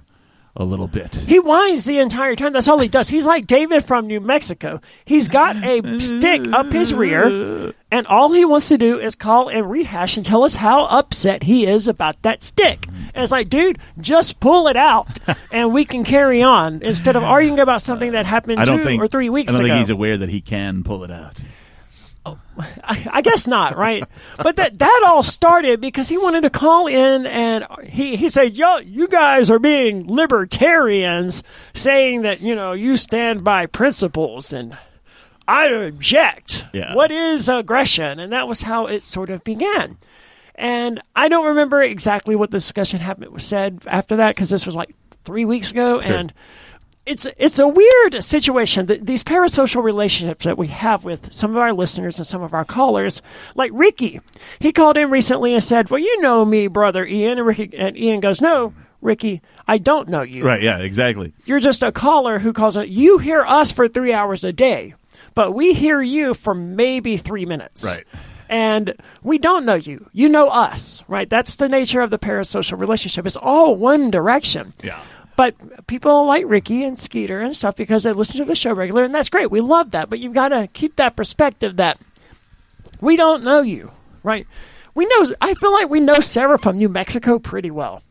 a 0.58 0.64
little 0.64 0.88
bit. 0.88 1.16
He 1.16 1.40
whines 1.40 1.86
the 1.86 2.00
entire 2.00 2.36
time. 2.36 2.54
That's 2.54 2.68
all 2.68 2.80
he 2.80 2.88
does. 2.88 3.10
He's 3.10 3.26
like 3.26 3.48
David 3.48 3.86
from 3.86 4.08
New 4.08 4.20
Mexico. 4.20 4.82
He's 5.06 5.28
got 5.28 5.56
a 5.64 6.00
stick 6.00 6.48
up 6.52 6.72
his 6.72 6.94
rear, 6.94 7.74
and 7.92 8.08
all 8.08 8.34
he 8.34 8.44
wants 8.44 8.68
to 8.70 8.78
do 8.78 9.00
is 9.00 9.16
call 9.16 9.50
and 9.50 9.70
rehash 9.70 10.18
and 10.18 10.26
tell 10.26 10.44
us 10.44 10.56
how 10.56 10.86
upset 10.86 11.44
he 11.44 11.66
is 11.66 11.88
about 11.88 12.22
that 12.24 12.44
stick. 12.44 12.86
And 13.14 13.24
it's 13.24 13.32
like, 13.32 13.50
dude, 13.50 13.78
just 14.00 14.40
pull 14.40 14.68
it 14.68 14.76
out, 14.78 15.20
and 15.52 15.72
we 15.74 15.86
can 15.86 16.04
carry 16.04 16.42
on 16.42 16.82
instead 16.82 17.16
of 17.16 17.24
arguing 17.24 17.60
about 17.60 17.82
something 17.82 18.12
that 18.14 18.26
happened 18.26 18.66
two 18.66 18.84
think 18.84 19.02
or 19.02 19.08
three 19.08 19.30
weeks 19.30 19.54
ago. 19.54 19.58
I 19.58 19.62
don't 19.62 19.66
ago. 19.68 19.76
think 19.76 19.86
he's 19.88 19.94
aware 19.94 20.18
that 20.18 20.30
he 20.30 20.42
can 20.42 20.84
pull 20.84 21.04
it 21.04 21.12
out. 21.12 21.40
I, 22.58 23.08
I 23.12 23.22
guess 23.22 23.48
not, 23.48 23.78
right? 23.78 24.04
but 24.38 24.56
that 24.56 24.80
that 24.80 25.04
all 25.06 25.24
started 25.24 25.80
because 25.80 26.10
he 26.10 26.18
wanted 26.18 26.42
to 26.42 26.50
call 26.50 26.88
in 26.88 27.26
and 27.26 27.66
he, 27.84 28.16
he 28.16 28.30
said, 28.30 28.56
Yo, 28.56 28.78
you 28.78 29.08
guys 29.08 29.52
are 29.52 29.60
being 29.60 30.08
libertarians, 30.08 31.44
saying 31.74 32.24
that, 32.24 32.42
you 32.42 32.56
know, 32.56 32.74
you 32.74 32.98
stand 32.98 33.44
by 33.44 33.66
principles 33.66 34.52
and 34.52 34.78
I 35.48 35.68
object. 35.68 36.66
Yeah. 36.74 36.94
What 36.94 37.12
is 37.12 37.48
aggression? 37.48 38.20
And 38.20 38.34
that 38.34 38.48
was 38.48 38.64
how 38.64 38.88
it 38.88 39.02
sort 39.04 39.30
of 39.30 39.44
began. 39.44 39.98
And 40.56 41.02
I 41.16 41.30
don't 41.30 41.46
remember 41.46 41.82
exactly 41.82 42.36
what 42.36 42.52
the 42.52 42.58
discussion 42.58 43.00
happened 43.00 43.32
was 43.32 43.46
said 43.46 43.82
after 43.86 44.16
that 44.18 44.36
because 44.36 44.50
this 44.50 44.66
was 44.66 44.76
like 44.76 44.94
three 45.24 45.46
weeks 45.46 45.72
ago. 45.72 46.02
Sure. 46.02 46.16
And 46.16 46.34
it's 47.08 47.28
it's 47.38 47.60
a 47.60 47.68
weird 47.68 48.24
situation. 48.24 48.88
that 48.88 49.06
These 49.06 49.24
parasocial 49.24 49.84
relationships 49.84 50.46
that 50.46 50.58
we 50.58 50.68
have 50.68 51.04
with 51.04 51.32
some 51.34 51.52
of 51.52 51.58
our 51.58 51.74
listeners 51.74 52.18
and 52.18 52.28
some 52.28 52.42
of 52.42 52.54
our 52.54 52.66
callers, 52.66 53.22
like 53.56 53.72
Ricky, 53.74 54.20
he 54.60 54.72
called 54.72 54.98
in 54.98 55.10
recently 55.10 55.54
and 55.54 55.64
said, 55.64 55.90
"Well, 55.90 56.00
you 56.00 56.22
know 56.22 56.46
me, 56.46 56.68
brother 56.68 57.06
Ian." 57.06 57.38
And 57.38 57.48
Ricky 57.48 57.76
and 57.78 57.98
Ian 57.98 58.20
goes, 58.20 58.42
"No, 58.42 58.74
Ricky, 59.02 59.42
I 59.68 59.78
don't 59.78 60.10
know 60.10 60.24
you. 60.24 60.44
Right? 60.44 60.62
Yeah, 60.62 60.80
exactly. 60.80 61.34
You're 61.46 61.60
just 61.60 61.84
a 61.84 61.92
caller 61.92 62.40
who 62.40 62.54
calls 62.54 62.78
it. 62.78 62.90
You 62.90 63.20
hear 63.20 63.46
us 63.46 63.72
for 63.72 63.88
three 63.88 64.14
hours 64.14 64.44
a 64.44 64.52
day, 64.54 64.96
but 65.34 65.54
we 65.54 65.74
hear 65.74 66.02
you 66.02 66.34
for 66.34 66.54
maybe 66.54 67.18
three 67.18 67.46
minutes. 67.46 67.86
Right. 67.86 68.06
And 68.50 68.96
we 69.24 69.38
don't 69.38 69.66
know 69.66 69.76
you. 69.76 70.10
You 70.14 70.30
know 70.30 70.48
us, 70.48 71.04
right? 71.08 71.30
That's 71.30 71.58
the 71.58 71.68
nature 71.68 72.02
of 72.02 72.12
the 72.12 72.20
parasocial 72.20 72.80
relationship. 72.80 73.26
It's 73.26 73.36
all 73.36 73.76
one 73.76 74.10
direction. 74.10 74.74
Yeah. 74.82 75.02
But 75.38 75.86
people 75.88 76.26
like 76.26 76.44
Ricky 76.48 76.84
and 76.84 77.00
Skeeter 77.00 77.42
and 77.42 77.56
stuff 77.56 77.76
because 77.78 78.04
they 78.04 78.12
listen 78.12 78.40
to 78.40 78.46
the 78.46 78.56
show 78.56 78.74
regular, 78.74 79.04
and 79.04 79.16
that's 79.16 79.30
great. 79.30 79.50
We 79.50 79.62
love 79.62 79.92
that. 79.92 80.10
But 80.10 80.20
you've 80.20 80.34
got 80.34 80.50
to 80.50 80.68
keep 80.68 80.98
that 80.98 81.16
perspective 81.16 81.78
that 81.78 82.00
we 83.00 83.16
don't 83.16 83.44
know 83.44 83.62
you, 83.62 83.92
right? 84.24 84.46
We 84.96 85.06
know. 85.06 85.28
I 85.40 85.54
feel 85.54 85.72
like 85.72 85.90
we 85.90 86.00
know 86.00 86.16
Sarah 86.20 86.58
from 86.58 86.78
New 86.80 86.90
Mexico 86.90 87.38
pretty 87.38 87.70
well, 87.72 88.02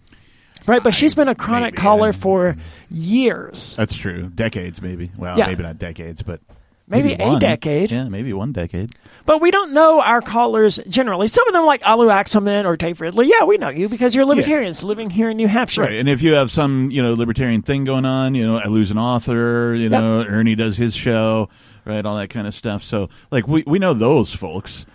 right? 0.67 0.83
But 0.83 0.95
she's 0.95 1.17
been 1.17 1.29
a 1.29 1.35
chronic 1.35 1.75
maybe, 1.75 1.83
caller 1.83 2.09
yeah. 2.09 2.13
for 2.13 2.57
years, 2.91 3.75
That's 3.77 3.97
true. 3.97 4.29
Decades, 4.29 4.81
maybe. 4.81 5.11
Well, 5.19 5.37
Yeah. 5.37 5.49
maybe 5.49 5.65
not 5.65 5.79
decades, 5.79 6.23
but 6.23 6.41
maybe, 6.89 7.15
a 7.15 7.27
one. 7.27 7.39
decade. 7.39 7.91
Yeah, 7.91 8.09
maybe 8.09 8.33
one 8.33 8.53
decade. 8.53 8.93
But 9.25 9.41
we 9.41 9.51
don't 9.51 9.73
know 9.73 10.01
our 10.01 10.21
callers 10.21 10.79
generally. 10.89 11.29
Some 11.29 11.47
of 11.49 11.55
them, 11.55 11.65
like 11.65 11.87
Alu 11.87 12.09
Axelman 12.09 12.65
or 12.65 12.77
Dave 12.77 13.01
Ridley, 13.01 13.29
yeah, 13.29 13.45
we 13.45 13.59
know 13.59 13.69
you 13.69 13.89
because 13.89 14.15
you're 14.15 14.25
libertarians 14.25 14.85
living 14.85 15.11
here 15.11 15.31
in 15.31 15.37
New 15.37 15.49
Hampshire. 15.49 15.83
Right, 15.83 15.95
and 15.95 16.09
if 16.09 16.23
you 16.23 16.35
have 16.35 16.51
some, 16.51 16.91
you 16.91 17.03
know, 17.03 17.15
libertarian 17.15 17.63
thing 17.63 17.85
going 17.85 18.05
on, 18.05 18.35
you 18.35 18.47
know, 18.47 18.57
I 18.59 18.67
lose 18.67 18.91
an 18.91 18.99
author, 18.99 19.75
you 19.75 19.89
know, 19.89 20.25
Ernie 20.25 20.55
does 20.55 20.77
his 20.77 20.95
show, 20.95 21.49
right, 21.85 22.05
all 22.05 22.17
that 22.17 22.31
kind 22.31 22.47
of 22.47 22.55
stuff. 22.55 22.83
So, 22.83 23.09
like, 23.31 23.49
we 23.49 23.65
we 23.67 23.79
know 23.79 23.95
those 23.95 24.33
folks. 24.33 24.87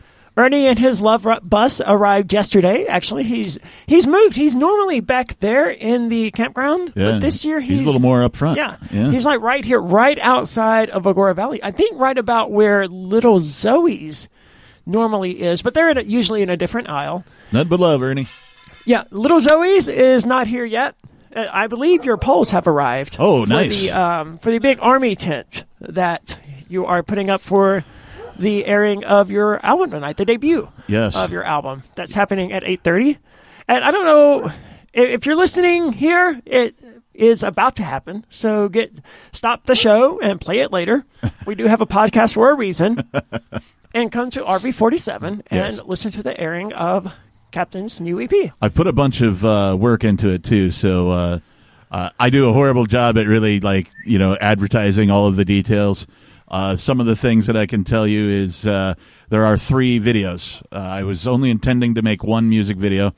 Ernie 0.42 0.66
and 0.66 0.80
his 0.80 1.04
love 1.04 1.28
bus 1.44 1.82
arrived 1.86 2.34
yesterday. 2.34 2.86
Actually, 2.86 3.24
he's 3.26 3.60
he's 3.86 4.08
moved. 4.08 4.36
He's 4.36 4.56
normally 4.56 5.00
back 5.00 5.38
there 5.40 5.70
in 5.70 6.10
the 6.10 6.32
campground, 6.32 6.94
Yeah, 6.96 7.12
but 7.12 7.22
this 7.22 7.46
year 7.46 7.60
he's, 7.60 7.82
a 7.82 7.86
little 7.86 8.02
more 8.02 8.24
up 8.24 8.36
front. 8.36 8.58
Yeah, 8.58 8.78
yeah. 8.92 9.12
he's 9.12 9.26
like 9.26 9.40
right 9.42 9.64
here, 9.64 9.80
right 9.80 10.18
outside 10.20 10.90
of 10.90 11.06
Agora 11.06 11.36
Valley. 11.36 11.64
I 11.64 11.70
think 11.70 12.00
right 12.00 12.18
about 12.18 12.52
where 12.52 12.88
Little 12.88 13.40
Zoe's 13.40 14.28
normally 14.86 15.44
is, 15.44 15.62
but 15.62 15.76
they're 15.76 15.92
in 15.92 16.00
a, 16.00 16.02
usually 16.02 16.42
in 16.42 16.50
a 16.50 16.58
different 16.58 16.90
aisle. 16.90 17.24
Nothing 17.52 17.70
but 17.70 17.80
love, 17.80 18.02
Ernie. 18.02 18.28
Yeah, 18.86 19.04
Little 19.12 19.40
Zoe's 19.40 19.88
is 19.88 20.26
not 20.26 20.48
here 20.48 20.66
yet. 20.66 20.96
Uh, 21.36 21.46
I 21.52 21.68
believe 21.68 22.04
your 22.04 22.18
poles 22.18 22.50
have 22.50 22.68
arrived. 22.68 23.18
Oh, 23.20 23.44
for 23.44 23.50
nice. 23.50 23.80
The, 23.80 23.92
um, 23.92 24.38
for 24.40 24.50
the 24.50 24.58
big 24.58 24.80
army 24.82 25.16
tent 25.16 25.66
that 25.80 26.40
you 26.68 26.86
are 26.88 27.04
putting 27.04 27.30
up 27.30 27.42
for 27.42 27.86
the 28.42 28.66
airing 28.66 29.04
of 29.04 29.32
your 29.32 29.64
album 29.66 29.92
tonight, 29.92 30.18
the 30.18 30.26
debut 30.26 30.68
Yes. 30.88 31.16
of 31.16 31.32
your 31.32 31.44
album. 31.44 31.84
That's 31.96 32.14
happening 32.14 32.52
at 32.52 32.64
eight 32.64 32.84
thirty. 32.84 33.18
And 33.68 33.84
I 33.84 33.92
don't 33.92 34.06
know 34.06 34.52
if 34.94 35.26
you're 35.26 35.36
listening 35.36 35.94
here. 35.94 36.42
It 36.46 36.76
is 37.14 37.44
about 37.44 37.76
to 37.76 37.84
happen. 37.84 38.26
So 38.30 38.68
get 38.70 38.94
stop 39.32 39.66
the 39.66 39.76
show 39.76 40.20
and 40.20 40.42
play 40.42 40.60
it 40.60 40.72
later. 40.72 41.06
we 41.46 41.56
do 41.56 41.68
have 41.68 41.82
a 41.82 41.86
podcast 41.86 42.34
for 42.34 42.50
a 42.52 42.56
reason. 42.56 43.04
and 43.94 44.12
come 44.12 44.30
to 44.32 44.42
RV47 44.42 45.24
and 45.24 45.44
Yes. 45.52 45.82
listen 45.86 46.12
to 46.14 46.24
the 46.24 46.40
airing 46.40 46.72
of 46.74 47.14
Captain's 47.52 48.00
new 48.00 48.22
EP. 48.22 48.52
I've 48.62 48.74
put 48.74 48.88
a 48.88 48.94
bunch 48.94 49.22
of 49.22 49.44
uh, 49.46 49.76
work 49.78 50.04
into 50.06 50.30
it 50.30 50.44
too, 50.44 50.72
so 50.72 51.10
uh, 51.10 51.40
uh, 51.92 52.10
I 52.18 52.30
do 52.30 52.48
a 52.50 52.54
horrible 52.54 52.86
job 52.86 53.18
at 53.18 53.28
really 53.28 53.60
like 53.60 53.92
you 54.06 54.18
know 54.18 54.36
advertising 54.40 55.12
all 55.12 55.28
of 55.28 55.36
the 55.36 55.44
details. 55.46 56.08
Uh, 56.52 56.76
some 56.76 57.00
of 57.00 57.06
the 57.06 57.16
things 57.16 57.48
that 57.48 57.56
I 57.56 57.66
can 57.66 57.86
tell 57.86 58.06
you 58.06 58.30
is 58.30 58.68
uh, 58.68 58.96
there 59.30 59.46
are 59.46 59.58
three 59.58 60.02
videos. 60.02 60.62
Uh, 60.70 60.76
I 60.76 61.04
was 61.04 61.26
only 61.26 61.50
intending 61.50 61.96
to 61.96 62.02
make 62.02 62.26
one 62.26 62.50
music 62.50 62.76
video, 62.76 63.14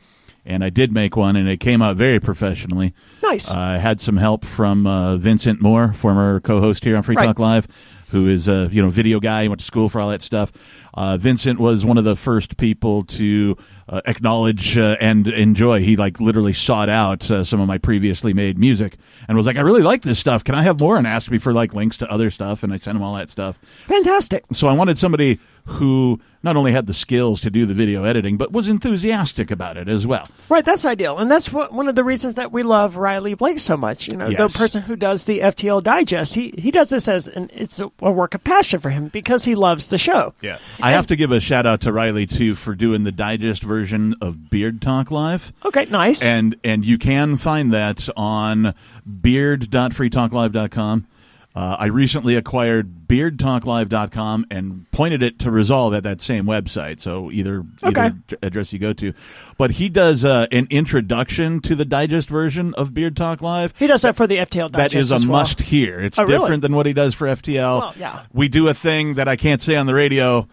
and 0.45 0.63
I 0.63 0.69
did 0.69 0.93
make 0.93 1.17
one, 1.17 1.35
and 1.35 1.49
it 1.49 1.59
came 1.59 1.81
out 1.81 1.97
very 1.97 2.19
professionally. 2.19 2.93
Nice. 3.23 3.49
I 3.49 3.77
had 3.77 3.99
some 3.99 4.17
help 4.17 4.45
from 4.45 4.85
uh, 4.85 5.17
Vincent 5.17 5.61
Moore, 5.63 5.93
former 5.93 6.41
co-host 6.41 6.83
here 6.83 6.95
on 6.95 7.01
Free 7.01 7.15
Right. 7.15 7.25
Talk 7.25 7.39
Live, 7.39 7.67
who 8.09 8.27
is 8.27 8.47
a 8.47 8.69
you 8.71 8.83
know 8.83 8.91
video 8.91 9.19
guy. 9.19 9.41
He 9.41 9.49
went 9.49 9.61
to 9.61 9.65
school 9.65 9.89
for 9.89 9.99
all 9.99 10.09
that 10.09 10.21
stuff. 10.21 10.51
Uh, 10.93 11.17
Vincent 11.17 11.59
was 11.59 11.85
one 11.85 11.97
of 11.97 12.03
the 12.03 12.15
first 12.15 12.57
people 12.57 13.03
to 13.03 13.57
uh, 13.89 14.01
acknowledge 14.05 14.77
uh, 14.77 14.95
and 14.99 15.27
enjoy. 15.27 15.81
He 15.81 15.95
like 15.95 16.19
literally 16.19 16.53
sought 16.53 16.89
out 16.89 17.29
uh, 17.31 17.43
some 17.43 17.59
of 17.59 17.67
my 17.67 17.77
previously 17.77 18.33
made 18.33 18.57
music 18.57 18.97
and 19.27 19.35
was 19.35 19.45
like, 19.45 19.57
"I 19.57 19.61
really 19.61 19.81
like 19.81 20.03
this 20.03 20.19
stuff. 20.19 20.43
Can 20.43 20.55
I 20.55 20.63
have 20.63 20.79
more?" 20.79 20.97
And 20.97 21.07
asked 21.07 21.31
me 21.31 21.39
for 21.39 21.51
like 21.51 21.73
links 21.73 21.97
to 21.97 22.11
other 22.11 22.29
stuff, 22.29 22.63
and 22.63 22.71
I 22.73 22.77
sent 22.77 22.95
him 22.95 23.03
all 23.03 23.15
that 23.15 23.29
stuff. 23.29 23.59
Fantastic. 23.87 24.45
So 24.53 24.67
I 24.67 24.73
wanted 24.73 24.97
somebody 24.97 25.39
who 25.65 26.19
not 26.43 26.55
only 26.57 26.73
had 26.73 26.85
the 26.87 26.93
skills 26.93 27.39
to 27.41 27.49
do 27.49 27.65
the 27.65 27.73
video 27.73 28.03
editing, 28.03 28.35
but 28.37 28.51
was 28.51 28.67
enthusiastic 28.67 29.49
about 29.49 29.77
it 29.77 29.87
as 29.87 30.05
well. 30.05 30.27
Right, 30.49 30.63
that's 30.65 30.85
ideal. 30.85 31.17
And 31.17 31.31
that's 31.31 31.51
what 31.53 31.71
one 31.73 31.87
of 31.87 31.95
the 31.95 32.03
reasons 32.03 32.35
that 32.35 32.51
we 32.51 32.61
love 32.63 32.97
Riley 32.97 33.33
Blake 33.33 33.59
so 33.59 33.77
much. 33.77 34.07
You 34.07 34.17
know, 34.17 34.27
Yes. 34.27 34.51
the 34.53 34.59
person 34.59 34.81
who 34.83 34.95
does 34.95 35.23
the 35.23 35.39
FTL 35.39 35.81
digest, 35.81 36.35
he 36.35 36.53
he 36.57 36.69
does 36.69 36.89
this 36.89 37.07
as 37.07 37.27
and 37.27 37.49
it's 37.53 37.79
a, 37.81 37.89
a 37.99 38.11
work 38.11 38.33
of 38.35 38.43
passion 38.43 38.79
for 38.81 38.89
him 38.89 39.07
because 39.07 39.45
he 39.45 39.55
loves 39.55 39.87
the 39.87 39.97
show. 39.97 40.33
Yeah. 40.41 40.57
I 40.81 40.91
have 40.91 41.07
to 41.07 41.15
give 41.15 41.31
a 41.31 41.39
shout 41.39 41.65
out 41.65 41.81
to 41.81 41.93
Riley 41.93 42.25
too 42.27 42.55
for 42.55 42.75
doing 42.75 43.03
the 43.03 43.11
digest 43.11 43.63
version 43.63 44.15
of 44.21 44.49
Beard 44.49 44.81
Talk 44.81 45.11
Live. 45.11 45.53
Okay, 45.65 45.85
nice. 45.85 46.21
And 46.21 46.55
and 46.63 46.85
you 46.85 46.97
can 46.97 47.37
find 47.37 47.71
that 47.71 48.09
on 48.17 48.73
beard.freetalklive.com. 49.21 51.07
Uh, 51.55 51.75
I 51.79 51.85
recently 51.85 52.35
acquired 52.35 53.07
beardtalklive.com 53.07 54.45
and 54.49 54.89
pointed 54.91 55.21
it 55.21 55.39
to 55.39 55.51
Resolve 55.51 55.93
at 55.93 56.03
that 56.03 56.19
same 56.21 56.45
website. 56.45 56.99
So 56.99 57.31
either 57.31 57.63
Okay. 57.83 58.01
either 58.07 58.17
address 58.41 58.73
you 58.73 58.79
go 58.79 58.93
to, 58.93 59.13
but 59.57 59.71
he 59.71 59.87
does 59.89 60.25
uh, 60.25 60.47
an 60.51 60.67
introduction 60.69 61.59
to 61.61 61.75
the 61.75 61.85
digest 61.85 62.27
version 62.29 62.73
of 62.73 62.93
Beard 62.93 63.15
Talk 63.15 63.41
Live. 63.41 63.73
he 63.77 63.85
does 63.87 64.01
that 64.01 64.15
for 64.15 64.25
the 64.25 64.37
FTL 64.37 64.71
digest. 64.71 64.91
That 64.93 64.93
is 64.97 65.11
a 65.11 65.15
well. 65.15 65.39
must 65.39 65.61
hear. 65.61 65.99
It's 65.99 66.17
Oh, 66.17 66.23
really? 66.23 66.39
different 66.39 66.61
than 66.63 66.75
what 66.75 66.85
he 66.85 66.93
does 66.93 67.13
for 67.13 67.27
FTL. 67.27 67.79
Well, 67.81 67.93
yeah. 67.99 68.21
We 68.33 68.47
do 68.47 68.67
a 68.67 68.73
thing 68.73 69.15
that 69.15 69.27
I 69.27 69.35
can't 69.35 69.61
say 69.61 69.75
on 69.75 69.85
the 69.85 69.93
radio, 69.93 70.47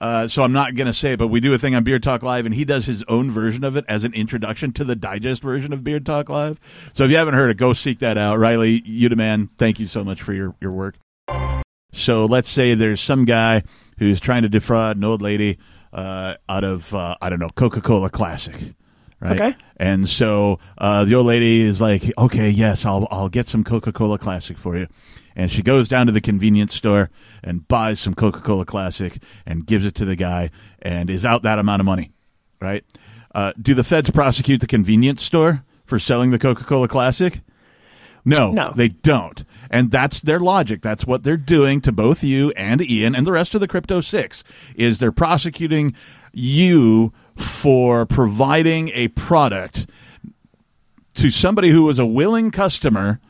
uh, 0.00 0.28
so 0.28 0.42
I'm 0.42 0.52
not 0.52 0.74
going 0.74 0.86
to 0.86 0.94
say 0.94 1.12
it, 1.12 1.18
but 1.18 1.28
we 1.28 1.40
do 1.40 1.52
a 1.54 1.58
thing 1.58 1.74
on 1.74 1.84
Beard 1.84 2.02
Talk 2.02 2.22
Live, 2.22 2.46
and 2.46 2.54
he 2.54 2.64
does 2.64 2.86
his 2.86 3.02
own 3.08 3.30
version 3.30 3.64
of 3.64 3.76
it 3.76 3.84
as 3.88 4.04
an 4.04 4.14
introduction 4.14 4.72
to 4.74 4.84
the 4.84 4.96
digest 4.96 5.42
version 5.42 5.72
of 5.72 5.82
Beard 5.82 6.06
Talk 6.06 6.28
Live. 6.28 6.60
So 6.92 7.04
if 7.04 7.10
you 7.10 7.16
haven't 7.16 7.34
heard 7.34 7.50
it, 7.50 7.56
go 7.56 7.72
seek 7.72 7.98
that 8.00 8.16
out. 8.16 8.38
Riley, 8.38 8.82
you 8.84 9.08
the 9.08 9.16
man. 9.16 9.48
Thank 9.58 9.80
you 9.80 9.86
so 9.86 10.04
much 10.04 10.22
for 10.22 10.32
your, 10.32 10.54
your 10.60 10.72
work. 10.72 10.96
So 11.92 12.26
let's 12.26 12.48
say 12.48 12.74
there's 12.74 13.00
some 13.00 13.24
guy 13.24 13.64
who's 13.98 14.20
trying 14.20 14.42
to 14.42 14.48
defraud 14.48 14.96
an 14.96 15.04
old 15.04 15.22
lady 15.22 15.58
uh, 15.92 16.34
out 16.48 16.64
of, 16.64 16.94
uh, 16.94 17.16
I 17.20 17.30
don't 17.30 17.40
know, 17.40 17.50
Coca 17.50 17.80
Cola 17.80 18.10
Classic. 18.10 18.74
Right? 19.20 19.40
Okay. 19.40 19.56
And 19.78 20.08
so 20.08 20.60
uh, 20.76 21.04
the 21.04 21.16
old 21.16 21.26
lady 21.26 21.62
is 21.62 21.80
like, 21.80 22.12
okay, 22.16 22.50
yes, 22.50 22.84
I'll, 22.84 23.08
I'll 23.10 23.28
get 23.28 23.48
some 23.48 23.64
Coca 23.64 23.92
Cola 23.92 24.18
Classic 24.18 24.56
for 24.56 24.76
you. 24.76 24.86
And 25.38 25.50
she 25.50 25.62
goes 25.62 25.88
down 25.88 26.06
to 26.06 26.12
the 26.12 26.20
convenience 26.20 26.74
store 26.74 27.10
and 27.44 27.66
buys 27.68 28.00
some 28.00 28.12
Coca 28.14 28.40
Cola 28.40 28.66
Classic 28.66 29.16
and 29.46 29.64
gives 29.64 29.86
it 29.86 29.94
to 29.94 30.04
the 30.04 30.16
guy 30.16 30.50
and 30.82 31.08
is 31.08 31.24
out 31.24 31.44
that 31.44 31.58
amount 31.60 31.78
of 31.80 31.86
money. 31.86 32.10
Right? 32.60 32.84
Uh, 33.34 33.52
do 33.62 33.72
the 33.72 33.84
feds 33.84 34.10
prosecute 34.10 34.60
the 34.60 34.66
convenience 34.66 35.22
store 35.22 35.62
for 35.86 36.00
selling 36.00 36.32
the 36.32 36.40
Coca 36.40 36.64
Cola 36.64 36.88
Classic? 36.88 37.40
No, 38.24 38.50
No. 38.50 38.72
they 38.74 38.88
don't. 38.88 39.44
And 39.70 39.90
that's 39.92 40.20
their 40.20 40.40
logic. 40.40 40.82
That's 40.82 41.06
what 41.06 41.22
they're 41.22 41.36
doing 41.36 41.80
to 41.82 41.92
both 41.92 42.24
you 42.24 42.50
and 42.56 42.82
Ian 42.82 43.14
and 43.14 43.24
the 43.26 43.32
rest 43.32 43.54
of 43.54 43.60
the 43.60 43.68
Crypto 43.68 44.00
6 44.00 44.42
is 44.74 44.98
they're 44.98 45.12
prosecuting 45.12 45.94
you 46.32 47.12
for 47.36 48.04
providing 48.06 48.88
a 48.90 49.08
product 49.08 49.86
to 51.14 51.30
somebody 51.30 51.70
who 51.70 51.84
was 51.84 51.98
a 51.98 52.06
willing 52.06 52.50
customer 52.50 53.20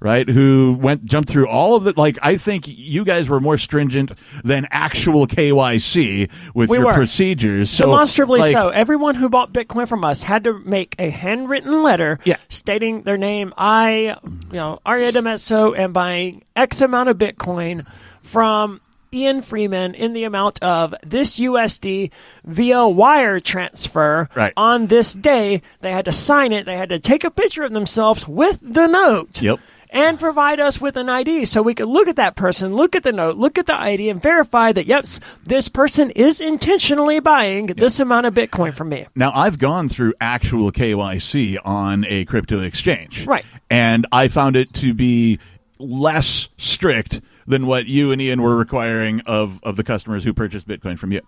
right 0.00 0.28
who 0.28 0.76
went 0.80 1.04
jumped 1.04 1.28
through 1.28 1.48
all 1.48 1.74
of 1.74 1.84
the 1.84 1.92
like 1.96 2.16
i 2.22 2.36
think 2.36 2.64
you 2.68 3.04
guys 3.04 3.28
were 3.28 3.40
more 3.40 3.58
stringent 3.58 4.12
than 4.44 4.66
actual 4.70 5.26
kyc 5.26 6.30
with 6.54 6.70
We 6.70 6.76
your 6.76 6.86
were. 6.86 6.94
procedures 6.94 7.70
so 7.70 7.84
Demonstrably 7.86 8.40
like, 8.40 8.52
so. 8.52 8.68
Everyone 8.68 9.14
who 9.16 9.28
bought 9.28 9.52
Bitcoin 9.52 9.88
from 9.88 10.04
us 10.04 10.22
had 10.22 10.44
to 10.44 10.58
make 10.60 10.94
a 10.98 11.10
handwritten 11.10 11.82
letter 11.82 12.18
Yeah. 12.24 12.36
stating 12.48 13.02
their 13.02 13.16
name. 13.18 13.52
I, 13.56 14.16
you 14.50 14.56
know, 14.56 14.80
Aria 14.86 15.12
DiMezzo 15.12 15.76
am 15.78 15.92
buying 15.92 16.42
X 16.54 16.80
amount 16.80 17.08
of 17.08 17.18
Bitcoin 17.18 17.86
from 18.22 18.80
Ian 19.12 19.40
Freeman 19.42 19.94
in 19.94 20.12
the 20.12 20.24
amount 20.24 20.62
of 20.62 20.94
this 21.02 21.38
USD 21.38 22.10
via 22.44 22.86
wire 22.86 23.40
transfer 23.40 24.28
Right. 24.34 24.52
on 24.56 24.86
this 24.88 25.12
day. 25.14 25.62
They 25.80 25.92
had 25.92 26.04
to 26.04 26.12
sign 26.12 26.52
it. 26.52 26.66
They 26.66 26.76
had 26.76 26.90
to 26.90 26.98
take 26.98 27.24
a 27.24 27.30
picture 27.30 27.64
of 27.64 27.72
themselves 27.72 28.28
with 28.28 28.60
the 28.62 28.86
note 28.86 29.40
Yep. 29.40 29.58
And 29.90 30.18
provide 30.18 30.60
us 30.60 30.80
with 30.80 30.96
an 30.96 31.08
ID 31.08 31.44
so 31.44 31.62
we 31.62 31.74
could 31.74 31.88
look 31.88 32.08
at 32.08 32.16
that 32.16 32.36
person, 32.36 32.74
look 32.74 32.94
at 32.94 33.02
the 33.02 33.12
note, 33.12 33.36
look 33.36 33.58
at 33.58 33.66
the 33.66 33.78
ID, 33.78 34.08
and 34.08 34.22
verify 34.22 34.72
that, 34.72 34.86
yes, 34.86 35.20
this 35.44 35.68
person 35.68 36.10
is 36.10 36.40
intentionally 36.40 37.20
buying 37.20 37.66
this 37.66 38.00
amount 38.00 38.26
of 38.26 38.34
Bitcoin 38.34 38.74
from 38.74 38.88
me. 38.88 39.06
Now, 39.14 39.32
I've 39.34 39.58
gone 39.58 39.88
through 39.88 40.14
actual 40.20 40.72
KYC 40.72 41.58
on 41.64 42.04
a 42.06 42.24
crypto 42.24 42.60
exchange. 42.60 43.26
Right. 43.26 43.44
And 43.70 44.06
I 44.12 44.28
found 44.28 44.56
it 44.56 44.72
to 44.74 44.94
be 44.94 45.38
less 45.78 46.48
strict 46.56 47.20
than 47.46 47.66
what 47.66 47.86
you 47.86 48.12
and 48.12 48.20
Ian 48.20 48.42
were 48.42 48.56
requiring 48.56 49.20
of, 49.26 49.60
of 49.62 49.76
the 49.76 49.84
customers 49.84 50.24
who 50.24 50.34
purchased 50.34 50.68
Bitcoin 50.68 50.98
from 50.98 51.12
you. 51.12 51.22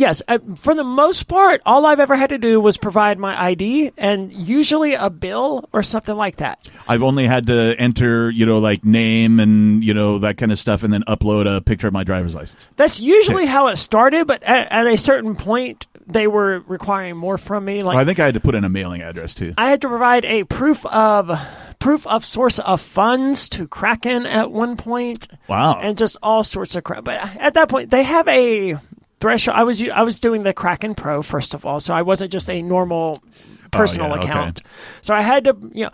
Yes, 0.00 0.22
uh, 0.28 0.38
for 0.56 0.74
the 0.74 0.82
most 0.82 1.24
part, 1.24 1.60
all 1.66 1.84
I've 1.84 2.00
ever 2.00 2.16
had 2.16 2.30
to 2.30 2.38
do 2.38 2.58
was 2.58 2.78
provide 2.78 3.18
my 3.18 3.38
ID 3.38 3.92
and 3.98 4.32
usually 4.32 4.94
a 4.94 5.10
bill 5.10 5.68
or 5.74 5.82
something 5.82 6.16
like 6.16 6.36
that. 6.36 6.70
I've 6.88 7.02
only 7.02 7.26
had 7.26 7.48
to 7.48 7.76
enter, 7.78 8.30
you 8.30 8.46
know, 8.46 8.60
like 8.60 8.82
name 8.82 9.38
and, 9.38 9.84
you 9.84 9.92
know, 9.92 10.18
that 10.20 10.38
kind 10.38 10.52
of 10.52 10.58
stuff 10.58 10.82
and 10.82 10.90
then 10.90 11.04
upload 11.06 11.54
a 11.54 11.60
picture 11.60 11.86
of 11.86 11.92
my 11.92 12.02
driver's 12.02 12.34
license. 12.34 12.66
That's 12.76 12.98
usually 12.98 13.44
how 13.44 13.66
it 13.66 13.76
started, 13.76 14.26
but 14.26 14.42
at, 14.42 14.72
at 14.72 14.86
a 14.86 14.96
certain 14.96 15.36
point, 15.36 15.86
they 16.06 16.26
were 16.26 16.60
requiring 16.66 17.18
more 17.18 17.36
from 17.36 17.66
me. 17.66 17.82
Like 17.82 17.98
I 17.98 18.06
think 18.06 18.18
I 18.20 18.24
had 18.24 18.34
to 18.34 18.40
put 18.40 18.54
in 18.54 18.64
a 18.64 18.70
mailing 18.70 19.02
address 19.02 19.34
too. 19.34 19.52
I 19.58 19.68
had 19.68 19.82
to 19.82 19.88
provide 19.88 20.24
a 20.24 20.44
proof 20.44 20.86
of 20.86 21.38
proof 21.78 22.06
of 22.06 22.24
source 22.24 22.58
of 22.60 22.80
funds 22.80 23.48
to 23.48 23.66
Kraken 23.66 24.24
at 24.26 24.50
one 24.50 24.76
point. 24.76 25.28
Wow. 25.48 25.80
And 25.82 25.98
just 25.98 26.16
all 26.22 26.44
sorts 26.44 26.74
of 26.74 26.84
crap. 26.84 27.04
But 27.04 27.20
at 27.36 27.54
that 27.54 27.68
point, 27.68 27.90
they 27.90 28.02
have 28.02 28.28
a 28.28 28.76
threshold. 29.20 29.56
I 29.56 29.62
was 29.64 29.82
I 29.88 30.02
was 30.02 30.18
doing 30.20 30.42
the 30.42 30.52
Kraken 30.52 30.94
Pro 30.94 31.22
first 31.22 31.54
of 31.54 31.64
all, 31.66 31.80
so 31.80 31.94
I 31.94 32.02
wasn't 32.02 32.32
just 32.32 32.50
a 32.50 32.62
normal 32.62 33.22
personal 33.70 34.12
Oh, 34.12 34.16
yeah, 34.16 34.20
okay. 34.22 34.28
account. 34.30 34.62
So 35.02 35.14
I 35.14 35.20
had 35.20 35.44
to, 35.44 35.56
you 35.72 35.84
know, 35.84 35.90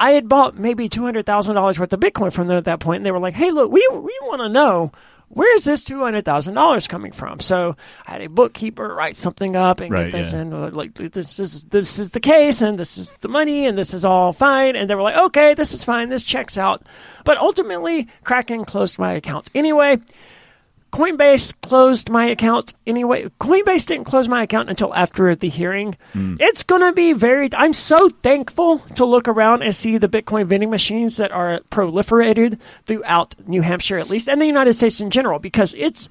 I 0.00 0.10
had 0.12 0.28
bought 0.28 0.58
maybe 0.58 0.88
two 0.88 1.04
hundred 1.04 1.24
thousand 1.26 1.54
dollars 1.54 1.78
worth 1.78 1.92
of 1.92 2.00
Bitcoin 2.00 2.32
from 2.32 2.48
them 2.48 2.56
at 2.58 2.64
that 2.64 2.80
point, 2.80 2.98
and 2.98 3.06
they 3.06 3.12
were 3.12 3.20
like, 3.20 3.34
"Hey, 3.34 3.50
look, 3.50 3.70
we 3.70 3.86
we 3.92 4.18
want 4.24 4.40
to 4.40 4.48
know." 4.48 4.92
Where's 5.34 5.64
this 5.64 5.82
two 5.82 6.00
hundred 6.00 6.26
thousand 6.26 6.52
dollars 6.56 6.86
coming 6.86 7.10
from? 7.10 7.40
So 7.40 7.74
I 8.06 8.10
had 8.10 8.20
a 8.20 8.28
bookkeeper 8.28 8.86
write 8.94 9.16
something 9.16 9.56
up 9.56 9.80
and 9.80 9.90
Right, 9.90 10.10
get 10.10 10.12
this 10.12 10.34
yeah. 10.34 10.42
in. 10.42 10.52
uh, 10.52 10.68
Like 10.74 10.92
this 10.92 11.38
is 11.38 11.64
this 11.64 11.98
is 11.98 12.10
the 12.10 12.20
case, 12.20 12.60
and 12.60 12.78
this 12.78 12.98
is 12.98 13.14
the 13.16 13.28
money, 13.28 13.66
and 13.66 13.78
this 13.78 13.94
is 13.94 14.04
all 14.04 14.34
fine. 14.34 14.76
And 14.76 14.90
they 14.90 14.94
were 14.94 15.00
like, 15.00 15.16
"Okay, 15.16 15.54
this 15.54 15.72
is 15.72 15.84
fine. 15.84 16.10
This 16.10 16.22
checks 16.22 16.58
out." 16.58 16.82
But 17.24 17.38
ultimately, 17.38 18.08
Kraken 18.24 18.66
closed 18.66 18.98
my 18.98 19.12
account 19.12 19.50
anyway. 19.54 20.00
Coinbase 20.92 21.58
closed 21.62 22.10
my 22.10 22.26
account 22.26 22.74
anyway. 22.86 23.24
Coinbase 23.40 23.86
didn't 23.86 24.04
close 24.04 24.28
my 24.28 24.42
account 24.42 24.68
until 24.68 24.94
after 24.94 25.34
the 25.34 25.48
hearing. 25.48 25.96
Hmm. 26.12 26.36
It's 26.38 26.62
going 26.62 26.82
to 26.82 26.92
be 26.92 27.14
very. 27.14 27.48
I'm 27.54 27.72
so 27.72 28.08
thankful 28.10 28.80
to 28.96 29.04
look 29.06 29.26
around 29.26 29.62
and 29.62 29.74
see 29.74 29.96
the 29.96 30.08
Bitcoin 30.08 30.44
vending 30.44 30.68
machines 30.70 31.16
that 31.16 31.32
are 31.32 31.60
proliferated 31.70 32.58
throughout 32.84 33.34
New 33.48 33.62
Hampshire, 33.62 33.98
at 33.98 34.10
least, 34.10 34.28
and 34.28 34.40
the 34.40 34.46
United 34.46 34.74
States 34.74 35.00
in 35.00 35.10
general, 35.10 35.38
because 35.38 35.74
it's 35.78 36.10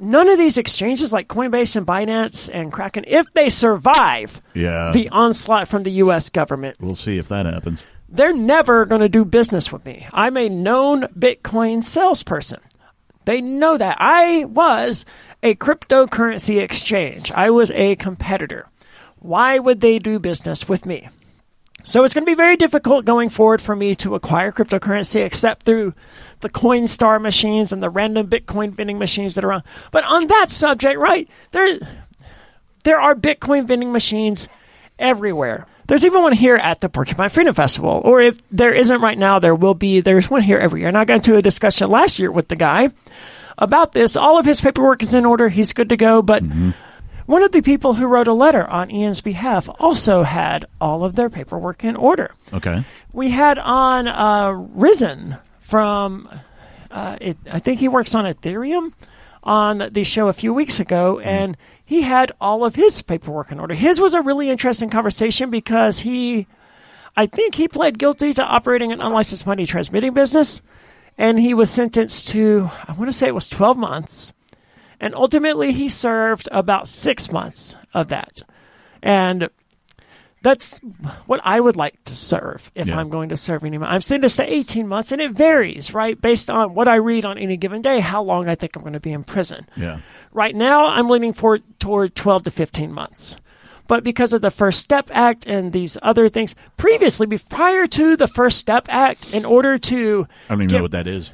none 0.00 0.28
of 0.30 0.38
these 0.38 0.56
exchanges 0.56 1.12
like 1.12 1.28
Coinbase 1.28 1.76
and 1.76 1.86
Binance 1.86 2.48
and 2.52 2.72
Kraken, 2.72 3.04
if 3.06 3.30
they 3.34 3.50
survive 3.50 4.40
Yeah. 4.54 4.92
the 4.92 5.10
onslaught 5.10 5.68
from 5.68 5.82
the 5.82 5.90
U.S. 5.92 6.30
government, 6.30 6.78
we'll 6.80 6.96
see 6.96 7.18
if 7.18 7.28
that 7.28 7.44
happens. 7.44 7.84
they're 8.08 8.32
never 8.34 8.86
going 8.86 9.02
to 9.02 9.08
do 9.10 9.26
business 9.26 9.70
with 9.70 9.84
me. 9.84 10.06
I'm 10.14 10.38
a 10.38 10.48
known 10.48 11.02
Bitcoin 11.08 11.84
salesperson. 11.84 12.60
They 13.26 13.40
know 13.40 13.76
that. 13.76 13.98
I 14.00 14.44
was 14.44 15.04
a 15.42 15.54
cryptocurrency 15.54 16.62
exchange, 16.62 17.30
I 17.32 17.50
was 17.50 17.70
a 17.72 17.96
competitor. 17.96 18.68
Why 19.18 19.58
would 19.58 19.80
they 19.80 19.98
do 19.98 20.18
business 20.18 20.68
with 20.68 20.86
me? 20.86 21.08
So 21.84 22.02
it's 22.02 22.14
going 22.14 22.24
to 22.24 22.30
be 22.30 22.34
very 22.34 22.56
difficult 22.56 23.04
going 23.04 23.28
forward 23.28 23.62
for 23.62 23.76
me 23.76 23.94
to 23.96 24.14
acquire 24.14 24.50
cryptocurrency 24.50 25.24
except 25.24 25.64
through 25.64 25.94
the 26.40 26.48
Coinstar 26.48 27.20
machines 27.20 27.72
and 27.72 27.82
the 27.82 27.90
random 27.90 28.28
Bitcoin 28.28 28.72
vending 28.72 28.98
machines 28.98 29.34
that 29.34 29.44
are 29.44 29.50
around. 29.50 29.62
But 29.92 30.04
on 30.04 30.26
that 30.26 30.50
subject, 30.50 30.98
right, 30.98 31.28
there 31.52 31.78
there 32.84 33.00
are 33.00 33.14
Bitcoin 33.14 33.66
vending 33.66 33.92
machines 33.92 34.48
everywhere. 34.98 35.66
There's 35.86 36.04
even 36.04 36.22
one 36.22 36.32
here 36.32 36.56
at 36.56 36.80
the 36.80 36.88
Porcupine 36.88 37.30
Freedom 37.30 37.54
Festival. 37.54 38.00
Or 38.04 38.20
if 38.20 38.40
there 38.50 38.72
isn't 38.72 39.00
right 39.00 39.18
now, 39.18 39.38
there 39.38 39.54
will 39.54 39.74
be. 39.74 40.00
There's 40.00 40.28
one 40.28 40.42
here 40.42 40.58
every 40.58 40.80
year. 40.80 40.88
And 40.88 40.98
I 40.98 41.04
got 41.04 41.16
into 41.16 41.36
a 41.36 41.42
discussion 41.42 41.90
last 41.90 42.18
year 42.18 42.30
with 42.32 42.48
the 42.48 42.56
guy 42.56 42.90
about 43.58 43.92
this. 43.92 44.16
All 44.16 44.38
of 44.38 44.46
his 44.46 44.60
paperwork 44.60 45.02
is 45.02 45.14
in 45.14 45.24
order. 45.24 45.48
He's 45.48 45.72
good 45.72 45.88
to 45.90 45.96
go. 45.96 46.22
But 46.22 46.42
one 47.26 47.42
of 47.42 47.52
the 47.52 47.62
people 47.62 47.94
who 47.94 48.06
wrote 48.06 48.28
a 48.28 48.32
letter 48.32 48.66
on 48.66 48.90
Ian's 48.90 49.20
behalf 49.20 49.68
also 49.80 50.22
had 50.22 50.66
all 50.80 51.04
of 51.04 51.14
their 51.16 51.30
paperwork 51.30 51.84
in 51.84 51.96
order. 51.96 52.34
Okay. 52.52 52.84
We 53.12 53.30
had 53.30 53.58
on 53.58 54.08
uh, 54.08 54.50
Risen 54.50 55.36
from, 55.60 56.28
uh, 56.90 57.16
it, 57.20 57.36
I 57.50 57.58
think 57.58 57.80
he 57.80 57.88
works 57.88 58.14
on 58.14 58.24
Ethereum, 58.24 58.92
on 59.46 59.88
the 59.92 60.04
show 60.04 60.26
a 60.28 60.34
few 60.34 60.52
weeks 60.52 60.80
ago, 60.80 61.14
mm-hmm. 61.14 61.28
and 61.28 61.56
he 61.82 62.02
had 62.02 62.32
all 62.40 62.64
of 62.64 62.74
his 62.74 63.00
paperwork 63.00 63.52
in 63.52 63.60
order. 63.60 63.74
His 63.74 64.00
was 64.00 64.12
a 64.12 64.20
really 64.20 64.50
interesting 64.50 64.90
conversation 64.90 65.50
because 65.50 66.00
he, 66.00 66.48
I 67.16 67.26
think 67.26 67.54
he 67.54 67.68
pled 67.68 67.98
guilty 67.98 68.34
to 68.34 68.44
operating 68.44 68.92
an 68.92 69.00
unlicensed 69.00 69.46
money 69.46 69.64
transmitting 69.64 70.12
business, 70.12 70.60
and 71.16 71.38
he 71.38 71.54
was 71.54 71.70
sentenced 71.70 72.28
to, 72.28 72.68
I 72.86 72.92
want 72.92 73.08
to 73.08 73.12
say 73.12 73.28
it 73.28 73.34
was 73.34 73.48
12 73.48 73.78
months. 73.78 74.32
And 74.98 75.14
ultimately, 75.14 75.72
he 75.72 75.88
served 75.88 76.48
about 76.50 76.88
six 76.88 77.30
months 77.30 77.76
of 77.94 78.08
that. 78.08 78.42
And 79.02 79.50
that's 80.42 80.78
what 81.26 81.40
I 81.44 81.58
would 81.60 81.76
like 81.76 82.02
to 82.04 82.14
serve 82.14 82.70
if 82.74 82.86
Yeah. 82.86 82.98
I'm 82.98 83.08
going 83.08 83.28
to 83.30 83.36
serve 83.36 83.64
any. 83.64 83.78
I'm 83.78 84.00
sentenced 84.00 84.36
to 84.36 84.44
18 84.52 84.86
months, 84.86 85.10
and 85.12 85.20
it 85.20 85.32
varies, 85.32 85.92
right, 85.92 86.20
based 86.20 86.50
on 86.50 86.74
what 86.74 86.86
I 86.88 86.96
read 86.96 87.24
on 87.24 87.36
any 87.38 87.56
given 87.56 87.82
day, 87.82 88.00
how 88.00 88.22
long 88.22 88.48
I 88.48 88.54
think 88.54 88.76
I'm 88.76 88.82
going 88.82 88.92
to 88.92 89.00
be 89.00 89.12
in 89.12 89.24
prison. 89.24 89.66
Yeah. 89.76 90.00
Right 90.32 90.54
now, 90.54 90.86
I'm 90.86 91.08
leaning 91.08 91.32
for, 91.32 91.58
toward 91.78 92.14
12 92.14 92.44
to 92.44 92.50
15 92.50 92.92
months. 92.92 93.36
But 93.88 94.02
because 94.04 94.32
of 94.32 94.42
the 94.42 94.50
First 94.50 94.80
Step 94.80 95.10
Act 95.12 95.46
and 95.46 95.72
these 95.72 95.96
other 96.02 96.28
things, 96.28 96.54
previously, 96.76 97.26
be- 97.26 97.38
prior 97.38 97.86
to 97.86 98.16
the 98.16 98.26
First 98.28 98.58
Step 98.58 98.86
Act, 98.88 99.32
in 99.32 99.44
order 99.44 99.78
to 99.78 100.26
I 100.48 100.52
don't 100.54 100.58
even 100.62 100.68
get 100.68 100.76
know 100.76 100.82
what 100.82 100.90
that 100.92 101.06
is. 101.06 101.32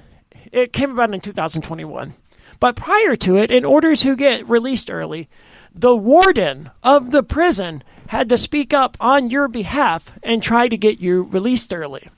it 0.52 0.72
came 0.72 0.90
about 0.90 1.12
in 1.14 1.20
2021. 1.20 2.14
But 2.60 2.76
prior 2.76 3.16
to 3.16 3.36
it, 3.38 3.50
in 3.50 3.64
order 3.64 3.96
to 3.96 4.14
get 4.16 4.48
released 4.48 4.90
early, 4.90 5.28
the 5.74 5.96
warden 5.96 6.70
of 6.82 7.10
the 7.10 7.22
prison 7.22 7.82
had 8.12 8.28
to 8.28 8.36
speak 8.36 8.74
up 8.74 8.94
on 9.00 9.30
your 9.30 9.48
behalf 9.48 10.12
and 10.22 10.42
try 10.42 10.68
to 10.68 10.76
get 10.76 11.00
you 11.00 11.22
released 11.22 11.72
early. 11.72 12.10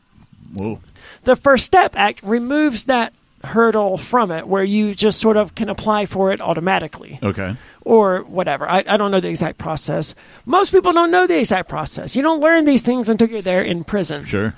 Whoa. 0.52 0.80
The 1.22 1.36
First 1.36 1.64
Step 1.64 1.94
Act 1.94 2.20
removes 2.24 2.84
that 2.84 3.12
hurdle 3.44 3.96
from 3.96 4.32
it 4.32 4.48
where 4.48 4.64
you 4.64 4.92
just 4.92 5.20
sort 5.20 5.36
of 5.36 5.54
can 5.54 5.68
apply 5.68 6.06
for 6.06 6.32
it 6.32 6.40
automatically 6.40 7.20
Okay. 7.22 7.54
or 7.84 8.22
whatever. 8.22 8.68
I, 8.68 8.82
I 8.88 8.96
don't 8.96 9.12
know 9.12 9.20
the 9.20 9.28
exact 9.28 9.56
process. 9.58 10.16
Most 10.44 10.72
people 10.72 10.92
don't 10.92 11.12
know 11.12 11.28
the 11.28 11.38
exact 11.38 11.68
process. 11.68 12.16
You 12.16 12.22
don't 12.22 12.40
learn 12.40 12.64
these 12.64 12.82
things 12.82 13.08
until 13.08 13.28
you're 13.28 13.40
there 13.42 13.62
in 13.62 13.84
prison 13.84 14.24
Sure. 14.24 14.52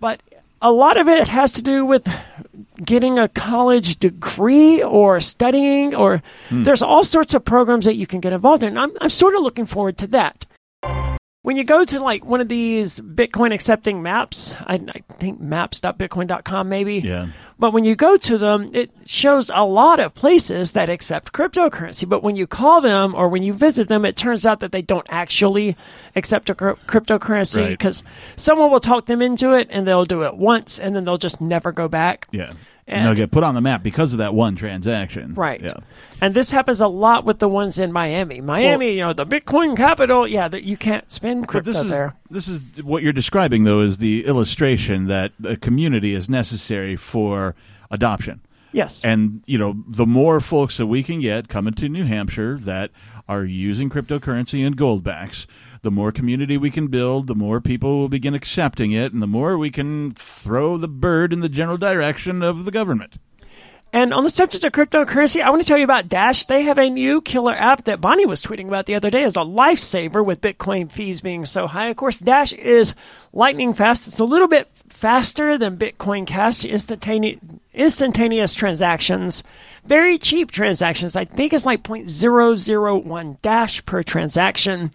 but 0.00 0.20
a 0.60 0.72
lot 0.72 0.96
of 0.96 1.06
it 1.06 1.28
has 1.28 1.52
to 1.52 1.62
do 1.62 1.84
with 1.84 2.08
getting 2.84 3.16
a 3.16 3.28
college 3.28 3.98
degree 4.00 4.82
or 4.82 5.20
studying 5.20 5.94
or 5.94 6.20
hmm. 6.48 6.64
there's 6.64 6.82
all 6.82 7.04
sorts 7.04 7.32
of 7.32 7.44
programs 7.44 7.84
that 7.84 7.94
you 7.94 8.08
can 8.08 8.18
get 8.20 8.32
involved 8.32 8.62
in 8.64 8.76
I'm, 8.76 8.90
I'm 9.00 9.08
sort 9.08 9.36
of 9.36 9.42
looking 9.42 9.66
forward 9.66 9.96
to 9.98 10.06
that 10.08 10.46
when 11.42 11.56
you 11.56 11.64
go 11.64 11.84
to 11.84 12.00
like 12.00 12.24
one 12.24 12.40
of 12.40 12.48
these 12.48 13.00
bitcoin 13.00 13.52
accepting 13.52 14.02
maps 14.02 14.54
i, 14.66 14.74
I 14.74 15.00
think 15.14 15.40
maps.bitcoin.com 15.40 16.68
maybe 16.68 16.96
Yeah. 16.96 17.28
but 17.58 17.72
when 17.72 17.84
you 17.84 17.94
go 17.96 18.16
to 18.16 18.38
them, 18.38 18.68
it 18.74 18.90
shows 19.04 19.50
a 19.52 19.64
lot 19.64 20.00
of 20.00 20.14
places 20.14 20.72
that 20.72 20.88
accept 20.88 21.32
cryptocurrency. 21.32 22.08
But 22.08 22.22
when 22.22 22.36
you 22.36 22.46
call 22.46 22.80
them 22.80 23.14
or 23.14 23.28
when 23.28 23.42
you 23.42 23.52
visit 23.52 23.88
them, 23.88 24.04
it 24.06 24.16
turns 24.16 24.46
out 24.46 24.60
that 24.60 24.72
they 24.72 24.80
don't 24.82 25.06
actually 25.10 25.76
accept 26.16 26.48
a 26.48 26.54
cryp- 26.54 26.78
cryptocurrency 26.86 27.62
Right. 27.62 27.68
because 27.70 28.02
someone 28.36 28.70
will 28.70 28.80
talk 28.80 29.06
them 29.06 29.20
into 29.20 29.52
it 29.52 29.68
and 29.70 29.86
they'll 29.86 30.06
do 30.06 30.22
it 30.22 30.36
once 30.36 30.78
and 30.78 30.94
then 30.96 31.04
they'll 31.04 31.18
just 31.18 31.40
never 31.40 31.70
go 31.72 31.86
back. 31.88 32.28
Yeah. 32.30 32.52
And 32.92 33.06
they'll 33.06 33.14
get 33.14 33.30
put 33.30 33.44
on 33.44 33.54
the 33.54 33.60
map 33.60 33.82
because 33.82 34.12
of 34.12 34.18
that 34.18 34.34
one 34.34 34.56
transaction. 34.56 35.34
Right. 35.34 35.60
Yeah. 35.62 35.70
And 36.20 36.34
this 36.34 36.50
happens 36.50 36.80
a 36.80 36.88
lot 36.88 37.24
with 37.24 37.38
the 37.38 37.48
ones 37.48 37.78
in 37.78 37.92
Miami. 37.92 38.40
Miami, 38.40 38.86
Well- 38.86 38.94
you 38.94 39.00
know, 39.00 39.12
the 39.12 39.26
Bitcoin 39.26 39.76
capital. 39.76 40.26
Yeah, 40.28 40.48
that 40.48 40.64
you 40.64 40.76
can't 40.76 41.10
spend 41.10 41.48
crypto 41.48 41.72
this 41.72 41.80
is 41.82 41.90
there. 41.90 42.14
this 42.30 42.48
is 42.48 42.60
what 42.82 43.02
you're 43.02 43.12
describing 43.12 43.64
though 43.64 43.80
is 43.80 43.98
the 43.98 44.24
illustration 44.26 45.06
that 45.06 45.32
a 45.44 45.56
community 45.56 46.14
is 46.14 46.28
necessary 46.28 46.96
for 46.96 47.54
adoption. 47.90 48.40
Yes. 48.72 49.04
And 49.04 49.42
you 49.46 49.58
know, 49.58 49.82
the 49.88 50.06
more 50.06 50.40
folks 50.40 50.76
that 50.76 50.86
we 50.86 51.02
can 51.02 51.20
get 51.20 51.48
coming 51.48 51.74
to 51.74 51.88
New 51.88 52.04
Hampshire 52.04 52.56
that 52.60 52.90
are 53.28 53.44
using 53.44 53.90
cryptocurrency 53.90 54.64
and 54.66 54.76
goldbacks, 54.76 55.46
the 55.82 55.90
more 55.90 56.12
community 56.12 56.56
we 56.56 56.70
can 56.70 56.88
build, 56.88 57.26
the 57.26 57.34
more 57.34 57.60
people 57.60 57.98
will 57.98 58.08
begin 58.08 58.34
accepting 58.34 58.92
it, 58.92 59.12
and 59.12 59.22
the 59.22 59.26
more 59.26 59.56
we 59.56 59.70
can 59.70 60.12
throw 60.12 60.76
the 60.76 60.88
bird 60.88 61.32
in 61.32 61.40
the 61.40 61.48
general 61.48 61.78
direction 61.78 62.42
of 62.42 62.64
the 62.64 62.70
government. 62.70 63.18
And 63.92 64.14
on 64.14 64.22
the 64.22 64.30
subject 64.30 64.62
of 64.62 64.72
cryptocurrency, 64.72 65.42
I 65.42 65.50
want 65.50 65.62
to 65.62 65.66
tell 65.66 65.78
you 65.78 65.84
about 65.84 66.08
Dash. 66.08 66.44
They 66.44 66.62
have 66.62 66.78
a 66.78 66.88
new 66.88 67.20
killer 67.20 67.54
app 67.54 67.84
that 67.84 68.00
Bonnie 68.00 68.26
was 68.26 68.40
tweeting 68.40 68.68
about 68.68 68.86
the 68.86 68.94
other 68.94 69.10
day 69.10 69.24
as 69.24 69.34
a 69.34 69.40
lifesaver 69.40 70.24
with 70.24 70.40
Bitcoin 70.40 70.90
fees 70.90 71.20
being 71.20 71.44
so 71.44 71.66
high. 71.66 71.86
Of 71.86 71.96
course, 71.96 72.20
Dash 72.20 72.52
is 72.52 72.94
lightning 73.32 73.74
fast. 73.74 74.06
It's 74.06 74.20
a 74.20 74.24
little 74.24 74.46
bit 74.46 74.70
faster 74.88 75.58
than 75.58 75.76
Bitcoin 75.76 76.24
Cash, 76.24 76.64
instantaneous, 76.64 77.40
instantaneous 77.74 78.54
transactions, 78.54 79.42
very 79.84 80.18
cheap 80.18 80.52
transactions. 80.52 81.16
I 81.16 81.24
think 81.24 81.52
it's 81.52 81.66
like 81.66 81.82
0.001 81.82 83.42
Dash 83.42 83.84
per 83.86 84.04
transaction 84.04 84.92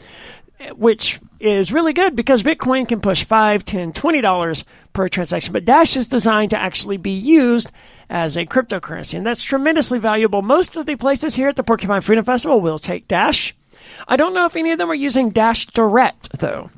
which 0.75 1.19
is 1.39 1.71
really 1.71 1.93
good 1.93 2.15
because 2.15 2.43
Bitcoin 2.43 2.87
can 2.87 3.01
push 3.01 3.23
five, 3.23 3.65
ten, 3.65 3.93
twenty 3.93 4.21
dollars 4.21 4.65
per 4.93 5.07
transaction. 5.07 5.53
But 5.53 5.65
Dash 5.65 5.95
is 5.97 6.07
designed 6.07 6.51
to 6.51 6.57
actually 6.57 6.97
be 6.97 7.11
used 7.11 7.71
as 8.09 8.37
a 8.37 8.45
cryptocurrency, 8.45 9.17
and 9.17 9.25
that's 9.25 9.43
tremendously 9.43 9.99
valuable. 9.99 10.41
Most 10.41 10.77
of 10.77 10.85
the 10.85 10.95
places 10.95 11.35
here 11.35 11.49
at 11.49 11.55
the 11.55 11.63
Porcupine 11.63 12.01
Freedom 12.01 12.25
Festival 12.25 12.61
will 12.61 12.79
take 12.79 13.07
Dash. 13.07 13.55
I 14.07 14.15
don't 14.15 14.33
know 14.33 14.45
if 14.45 14.55
any 14.55 14.71
of 14.71 14.77
them 14.77 14.89
are 14.89 14.95
using 14.95 15.29
Dash 15.29 15.65
Direct 15.67 16.39
though. 16.39 16.69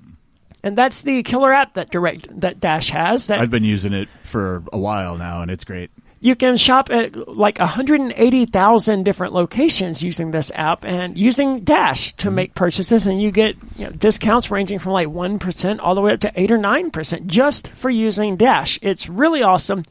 And 0.64 0.78
that's 0.78 1.04
the 1.04 1.24
killer 1.24 1.54
app 1.54 1.76
that 1.76 1.92
Direct 1.92 2.42
that 2.42 2.60
Dash 2.60 2.90
has. 2.90 3.28
That 3.28 3.40
I've 3.40 3.52
been 3.52 3.64
using 3.64 3.94
it 3.94 4.10
for 4.24 4.64
a 4.74 4.78
while 4.78 5.16
now, 5.16 5.42
and 5.42 5.52
it's 5.52 5.64
great. 5.64 5.92
You 6.20 6.36
can 6.36 6.58
shop 6.58 6.90
at 6.90 7.28
like 7.28 7.60
180,000 7.60 9.04
different 9.04 9.34
locations 9.34 10.02
using 10.02 10.32
this 10.32 10.52
app 10.56 10.84
and 10.84 11.18
using 11.18 11.62
Dash 11.62 12.16
to 12.18 12.28
mm-hmm. 12.28 12.36
make 12.36 12.56
purchases, 12.56 13.08
and 13.08 13.22
you 13.22 13.32
get 13.32 13.56
you 13.78 13.86
know, 13.86 13.92
discounts 13.92 14.50
ranging 14.50 14.80
from 14.80 14.94
like 14.94 15.08
1% 15.08 15.80
all 15.82 15.96
the 15.96 16.02
way 16.02 16.14
up 16.14 16.20
to 16.22 16.32
8 16.36 16.52
or 16.52 16.58
9% 16.58 17.26
just 17.28 17.70
for 17.70 17.90
using 17.90 18.36
Dash. 18.36 18.80
It's 18.82 19.08
really 19.08 19.44
awesome. 19.44 19.86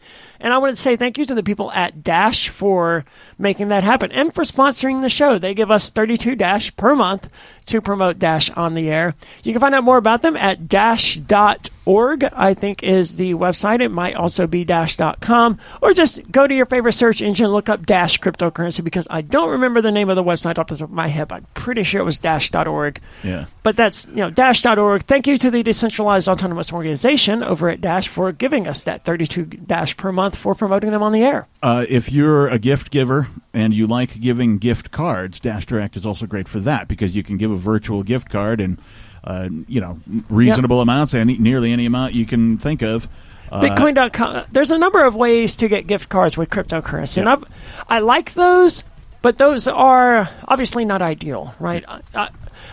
And 0.47 0.55
I 0.55 0.59
want 0.59 0.77
to 0.77 0.81
say 0.81 0.95
thank 0.95 1.19
you 1.19 1.25
to 1.25 1.35
the 1.35 1.43
people 1.43 1.73
at 1.73 2.05
Dash 2.05 2.51
for 2.51 3.05
making 3.37 3.67
that 3.67 3.83
happen 3.83 4.13
and 4.13 4.33
for 4.33 4.45
sponsoring 4.45 5.03
the 5.03 5.09
show. 5.09 5.41
They 5.41 5.55
give 5.55 5.73
us 5.73 5.91
32 5.91 6.37
Dash 6.37 6.77
per 6.77 6.95
month 6.95 7.29
to 7.67 7.81
promote 7.81 8.21
Dash 8.21 8.49
on 8.51 8.75
the 8.75 8.89
air. 8.89 9.17
You 9.43 9.53
can 9.53 9.61
find 9.61 9.75
out 9.75 9.83
more 9.83 9.97
about 9.97 10.23
them 10.23 10.37
at 10.37 10.69
dash.org, 10.69 12.25
I 12.33 12.55
think 12.55 12.85
is 12.85 13.17
the 13.17 13.35
website. 13.35 13.81
It 13.81 13.89
might 13.89 14.15
also 14.15 14.47
be 14.47 14.65
dash.com 14.65 15.59
or 15.83 15.93
just 15.93 16.31
go 16.31 16.47
to 16.47 16.55
your 16.55 16.67
favorite 16.67 16.93
search 16.93 17.21
engine, 17.21 17.49
look 17.49 17.69
up 17.69 17.85
Dash 17.85 18.21
cryptocurrency 18.21 18.85
because 18.85 19.09
I 19.11 19.23
don't 19.23 19.51
remember 19.51 19.83
the 19.83 19.91
name 19.91 20.11
of 20.11 20.15
the 20.15 20.23
website 20.23 20.59
off 20.59 20.69
the 20.69 20.77
top 20.77 20.91
of 20.91 20.95
my 20.95 21.09
head. 21.09 21.27
But 21.27 21.35
I'm 21.35 21.47
pretty 21.55 21.83
sure 21.83 22.01
it 22.01 22.05
was 22.05 22.21
dash.org. 22.21 23.01
Yeah. 23.25 23.47
But 23.65 23.75
that's, 23.75 24.07
you 24.07 24.17
know, 24.17 24.31
dash.org. 24.31 25.03
Thank 25.03 25.27
you 25.27 25.39
to 25.39 25.51
the 25.51 25.65
decentralized 25.65 26.29
autonomous 26.29 26.73
organization 26.73 27.43
over 27.43 27.69
at 27.69 27.81
Dash 27.81 28.07
for 28.07 28.31
giving 28.31 28.69
us 28.69 28.85
that 28.85 29.05
32 29.05 29.45
Dash 29.45 29.97
per 29.97 30.13
month 30.13 30.36
for 30.37 30.55
promoting 30.55 30.91
them 30.91 31.03
on 31.03 31.13
the 31.13 31.23
air. 31.23 31.47
Uh, 31.63 31.85
if 31.89 32.13
you're 32.13 32.47
a 32.49 32.59
gift 32.59 32.91
giver 32.91 33.29
and 33.53 33.75
you 33.75 33.87
like 33.87 34.21
giving 34.21 34.59
gift 34.59 34.91
cards, 34.91 35.41
Dash 35.41 35.67
Direct 35.67 35.97
is 35.97 36.07
also 36.07 36.27
great 36.27 36.47
for 36.49 36.61
that 36.61 36.87
because 36.89 37.17
you 37.17 37.23
can 37.23 37.37
give 37.37 37.51
a 37.51 37.57
virtual 37.57 38.03
gift 38.03 38.29
card 38.31 38.61
and 38.61 38.79
uh, 39.25 39.49
you 39.67 39.81
know 39.81 39.99
reasonable 40.31 40.81
amounts, 40.81 41.15
any 41.15 41.37
nearly 41.39 41.73
any 41.73 41.87
amount 41.87 42.15
you 42.15 42.27
can 42.27 42.59
think 42.59 42.83
of. 42.83 43.09
Uh, 43.51 43.63
Bitcoin.com. 43.63 44.45
There's 44.53 44.71
a 44.73 44.79
number 44.79 45.05
of 45.05 45.15
ways 45.15 45.57
to 45.57 45.69
get 45.69 45.87
gift 45.87 46.09
cards 46.09 46.37
with 46.37 46.51
cryptocurrency, 46.51 47.17
Yeah. 47.25 47.33
and 47.35 47.45
I, 47.89 47.97
I 47.97 47.99
like 48.01 48.35
those, 48.35 48.83
but 49.23 49.39
those 49.39 49.69
are 49.69 50.29
obviously 50.49 50.85
not 50.85 51.01
ideal, 51.01 51.55
right? 51.61 51.85
I, 51.87 52.01
I, 52.15 52.29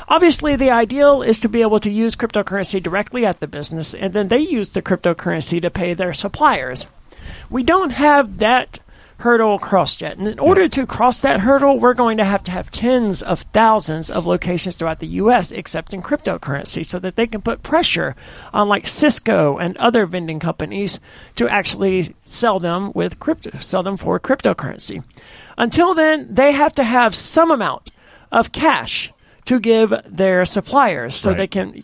obviously, 0.07 0.55
the 0.55 0.71
ideal 0.71 1.21
is 1.21 1.37
to 1.39 1.49
be 1.49 1.61
able 1.61 1.77
to 1.79 1.91
use 1.91 2.15
cryptocurrency 2.15 2.81
directly 2.81 3.23
at 3.23 3.39
the 3.39 3.45
business, 3.47 3.93
and 3.93 4.13
then 4.13 4.29
they 4.29 4.39
use 4.39 4.71
the 4.71 4.81
cryptocurrency 4.81 5.61
to 5.61 5.69
pay 5.69 5.93
their 5.93 6.13
suppliers. 6.13 6.87
We 7.49 7.63
don't 7.63 7.91
have 7.91 8.37
that 8.39 8.79
hurdle 9.19 9.57
crossed 9.57 10.01
yet. 10.01 10.17
And 10.17 10.27
in 10.27 10.37
order 10.39 10.67
to 10.67 10.85
cross 10.85 11.21
that 11.21 11.41
hurdle, 11.41 11.79
we're 11.79 11.93
going 11.93 12.17
to 12.17 12.25
have 12.25 12.43
to 12.43 12.51
have 12.51 12.69
tens 12.71 13.21
of 13.23 13.41
thousands 13.53 14.11
of 14.11 14.25
locations 14.25 14.75
throughout 14.75 14.99
the 14.99 15.07
U.S. 15.07 15.51
accepting 15.51 16.01
cryptocurrency 16.01 16.85
so 16.85 16.99
that 16.99 17.15
they 17.15 17.27
can 17.27 17.41
put 17.41 17.63
pressure 17.63 18.15
on 18.51 18.67
like 18.67 18.83
Sysco 18.83 19.57
and 19.61 19.77
other 19.77 20.05
vending 20.05 20.39
companies 20.39 20.99
to 21.35 21.47
actually 21.47 22.13
sell 22.25 22.59
them 22.59 22.91
with 22.93 23.19
crypto, 23.19 23.51
sell 23.59 23.83
them 23.83 23.95
for 23.95 24.19
cryptocurrency. 24.19 25.03
Until 25.57 25.93
then, 25.93 26.27
they 26.33 26.51
have 26.51 26.73
to 26.75 26.83
have 26.83 27.15
some 27.15 27.49
amount 27.49 27.91
of 28.29 28.51
cash 28.51 29.13
to 29.45 29.59
give 29.59 29.93
their 30.05 30.43
suppliers 30.45 31.15
so 31.15 31.29
Right. 31.29 31.37
they 31.37 31.47
can 31.47 31.83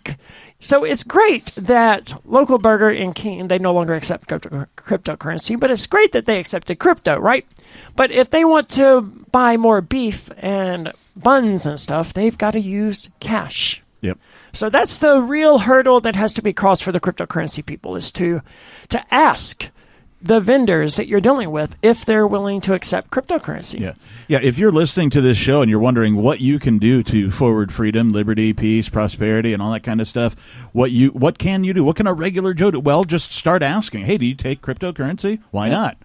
so 0.60 0.84
it's 0.84 1.04
great 1.04 1.54
that 1.56 2.14
local 2.26 2.58
burger 2.58 2.90
in 2.90 3.14
Keene 3.14 3.48
they 3.48 3.60
no 3.60 3.74
longer 3.74 3.96
accept 3.96 4.28
crypto, 4.28 4.66
cryptocurrency, 4.76 5.60
but 5.60 5.72
it's 5.72 5.88
great 5.88 6.12
that 6.12 6.26
they 6.26 6.40
accepted 6.40 6.80
crypto, 6.80 7.18
right? 7.18 7.46
But 7.96 8.12
if 8.12 8.30
they 8.30 8.44
want 8.44 8.70
to 8.70 9.02
buy 9.32 9.58
more 9.58 9.82
beef 9.82 10.30
and 10.38 10.92
buns 11.16 11.66
and 11.66 11.80
stuff, 11.80 12.14
they've 12.14 12.38
got 12.38 12.52
to 12.52 12.60
use 12.60 13.10
cash. 13.20 13.82
Yep. 14.02 14.18
So 14.54 14.70
that's 14.70 14.98
the 14.98 15.22
real 15.22 15.60
hurdle 15.60 16.00
that 16.02 16.16
has 16.16 16.34
to 16.34 16.42
be 16.42 16.54
crossed 16.54 16.84
for 16.84 16.92
the 16.92 17.00
cryptocurrency 17.00 17.66
people 17.66 17.96
is 17.96 18.12
to 18.14 18.42
to 18.90 19.14
ask 19.14 19.70
the 20.22 20.40
vendors 20.40 20.98
that 20.98 21.08
you're 21.08 21.22
dealing 21.22 21.52
with 21.52 21.76
if 21.82 22.06
they're 22.06 22.28
willing 22.28 22.62
to 22.62 22.74
accept 22.74 23.10
cryptocurrency. 23.10 23.80
Yeah. 23.80 23.94
Yeah. 24.28 24.40
If 24.42 24.58
you're 24.58 24.72
listening 24.72 25.10
to 25.12 25.22
this 25.22 25.38
show 25.38 25.62
and 25.62 25.70
you're 25.70 25.80
wondering 25.80 26.16
what 26.16 26.42
you 26.42 26.60
can 26.60 26.78
do 26.78 27.04
to 27.04 27.32
forward 27.32 27.74
freedom, 27.74 28.12
liberty, 28.12 28.54
peace, 28.54 28.90
prosperity, 28.90 29.54
and 29.54 29.62
all 29.62 29.72
that 29.72 29.84
kind 29.84 30.02
of 30.02 30.08
stuff, 30.08 30.36
what 30.74 30.92
you 30.92 31.10
what 31.10 31.38
can 31.38 31.64
you 31.64 31.74
do? 31.74 31.84
What 31.84 31.96
can 31.96 32.08
a 32.08 32.14
regular 32.14 32.54
Joe 32.54 32.72
do? 32.72 32.80
Well, 32.80 33.06
just 33.06 33.32
start 33.32 33.64
asking. 33.64 34.06
Hey, 34.06 34.18
do 34.18 34.26
you 34.26 34.36
take 34.36 34.62
cryptocurrency? 34.62 35.42
Why 35.52 35.70
not? 35.70 35.98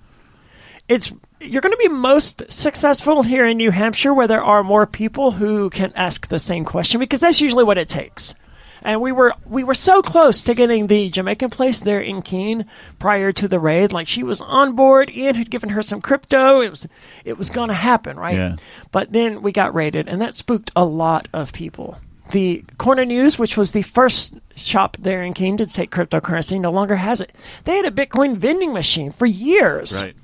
it's 0.89 1.13
you're 1.41 1.63
going 1.63 1.73
to 1.73 1.79
be 1.79 1.89
most 1.89 2.43
successful 2.51 3.23
here 3.23 3.45
in 3.45 3.57
New 3.59 3.71
Hampshire 3.71 4.15
where 4.15 4.29
there 4.29 4.43
are 4.43 4.63
more 4.63 4.87
people 4.87 5.33
who 5.33 5.69
can 5.69 5.93
ask 5.95 6.29
the 6.29 6.39
same 6.39 6.65
question 6.65 7.01
because 7.01 7.21
that's 7.21 7.41
usually 7.41 7.65
what 7.65 7.77
it 7.77 7.89
takes. 7.89 8.35
And 8.85 9.01
we 9.01 9.13
were 9.13 9.33
we 9.47 9.65
were 9.65 9.75
so 9.75 10.03
close 10.03 10.43
to 10.43 10.55
getting 10.55 10.87
the 10.89 11.09
Jamaican 11.09 11.49
place 11.51 11.81
there 11.81 12.01
in 12.01 12.21
Keene 12.21 12.67
prior 12.99 13.33
to 13.33 13.49
the 13.49 13.59
raid. 13.59 13.93
Like 13.95 14.07
she 14.07 14.23
was 14.23 14.43
on 14.43 14.77
board. 14.77 15.11
Ian 15.11 15.37
had 15.37 15.51
given 15.51 15.71
her 15.71 15.81
some 15.81 16.03
crypto. 16.03 16.61
It 16.61 16.69
was 16.69 16.87
it 17.25 17.39
was 17.39 17.49
going 17.49 17.69
to 17.69 17.75
happen, 17.75 18.19
right? 18.19 18.37
Yeah. 18.37 18.57
But 18.93 19.13
then 19.13 19.41
we 19.41 19.53
got 19.53 19.75
raided, 19.75 20.07
and 20.07 20.21
that 20.21 20.35
spooked 20.35 20.71
a 20.77 20.85
lot 20.85 21.29
of 21.33 21.53
people. 21.55 21.99
The 22.31 22.65
Corner 22.79 23.05
News, 23.05 23.39
which 23.39 23.57
was 23.57 23.73
the 23.73 23.83
first 23.83 24.39
shop 24.55 24.97
there 24.99 25.23
in 25.23 25.35
Keene 25.35 25.57
to 25.59 25.67
take 25.67 25.91
cryptocurrency, 25.91 26.61
no 26.61 26.71
longer 26.71 26.97
has 26.97 27.21
it. 27.21 27.33
They 27.65 27.77
had 27.77 27.87
a 27.87 27.91
Bitcoin 27.91 28.37
vending 28.37 28.73
machine 28.73 29.13
for 29.13 29.27
years. 29.27 30.03
Right. 30.03 30.17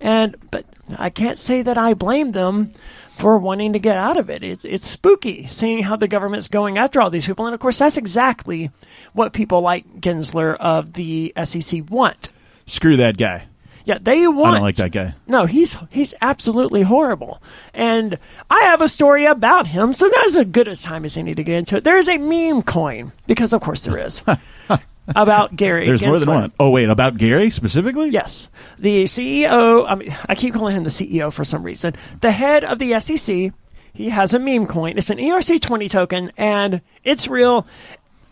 And 0.00 0.36
but 0.50 0.64
I 0.98 1.10
can't 1.10 1.38
say 1.38 1.62
that 1.62 1.78
I 1.78 1.94
blame 1.94 2.32
them 2.32 2.72
for 3.18 3.36
wanting 3.36 3.72
to 3.72 3.78
get 3.78 3.96
out 3.96 4.16
of 4.16 4.30
it. 4.30 4.42
It's 4.42 4.64
it's 4.64 4.86
spooky 4.86 5.46
seeing 5.46 5.82
how 5.82 5.96
the 5.96 6.08
government's 6.08 6.48
going 6.48 6.78
after 6.78 7.00
all 7.00 7.10
these 7.10 7.26
people, 7.26 7.46
and 7.46 7.54
of 7.54 7.60
course 7.60 7.78
that's 7.78 7.96
exactly 7.96 8.70
what 9.12 9.32
people 9.32 9.60
like 9.60 10.00
Gensler 10.00 10.56
of 10.56 10.92
the 10.94 11.32
SEC 11.44 11.90
want. 11.90 12.30
Screw 12.66 12.96
that 12.96 13.16
guy. 13.16 13.46
Yeah, 13.84 13.98
they 14.00 14.28
want. 14.28 14.50
I 14.50 14.52
don't 14.52 14.62
like 14.62 14.76
that 14.76 14.92
guy. 14.92 15.14
No, 15.26 15.46
he's 15.46 15.76
he's 15.90 16.14
absolutely 16.20 16.82
horrible, 16.82 17.42
and 17.72 18.18
I 18.50 18.60
have 18.64 18.82
a 18.82 18.88
story 18.88 19.24
about 19.24 19.68
him. 19.68 19.94
So 19.94 20.10
that's 20.10 20.36
as 20.36 20.46
good 20.46 20.68
a 20.68 20.76
time 20.76 21.04
as 21.04 21.16
any 21.16 21.34
to 21.34 21.42
get 21.42 21.56
into 21.56 21.76
it. 21.78 21.84
There 21.84 21.96
is 21.96 22.08
a 22.08 22.18
meme 22.18 22.62
coin 22.62 23.12
because, 23.26 23.52
of 23.52 23.62
course, 23.62 23.80
there 23.80 23.98
is 23.98 24.22
about 25.16 25.56
Gary. 25.56 25.86
There's 25.86 26.02
more 26.02 26.18
than 26.18 26.28
Gensler. 26.28 26.40
one. 26.42 26.52
Oh 26.60 26.70
wait, 26.70 26.88
about 26.88 27.16
Gary 27.16 27.50
specifically? 27.50 28.10
Yes, 28.10 28.48
the 28.78 29.04
CEO. 29.04 29.84
I 29.88 29.94
mean, 29.94 30.14
I 30.28 30.34
keep 30.34 30.54
calling 30.54 30.76
him 30.76 30.84
the 30.84 30.90
CEO 30.90 31.32
for 31.32 31.44
some 31.44 31.62
reason. 31.62 31.94
The 32.20 32.30
head 32.32 32.64
of 32.64 32.78
the 32.78 32.98
SEC. 33.00 33.52
He 33.92 34.10
has 34.10 34.32
a 34.34 34.38
meme 34.38 34.66
coin. 34.66 34.96
It's 34.96 35.10
an 35.10 35.18
ERC 35.18 35.60
twenty 35.60 35.88
token, 35.88 36.30
and 36.36 36.80
it's 37.04 37.26
real. 37.26 37.66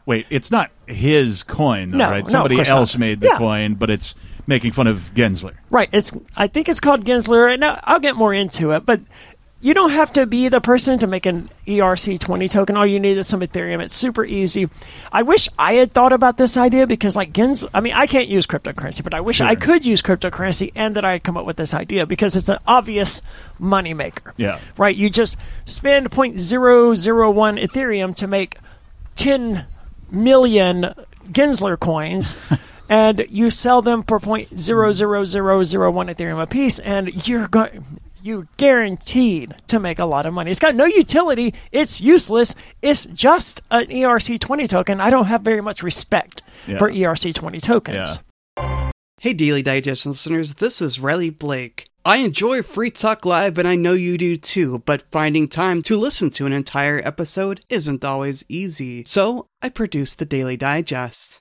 Wait, 0.05 0.27
it's 0.31 0.53
not 0.53 0.71
his 0.87 1.43
coin, 1.43 1.91
though, 1.91 1.97
No, 1.99 2.05
no, 2.05 2.11
right? 2.12 2.27
Somebody 2.29 2.55
course 2.55 2.69
else 2.71 2.95
not. 2.95 3.01
made 3.01 3.21
the 3.21 3.27
Yeah. 3.27 3.39
coin, 3.39 3.75
but 3.75 3.91
it's 3.91 4.15
making 4.47 4.71
fun 4.71 4.87
of 4.87 5.11
Gensler. 5.15 5.55
Right. 5.71 5.89
It's. 5.93 6.17
I 6.37 6.47
think 6.47 6.69
it's 6.69 6.79
called 6.79 7.05
Gensler. 7.05 7.53
And 7.53 7.65
uh, 7.65 7.81
I'll 7.83 7.99
get 7.99 8.15
more 8.15 8.33
into 8.33 8.71
it, 8.71 8.87
but 8.87 9.01
you 9.61 9.73
don't 9.73 9.90
have 9.90 10.12
to 10.12 10.27
be 10.27 10.49
the 10.49 10.61
person 10.61 10.99
to 10.99 11.07
make 11.07 11.25
an 11.25 11.49
ERC20 11.66 12.51
token. 12.51 12.77
All 12.77 12.87
you 12.87 13.01
need 13.01 13.16
is 13.16 13.27
some 13.27 13.40
Ethereum. 13.40 13.83
It's 13.83 13.95
super 13.95 14.25
easy. 14.25 14.69
I 15.11 15.23
wish 15.23 15.49
I 15.59 15.75
had 15.75 15.92
thought 15.92 16.12
about 16.12 16.37
this 16.37 16.59
idea 16.59 16.87
because, 16.87 17.16
like, 17.16 17.33
Gens, 17.33 17.64
I 17.73 17.81
mean, 17.81 17.95
I 17.95 18.07
can't 18.07 18.29
use 18.29 18.47
cryptocurrency, 18.47 19.03
but 19.03 19.14
I 19.14 19.23
wish 19.23 19.40
I 19.40 19.55
could 19.55 19.87
use 19.87 20.03
cryptocurrency 20.03 20.73
and 20.75 20.95
that 20.95 21.07
I 21.07 21.12
had 21.12 21.25
come 21.25 21.38
up 21.38 21.47
with 21.47 21.57
this 21.57 21.73
idea 21.73 22.05
because 22.05 22.37
it's 22.37 22.51
an 22.51 22.59
obvious 22.66 23.23
moneymaker. 23.59 24.33
Yeah. 24.37 24.61
Right? 24.77 24.95
You 24.95 25.09
just 25.09 25.38
spend 25.64 26.11
0.001 26.11 27.64
Ethereum 27.64 28.14
to 28.16 28.27
make 28.27 28.59
10 29.16 29.66
million 30.11 30.95
Gensler 31.31 31.81
coins. 31.81 32.37
and 32.90 33.27
you 33.31 33.49
sell 33.49 33.81
them 33.81 34.03
for 34.03 34.21
0.00001 34.21 34.51
Ethereum 36.14 36.42
a 36.42 36.47
piece, 36.47 36.79
and 36.79 37.27
you're 37.27 37.49
going 37.49 37.85
you 38.27 38.49
guaranteed 38.57 39.55
to 39.69 39.79
make 39.79 39.99
a 39.99 40.05
lot 40.05 40.27
of 40.27 40.35
money. 40.35 40.51
It's 40.51 40.61
got 40.61 40.75
no 40.75 40.85
utility. 40.85 41.55
It's 41.71 42.01
useless. 42.01 42.55
It's 42.83 43.07
just 43.07 43.61
an 43.71 43.87
ERC20 43.87 44.69
token. 44.69 45.01
I 45.01 45.11
don't 45.11 45.27
have 45.27 45.43
very 45.43 45.61
much 45.61 45.83
respect 45.83 46.43
Yeah. 46.67 46.79
for 46.79 46.91
ERC20 46.91 47.61
tokens. 47.62 48.19
Yeah. 48.59 48.91
Hey, 49.21 49.33
Daily 49.33 49.62
Digest 49.62 50.05
listeners, 50.07 50.55
this 50.55 50.83
is 50.83 51.01
Riley 51.01 51.31
Blake. 51.31 51.89
I 52.05 52.19
enjoy 52.19 52.62
Free 52.62 52.91
Talk 52.91 53.25
Live, 53.25 53.59
and 53.59 53.67
I 53.67 53.75
know 53.75 53.95
you 53.95 54.17
do 54.19 54.37
too, 54.37 54.83
but 54.87 55.11
finding 55.11 55.49
time 55.49 55.83
to 55.83 55.97
listen 55.97 56.31
to 56.31 56.47
an 56.47 56.53
entire 56.53 57.01
episode 57.05 57.62
isn't 57.69 58.05
always 58.05 58.45
easy. 58.49 59.03
So, 59.07 59.47
I 59.62 59.71
produce 59.71 60.15
the 60.15 60.25
Daily 60.25 60.57
Digest. 60.57 61.41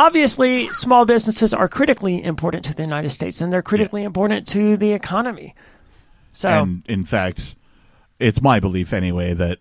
Obviously, 0.00 0.72
small 0.72 1.04
businesses 1.04 1.52
are 1.52 1.68
critically 1.68 2.24
important 2.24 2.64
to 2.64 2.74
the 2.74 2.82
United 2.82 3.10
States 3.10 3.42
and 3.42 3.52
they're 3.52 3.60
critically 3.60 4.02
important 4.02 4.48
to 4.48 4.78
the 4.78 4.92
economy. 4.92 5.54
So, 6.32 6.48
And 6.48 6.82
in 6.88 7.02
fact, 7.02 7.54
it's 8.18 8.40
my 8.40 8.60
belief 8.60 8.94
anyway 8.94 9.34
that 9.34 9.58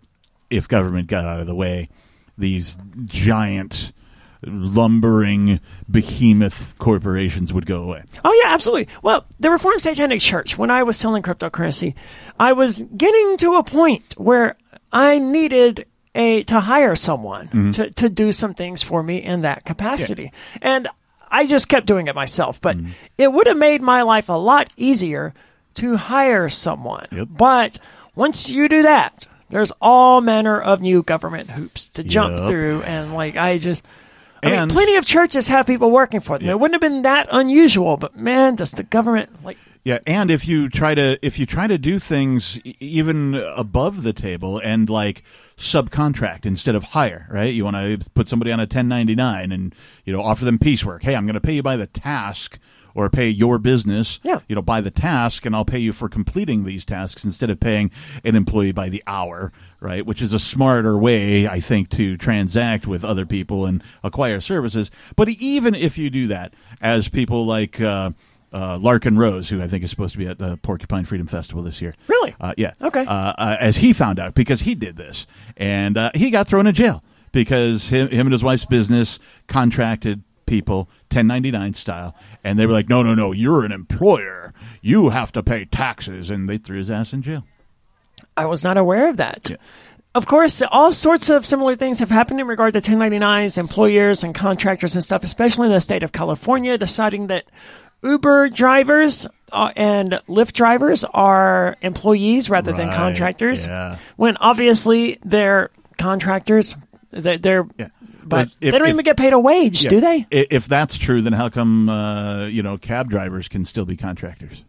if 0.49 0.65
government 0.69 1.09
got 1.09 1.25
out 1.25 1.41
of 1.41 1.45
the 1.45 1.55
way, 1.55 1.89
these 2.37 2.77
giant 3.03 3.91
lumbering 4.45 5.59
behemoth 5.91 6.77
corporations 6.79 7.51
would 7.51 7.65
go 7.65 7.83
away. 7.83 8.03
Oh 8.23 8.41
yeah, 8.41 8.53
absolutely. 8.53 8.87
Well, 9.03 9.25
the 9.41 9.51
Reformed 9.51 9.81
Satanic 9.81 10.21
Church, 10.21 10.57
when 10.57 10.71
I 10.71 10.83
was 10.83 10.95
selling 10.95 11.21
cryptocurrency, 11.21 11.95
I 12.39 12.53
was 12.53 12.83
getting 12.95 13.35
to 13.39 13.55
a 13.55 13.63
point 13.63 14.15
where 14.17 14.55
I 14.93 15.19
needed 15.19 15.85
a 16.19 16.43
to 16.43 16.59
hire 16.59 16.95
someone 16.95 17.47
mm-hmm. 17.47 17.71
to, 17.71 17.89
to 17.91 18.09
do 18.09 18.31
some 18.31 18.53
things 18.53 18.83
for 18.83 19.01
me 19.01 19.17
in 19.23 19.41
that 19.41 19.63
capacity. 19.65 20.31
And 20.61 20.87
I 21.31 21.45
just 21.45 21.69
kept 21.69 21.87
doing 21.87 22.07
it 22.07 22.15
myself, 22.15 22.59
but 22.59 22.77
mm-hmm. 22.77 22.91
it 23.17 23.31
would 23.31 23.47
have 23.47 23.57
made 23.57 23.81
my 23.81 24.01
life 24.01 24.29
a 24.29 24.33
lot 24.33 24.69
easier 24.75 25.33
to 25.75 25.95
hire 25.95 26.49
someone. 26.49 27.07
Yep. 27.11 27.27
But 27.31 27.79
once 28.15 28.49
you 28.49 28.67
do 28.67 28.83
that, 28.83 29.27
there's 29.49 29.71
all 29.81 30.21
manner 30.21 30.59
of 30.59 30.81
new 30.81 31.01
government 31.01 31.51
hoops 31.51 31.87
to 31.89 32.03
jump 32.03 32.37
Yep. 32.37 32.49
through 32.49 32.83
and 32.83 33.13
like 33.13 33.35
I 33.35 33.57
just 33.57 33.83
I 34.41 34.51
mean, 34.51 34.69
plenty 34.69 34.95
of 34.95 35.05
churches 35.05 35.47
have 35.49 35.67
people 35.67 35.91
working 35.91 36.21
for 36.21 36.37
them. 36.37 36.47
Yeah. 36.47 36.53
It 36.53 36.59
wouldn't 36.59 36.81
have 36.81 36.91
been 36.91 37.01
that 37.01 37.27
unusual, 37.31 37.97
but 37.97 38.15
man, 38.15 38.55
does 38.55 38.71
the 38.71 38.83
government 38.83 39.43
like? 39.43 39.57
Yeah, 39.85 39.99
and 40.05 40.29
if 40.29 40.47
you 40.47 40.67
try 40.69 40.93
to 40.93 41.17
if 41.25 41.39
you 41.39 41.45
try 41.45 41.65
to 41.67 41.77
do 41.77 41.99
things 41.99 42.59
even 42.79 43.35
above 43.35 44.03
the 44.03 44.13
table 44.13 44.59
and 44.59 44.89
like 44.89 45.23
subcontract 45.57 46.45
instead 46.45 46.75
of 46.75 46.83
hire, 46.83 47.27
right? 47.29 47.53
You 47.53 47.63
want 47.63 47.75
to 47.77 48.09
put 48.11 48.27
somebody 48.27 48.51
on 48.51 48.59
a 48.59 48.63
1099 48.63 49.51
and 49.51 49.73
you 50.05 50.13
know 50.13 50.21
offer 50.21 50.43
them 50.45 50.59
piecework. 50.59 51.03
Hey, 51.03 51.15
I'm 51.15 51.25
going 51.25 51.35
to 51.35 51.41
pay 51.41 51.53
you 51.53 51.63
by 51.63 51.77
the 51.77 51.87
task 51.87 52.59
or 52.95 53.09
pay 53.09 53.29
your 53.29 53.59
business, 53.59 54.19
Yeah. 54.23 54.39
you 54.49 54.55
know, 54.55 54.63
by 54.63 54.81
the 54.81 54.91
task 54.91 55.45
and 55.45 55.55
I'll 55.55 55.63
pay 55.63 55.77
you 55.77 55.93
for 55.93 56.09
completing 56.09 56.65
these 56.65 56.83
tasks 56.83 57.23
instead 57.23 57.49
of 57.51 57.59
paying 57.59 57.91
an 58.25 58.35
employee 58.35 58.71
by 58.71 58.89
the 58.89 59.03
hour, 59.05 59.51
right? 59.79 60.05
Which 60.05 60.21
is 60.23 60.33
a 60.33 60.39
smarter 60.39 60.97
way, 60.97 61.47
I 61.47 61.59
think, 61.59 61.89
to 61.91 62.17
transact 62.17 62.87
with 62.87 63.05
other 63.05 63.25
people 63.27 63.65
and 63.67 63.83
acquire 64.03 64.41
services. 64.41 64.89
But 65.15 65.29
even 65.29 65.75
if 65.75 65.97
you 65.99 66.09
do 66.09 66.27
that, 66.27 66.53
as 66.81 67.07
people 67.07 67.45
like 67.45 67.79
uh, 67.79 68.09
uh, 68.51 68.77
Larken 68.79 69.17
Rose, 69.17 69.49
who 69.49 69.61
I 69.61 69.67
think 69.67 69.83
is 69.83 69.89
supposed 69.89 70.13
to 70.13 70.17
be 70.17 70.27
at 70.27 70.37
the 70.39 70.57
Porcupine 70.57 71.05
Freedom 71.05 71.27
Festival 71.27 71.63
this 71.63 71.81
year. 71.81 71.95
Really? 72.07 72.35
Uh, 72.39 72.53
yeah. 72.57 72.73
Okay. 72.81 73.05
Uh, 73.05 73.33
uh, 73.37 73.57
as 73.59 73.77
he 73.77 73.93
found 73.93 74.19
out 74.19 74.33
because 74.33 74.61
he 74.61 74.75
did 74.75 74.97
this, 74.97 75.27
and 75.57 75.97
uh, 75.97 76.11
he 76.15 76.31
got 76.31 76.47
thrown 76.47 76.67
in 76.67 76.73
jail 76.73 77.03
because 77.31 77.87
him, 77.87 78.09
him 78.09 78.27
and 78.27 78.31
his 78.31 78.43
wife's 78.43 78.65
business 78.65 79.19
contracted 79.47 80.23
people 80.45 80.89
1099 81.11 81.73
style, 81.75 82.15
and 82.43 82.57
they 82.57 82.65
were 82.65 82.73
like, 82.73 82.89
"No, 82.89 83.03
no, 83.03 83.13
no, 83.13 83.31
you're 83.31 83.65
an 83.65 83.71
employer. 83.71 84.53
You 84.81 85.09
have 85.09 85.31
to 85.33 85.43
pay 85.43 85.65
taxes," 85.65 86.29
and 86.29 86.49
they 86.49 86.57
threw 86.57 86.77
his 86.77 86.89
ass 86.89 87.13
in 87.13 87.21
jail. 87.21 87.45
I 88.35 88.45
was 88.45 88.63
not 88.63 88.77
aware 88.77 89.09
of 89.09 89.17
that. 89.17 89.49
Yeah. 89.51 89.57
Of 90.15 90.25
course, 90.25 90.61
all 90.71 90.91
sorts 90.91 91.29
of 91.29 91.45
similar 91.45 91.75
things 91.75 91.99
have 91.99 92.09
happened 92.09 92.39
in 92.39 92.47
regard 92.47 92.73
to 92.73 92.81
1099s, 92.81 93.59
employers, 93.59 94.23
and 94.23 94.33
contractors 94.33 94.95
and 94.95 95.03
stuff, 95.03 95.23
especially 95.23 95.67
in 95.67 95.73
the 95.73 95.79
state 95.79 96.01
of 96.01 96.11
California, 96.11 96.79
deciding 96.79 97.27
that 97.27 97.45
Uber 98.03 98.49
drivers 98.49 99.27
uh, 99.51 99.71
and 99.75 100.19
Lyft 100.27 100.53
drivers 100.53 101.03
are 101.03 101.75
employees 101.81 102.49
rather 102.49 102.71
than 102.71 102.87
Right, 102.87 102.95
contractors. 102.97 103.65
yeah. 103.65 103.97
When 104.15 104.37
obviously 104.37 105.17
they're 105.25 105.69
contractors. 105.97 106.75
They're, 107.11 107.37
they're 107.37 107.63
but 107.63 107.89
But 108.23 108.49
they 108.59 108.71
don't 108.71 108.83
if- 108.83 108.89
even 108.93 109.03
get 109.05 109.17
paid 109.17 109.33
a 109.33 109.39
wage, 109.39 109.81
do 109.81 109.99
they? 109.99 110.27
I- 110.31 110.47
If 110.51 110.67
that's 110.67 110.97
true, 110.97 111.21
then 111.21 111.33
how 111.33 111.49
come 111.49 111.89
uh, 111.89 112.45
you 112.45 112.61
know 112.61 112.77
cab 112.77 113.09
drivers 113.09 113.47
can 113.47 113.65
still 113.65 113.85
be 113.85 113.97
contractors? 113.97 114.63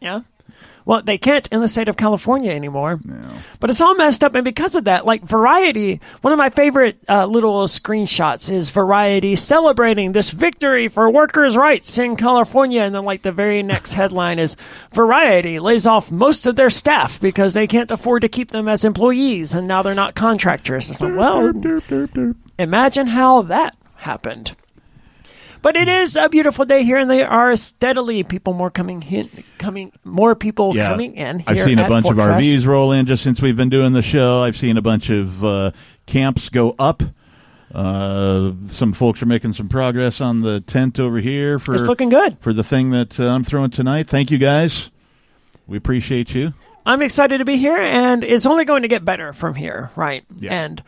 Yeah. 0.00 0.20
Well, 0.90 1.02
they 1.02 1.18
can't 1.18 1.46
in 1.52 1.60
the 1.60 1.68
state 1.68 1.86
of 1.86 1.96
California 1.96 2.50
anymore. 2.50 2.98
But 3.60 3.70
it's 3.70 3.80
all 3.80 3.94
messed 3.94 4.24
up, 4.24 4.34
and 4.34 4.44
because 4.44 4.74
of 4.74 4.82
that, 4.86 5.06
like 5.06 5.22
Variety, 5.22 6.00
one 6.20 6.32
of 6.32 6.36
my 6.36 6.50
favorite 6.50 6.98
uh, 7.08 7.26
little 7.26 7.62
screenshots 7.66 8.52
is 8.52 8.70
Variety 8.70 9.36
celebrating 9.36 10.10
this 10.10 10.30
victory 10.30 10.88
for 10.88 11.08
workers' 11.08 11.56
rights 11.56 11.96
in 11.96 12.16
California, 12.16 12.82
and 12.82 12.92
then 12.92 13.04
like 13.04 13.22
the 13.22 13.30
very 13.30 13.62
next 13.62 13.92
headline 13.92 14.40
is 14.40 14.56
Variety 14.92 15.60
lays 15.60 15.86
off 15.86 16.10
most 16.10 16.44
of 16.44 16.56
their 16.56 16.70
staff 16.70 17.20
because 17.20 17.54
they 17.54 17.68
can't 17.68 17.92
afford 17.92 18.22
to 18.22 18.28
keep 18.28 18.50
them 18.50 18.66
as 18.66 18.84
employees, 18.84 19.54
and 19.54 19.68
now 19.68 19.82
they're 19.82 19.94
not 19.94 20.16
contractors. 20.16 20.90
It's 20.90 21.00
like, 21.00 21.16
well, 21.16 21.52
imagine 22.58 23.06
how 23.06 23.42
that 23.42 23.76
happened. 23.98 24.56
But 25.62 25.76
it 25.76 25.88
is 25.88 26.16
a 26.16 26.28
beautiful 26.28 26.64
day 26.64 26.84
here, 26.84 26.96
and 26.96 27.10
there 27.10 27.28
are 27.28 27.54
steadily 27.56 28.22
people 28.22 28.54
more 28.54 28.70
coming 28.70 29.02
in, 29.02 29.28
coming 29.58 29.92
more 30.04 30.34
people 30.34 30.72
coming 30.74 31.14
in. 31.14 31.40
Here 31.40 31.44
I've 31.48 31.60
seen 31.62 31.78
a 31.78 31.86
bunch 31.88 32.04
Fort 32.04 32.18
of. 32.18 32.24
RVs 32.24 32.66
roll 32.66 32.92
in 32.92 33.04
just 33.06 33.22
since 33.22 33.42
we've 33.42 33.56
been 33.56 33.68
doing 33.68 33.92
the 33.92 34.02
show. 34.02 34.42
I've 34.42 34.56
seen 34.56 34.76
a 34.78 34.82
bunch 34.82 35.10
of 35.10 35.44
uh, 35.44 35.70
camps 36.06 36.48
go 36.48 36.74
up. 36.78 37.02
Uh, 37.74 38.52
some 38.66 38.92
folks 38.92 39.22
are 39.22 39.26
making 39.26 39.52
some 39.52 39.68
progress 39.68 40.20
on 40.20 40.40
the 40.40 40.60
tent 40.62 40.98
over 40.98 41.18
here 41.18 41.58
for 41.58 41.74
It's 41.74 41.84
looking 41.84 42.08
good. 42.08 42.36
for 42.40 42.52
the 42.52 42.64
thing 42.64 42.90
that 42.90 43.20
uh, 43.20 43.28
I'm 43.28 43.44
throwing 43.44 43.70
tonight. 43.70 44.08
Thank 44.08 44.30
you 44.30 44.38
guys. 44.38 44.90
We 45.66 45.76
appreciate 45.76 46.34
you. 46.34 46.52
I'm 46.86 47.02
excited 47.02 47.38
to 47.38 47.44
be 47.44 47.56
here, 47.58 47.76
and 47.76 48.24
it's 48.24 48.46
only 48.46 48.64
going 48.64 48.82
to 48.82 48.88
get 48.88 49.04
better 49.04 49.32
from 49.32 49.54
here, 49.54 49.90
right? 49.94 50.24
Yeah. 50.36 50.52
And 50.64 50.82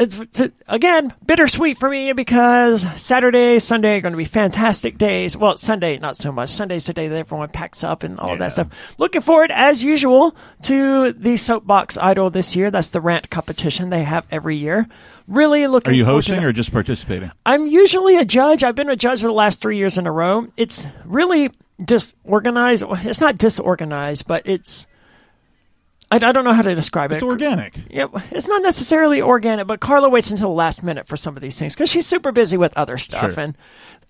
it's, 0.00 0.18
it's 0.18 0.42
again 0.66 1.14
bittersweet 1.24 1.78
for 1.78 1.88
me 1.88 2.12
because 2.12 2.86
Saturday, 3.00 3.58
Sunday 3.58 3.96
are 3.96 4.00
going 4.00 4.12
to 4.12 4.16
be 4.18 4.24
fantastic 4.24 4.98
days. 4.98 5.36
Well, 5.36 5.56
Sunday 5.56 5.98
not 5.98 6.16
so 6.16 6.32
much. 6.32 6.48
Sunday's 6.48 6.86
the 6.86 6.92
day 6.94 7.06
that 7.08 7.16
everyone 7.16 7.50
packs 7.50 7.84
up 7.84 8.02
and 8.02 8.18
all 8.18 8.30
Yeah. 8.30 8.36
that 8.36 8.52
stuff. 8.52 8.94
Looking 8.98 9.20
forward, 9.20 9.50
as 9.52 9.84
usual, 9.84 10.34
to 10.62 11.12
the 11.12 11.36
soapbox 11.36 11.96
idol 11.98 12.30
this 12.30 12.56
year. 12.56 12.70
That's 12.70 12.90
the 12.90 13.00
rant 13.00 13.30
competition 13.30 13.90
they 13.90 14.02
have 14.04 14.26
every 14.30 14.56
year. 14.56 14.86
Really 15.28 15.66
looking. 15.68 15.92
Are 15.92 15.96
you 15.96 16.04
hosting 16.04 16.42
or 16.42 16.52
just 16.52 16.72
participating? 16.72 17.30
I'm 17.46 17.66
usually 17.66 18.16
a 18.16 18.24
judge. 18.24 18.64
I've 18.64 18.74
been 18.74 18.90
a 18.90 18.96
judge 18.96 19.20
for 19.20 19.28
the 19.28 19.32
last 19.32 19.60
three 19.62 19.76
years 19.76 19.96
in 19.98 20.06
a 20.06 20.12
row. 20.12 20.48
It's 20.56 20.86
really 21.04 21.50
disorganized. 21.84 22.84
It's 23.04 23.20
not 23.20 23.38
disorganized, 23.38 24.26
but 24.26 24.42
it's. 24.46 24.86
I, 26.10 26.16
I 26.16 26.32
don't 26.32 26.44
know 26.44 26.52
how 26.52 26.62
to 26.62 26.74
describe 26.74 27.12
It's 27.12 27.22
it. 27.22 27.26
It's 27.26 27.30
organic. 27.30 27.74
Yeah, 27.88 28.08
it's 28.30 28.48
not 28.48 28.62
necessarily 28.62 29.22
organic, 29.22 29.66
but 29.66 29.80
Carla 29.80 30.08
waits 30.08 30.30
until 30.30 30.48
the 30.48 30.54
last 30.54 30.82
minute 30.82 31.06
for 31.06 31.16
some 31.16 31.36
of 31.36 31.42
these 31.42 31.58
things 31.58 31.74
because 31.74 31.90
she's 31.90 32.06
super 32.06 32.32
busy 32.32 32.56
with 32.56 32.76
other 32.76 32.98
stuff. 32.98 33.34
Sure. 33.34 33.40
And 33.44 33.56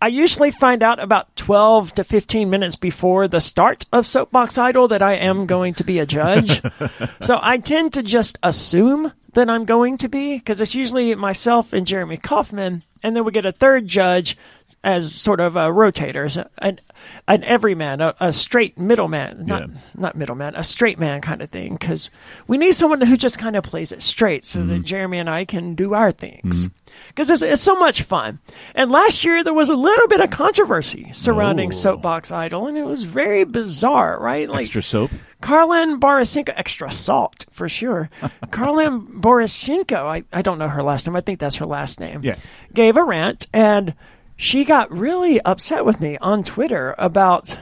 I 0.03 0.09
usually 0.09 0.51
find 0.51 0.83
out 0.83 0.99
about 0.99 1.37
12 1.37 1.95
to 1.95 2.05
15 2.05 2.49
minutes 2.49 2.75
before 2.75 3.29
the 3.29 3.41
start 3.41 3.85
of 3.93 4.07
Soapbox 4.07 4.57
Idol 4.57 4.89
that 4.89 5.03
I 5.03 5.13
am 5.13 5.45
going 5.45 5.75
to 5.75 5.85
be 5.85 5.99
a 5.99 6.07
judge. 6.07 6.63
so 7.21 7.39
I 7.43 7.59
tend 7.59 7.93
to 7.95 8.03
just 8.03 8.39
assume 8.43 9.13
that 9.35 9.51
I'm 9.51 9.67
going 9.67 9.99
to 9.99 10.09
be 10.09 10.39
because 10.39 10.63
it's 10.63 10.75
usually 10.75 11.15
myself 11.15 11.75
and 11.75 11.87
Jeremy 11.87 12.17
Kauffman. 12.17 12.83
And 13.03 13.15
then 13.15 13.25
we 13.25 13.33
get 13.33 13.45
a 13.45 13.53
third 13.53 13.89
judge 13.89 14.39
as 14.83 15.15
sort 15.15 15.41
of 15.41 15.57
a 15.57 15.69
rotator, 15.69 16.25
as 16.25 16.37
a- 16.39 16.49
an, 16.59 16.81
an 17.29 17.45
everyman, 17.45 18.01
a, 18.01 18.15
a 18.19 18.33
straight 18.33 18.79
middleman, 18.79 19.45
not 19.47 19.61
Yeah. 19.69 19.77
not 19.95 20.17
middleman, 20.17 20.55
a 20.57 20.65
straight 20.65 20.99
man 20.99 21.21
kind 21.21 21.43
of 21.43 21.51
thing. 21.51 21.75
Because 21.75 22.09
we 22.47 22.57
need 22.57 22.73
someone 22.73 23.01
who 23.03 23.17
just 23.17 23.39
kind 23.39 23.57
of 23.57 23.63
plays 23.65 23.93
it 23.93 24.01
straight, 24.03 24.45
so 24.45 24.61
that 24.65 24.73
mm-hmm. 24.73 24.83
Jeremy 24.85 25.19
and 25.19 25.29
I 25.29 25.45
can 25.45 25.75
do 25.75 25.93
our 25.95 26.11
things. 26.11 26.67
Mm-hmm. 26.67 26.77
Because 27.09 27.31
it's, 27.31 27.43
it's 27.43 27.63
so 27.63 27.75
much 27.77 28.03
fun. 28.03 28.39
And 28.75 28.91
last 28.91 29.23
year 29.25 29.43
there 29.45 29.55
was 29.55 29.69
a 29.69 29.75
little 29.77 30.09
bit 30.09 30.21
of 30.21 30.31
controversy 30.31 31.11
surrounding 31.13 31.69
Oh. 31.69 31.73
Soapbox 31.73 32.31
Idol, 32.31 32.67
and 32.67 32.77
it 32.79 32.85
was 32.85 33.03
very 33.03 33.45
bizarre, 33.45 34.19
right? 34.21 34.49
Like 34.49 34.63
Extra 34.63 34.83
soap. 34.83 35.11
Karlin 35.43 35.99
Borisenko, 36.01 36.53
extra 36.57 36.91
salt 36.93 37.47
for 37.53 37.69
sure. 37.69 38.11
Karlin 38.47 39.07
Borisenko, 39.21 40.05
I, 40.05 40.25
I 40.33 40.43
don't 40.43 40.59
know 40.59 40.69
her 40.69 40.83
last 40.83 41.07
name. 41.07 41.17
I 41.17 41.21
think 41.21 41.39
that's 41.39 41.57
her 41.57 41.67
last 41.67 42.01
name. 42.01 42.21
Yeah. 42.23 42.37
Gave 42.75 42.97
a 42.97 43.05
rant 43.05 43.47
and 43.53 43.95
she 44.41 44.65
got 44.65 44.91
really 44.91 45.39
upset 45.43 45.85
with 45.85 46.01
me 46.01 46.17
on 46.17 46.43
Twitter 46.43 46.95
about 46.97 47.59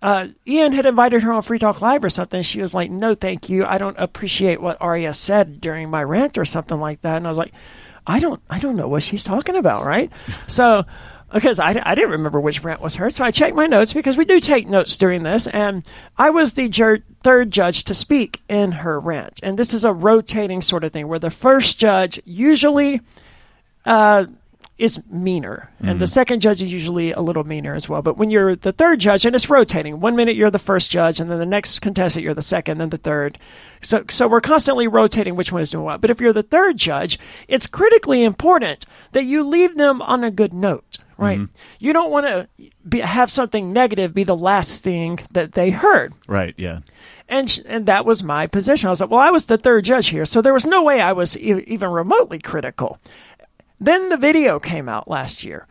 uh, 0.00 0.28
Ian 0.46 0.72
had 0.72 0.86
invited 0.86 1.22
her 1.22 1.30
on 1.30 1.42
Free 1.42 1.58
Talk 1.58 1.82
Live 1.82 2.02
or 2.02 2.08
something. 2.08 2.40
She 2.40 2.62
was 2.62 2.72
like, 2.72 2.90
no, 2.90 3.14
thank 3.14 3.50
you. 3.50 3.66
I 3.66 3.76
don't 3.76 3.98
appreciate 3.98 4.58
what 4.58 4.78
Aria 4.80 5.12
said 5.12 5.60
during 5.60 5.90
my 5.90 6.02
rant 6.02 6.38
or 6.38 6.46
something 6.46 6.80
like 6.80 7.02
that. 7.02 7.18
And 7.18 7.26
I 7.26 7.28
was 7.28 7.36
like, 7.36 7.52
I 8.06 8.20
don't, 8.20 8.40
I 8.48 8.58
don't 8.58 8.74
know 8.74 8.88
what 8.88 9.02
she's 9.02 9.22
talking 9.22 9.54
about, 9.54 9.84
right? 9.84 10.10
So, 10.46 10.86
because 11.30 11.60
I, 11.60 11.78
I 11.84 11.94
didn't 11.94 12.12
remember 12.12 12.40
which 12.40 12.64
rant 12.64 12.80
was 12.80 12.96
hers. 12.96 13.16
So 13.16 13.24
I 13.24 13.30
checked 13.30 13.54
my 13.54 13.66
notes 13.66 13.92
because 13.92 14.16
we 14.16 14.24
do 14.24 14.40
take 14.40 14.66
notes 14.66 14.96
during 14.96 15.24
this. 15.24 15.46
And 15.46 15.84
I 16.16 16.30
was 16.30 16.54
the 16.54 16.70
jur- 16.70 17.04
third 17.22 17.50
judge 17.50 17.84
to 17.84 17.94
speak 17.94 18.40
in 18.48 18.72
her 18.72 18.98
rant. 18.98 19.40
And 19.42 19.58
this 19.58 19.74
is 19.74 19.84
a 19.84 19.92
rotating 19.92 20.62
sort 20.62 20.84
of 20.84 20.92
thing 20.92 21.06
where 21.06 21.18
the 21.18 21.28
first 21.28 21.78
judge 21.78 22.18
usually 22.24 23.02
uh, 23.84 24.26
is 24.76 25.00
meaner, 25.08 25.70
and 25.78 26.00
the 26.00 26.04
mm-hmm. 26.04 26.12
second 26.12 26.40
judge 26.40 26.60
is 26.60 26.72
usually 26.72 27.12
a 27.12 27.20
little 27.20 27.44
meaner 27.44 27.74
as 27.74 27.88
well. 27.88 28.02
But 28.02 28.16
when 28.16 28.30
you're 28.30 28.56
the 28.56 28.72
third 28.72 28.98
judge, 28.98 29.24
and 29.24 29.34
it's 29.34 29.48
rotating, 29.48 30.00
one 30.00 30.16
minute 30.16 30.34
you're 30.34 30.50
the 30.50 30.58
first 30.58 30.90
judge, 30.90 31.20
and 31.20 31.30
then 31.30 31.38
the 31.38 31.46
next 31.46 31.78
contestant 31.80 32.24
you're 32.24 32.34
the 32.34 32.42
second, 32.42 32.78
then 32.78 32.88
the 32.88 32.96
third. 32.96 33.38
So, 33.80 34.04
so 34.10 34.26
we're 34.26 34.40
constantly 34.40 34.88
rotating 34.88 35.36
which 35.36 35.52
one 35.52 35.62
is 35.62 35.70
doing 35.70 35.84
what. 35.84 36.00
But 36.00 36.10
if 36.10 36.20
you're 36.20 36.32
the 36.32 36.42
third 36.42 36.76
judge, 36.76 37.20
it's 37.46 37.68
critically 37.68 38.24
important 38.24 38.84
that 39.12 39.24
you 39.24 39.44
leave 39.44 39.76
them 39.76 40.02
on 40.02 40.24
a 40.24 40.30
good 40.30 40.52
note, 40.52 40.98
right? 41.18 41.38
Mm-hmm. 41.38 41.56
You 41.78 41.92
don't 41.92 42.10
want 42.10 42.48
to 42.90 43.06
have 43.06 43.30
something 43.30 43.72
negative 43.72 44.12
be 44.12 44.24
the 44.24 44.36
last 44.36 44.82
thing 44.82 45.20
that 45.30 45.52
they 45.52 45.70
heard. 45.70 46.14
Right. 46.26 46.54
Yeah. 46.56 46.80
And 47.28 47.48
sh- 47.48 47.60
and 47.66 47.86
that 47.86 48.04
was 48.04 48.22
my 48.22 48.46
position. 48.48 48.88
I 48.88 48.90
was 48.90 49.00
like, 49.00 49.10
well, 49.10 49.20
I 49.20 49.30
was 49.30 49.44
the 49.46 49.56
third 49.56 49.84
judge 49.84 50.08
here, 50.08 50.26
so 50.26 50.42
there 50.42 50.52
was 50.52 50.66
no 50.66 50.82
way 50.82 51.00
I 51.00 51.12
was 51.12 51.38
e- 51.38 51.64
even 51.66 51.90
remotely 51.90 52.38
critical. 52.38 52.98
Then 53.84 54.08
the 54.08 54.16
video 54.16 54.58
came 54.58 54.88
out 54.88 55.08
last 55.08 55.44
year, 55.44 55.66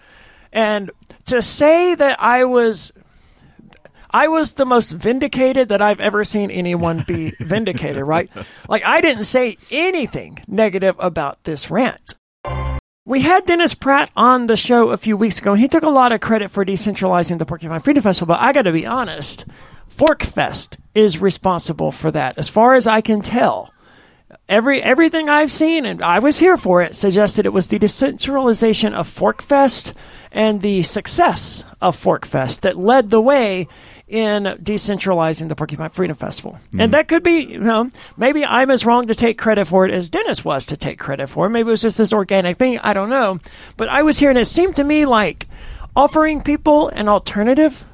and 0.51 0.91
to 1.25 1.41
say 1.41 1.95
that 1.95 2.21
I 2.21 2.43
was. 2.45 2.91
I 4.15 4.27
was 4.27 4.53
the 4.53 4.65
most 4.65 4.91
vindicated 4.91 5.69
that 5.69 5.81
I've 5.81 5.99
ever 5.99 6.23
seen 6.23 6.51
anyone 6.51 7.03
be 7.07 7.33
vindicated, 7.39 8.03
right? 8.03 8.29
Like, 8.69 8.83
I 8.85 9.01
didn't 9.01 9.23
say 9.23 9.57
anything 9.71 10.43
negative 10.47 10.95
about 10.99 11.43
this 11.45 11.71
rant. 11.71 12.13
We 13.05 13.21
had 13.21 13.47
Dennis 13.47 13.73
Pratt 13.73 14.11
on 14.15 14.45
the 14.45 14.55
show 14.55 14.89
a 14.89 14.97
few 14.97 15.17
weeks 15.17 15.39
ago. 15.39 15.53
and 15.53 15.59
He 15.59 15.67
took 15.67 15.81
a 15.81 15.89
lot 15.89 16.11
of 16.11 16.21
credit 16.21 16.51
for 16.51 16.63
decentralizing 16.63 17.39
the 17.39 17.45
Porcupine 17.47 17.79
Freedom 17.79 18.03
Festival, 18.03 18.35
but 18.35 18.41
I 18.43 18.53
got 18.53 18.61
to 18.61 18.71
be 18.71 18.85
honest, 18.85 19.45
Forkfest 19.89 20.77
is 20.93 21.17
responsible 21.17 21.91
for 21.91 22.11
that, 22.11 22.37
as 22.37 22.49
far 22.49 22.75
as 22.75 22.85
I 22.85 23.01
can 23.01 23.21
tell. 23.21 23.72
Every 24.53 24.83
everything 24.83 25.29
I've 25.29 25.49
seen, 25.49 25.83
and 25.83 26.03
I 26.03 26.19
was 26.19 26.37
here 26.37 26.57
for 26.57 26.83
it, 26.83 26.95
suggested 26.95 27.47
it 27.47 27.53
was 27.53 27.69
the 27.69 27.79
decentralization 27.79 28.93
of 28.93 29.09
Forkfest 29.11 29.95
and 30.31 30.61
the 30.61 30.83
success 30.83 31.63
of 31.81 31.99
Forkfest 31.99 32.61
that 32.61 32.77
led 32.77 33.09
the 33.09 33.19
way 33.19 33.67
in 34.07 34.43
decentralizing 34.61 35.47
the 35.47 35.55
Porcupine 35.55 35.89
Freedom 35.89 36.15
Festival. 36.15 36.59
And 36.71 36.81
mm-hmm. 36.81 36.91
that 36.91 37.07
could 37.07 37.23
be, 37.23 37.37
you 37.39 37.61
know, 37.61 37.89
maybe 38.15 38.45
I'm 38.45 38.69
as 38.69 38.85
wrong 38.85 39.07
to 39.07 39.15
take 39.15 39.39
credit 39.39 39.65
for 39.65 39.87
it 39.87 39.91
as 39.91 40.11
Dennis 40.11 40.45
was 40.45 40.67
to 40.67 40.77
take 40.77 40.99
credit 40.99 41.29
for 41.29 41.47
it. 41.47 41.49
Maybe 41.49 41.69
it 41.69 41.71
was 41.71 41.81
just 41.81 41.97
this 41.97 42.13
organic 42.13 42.57
thing. 42.57 42.77
I 42.77 42.93
don't 42.93 43.09
know. 43.09 43.39
But 43.75 43.89
I 43.89 44.03
was 44.03 44.19
here, 44.19 44.29
and 44.29 44.37
it 44.37 44.45
seemed 44.45 44.75
to 44.75 44.83
me 44.83 45.07
like 45.07 45.47
offering 45.95 46.43
people 46.43 46.89
an 46.89 47.09
alternative 47.09 47.85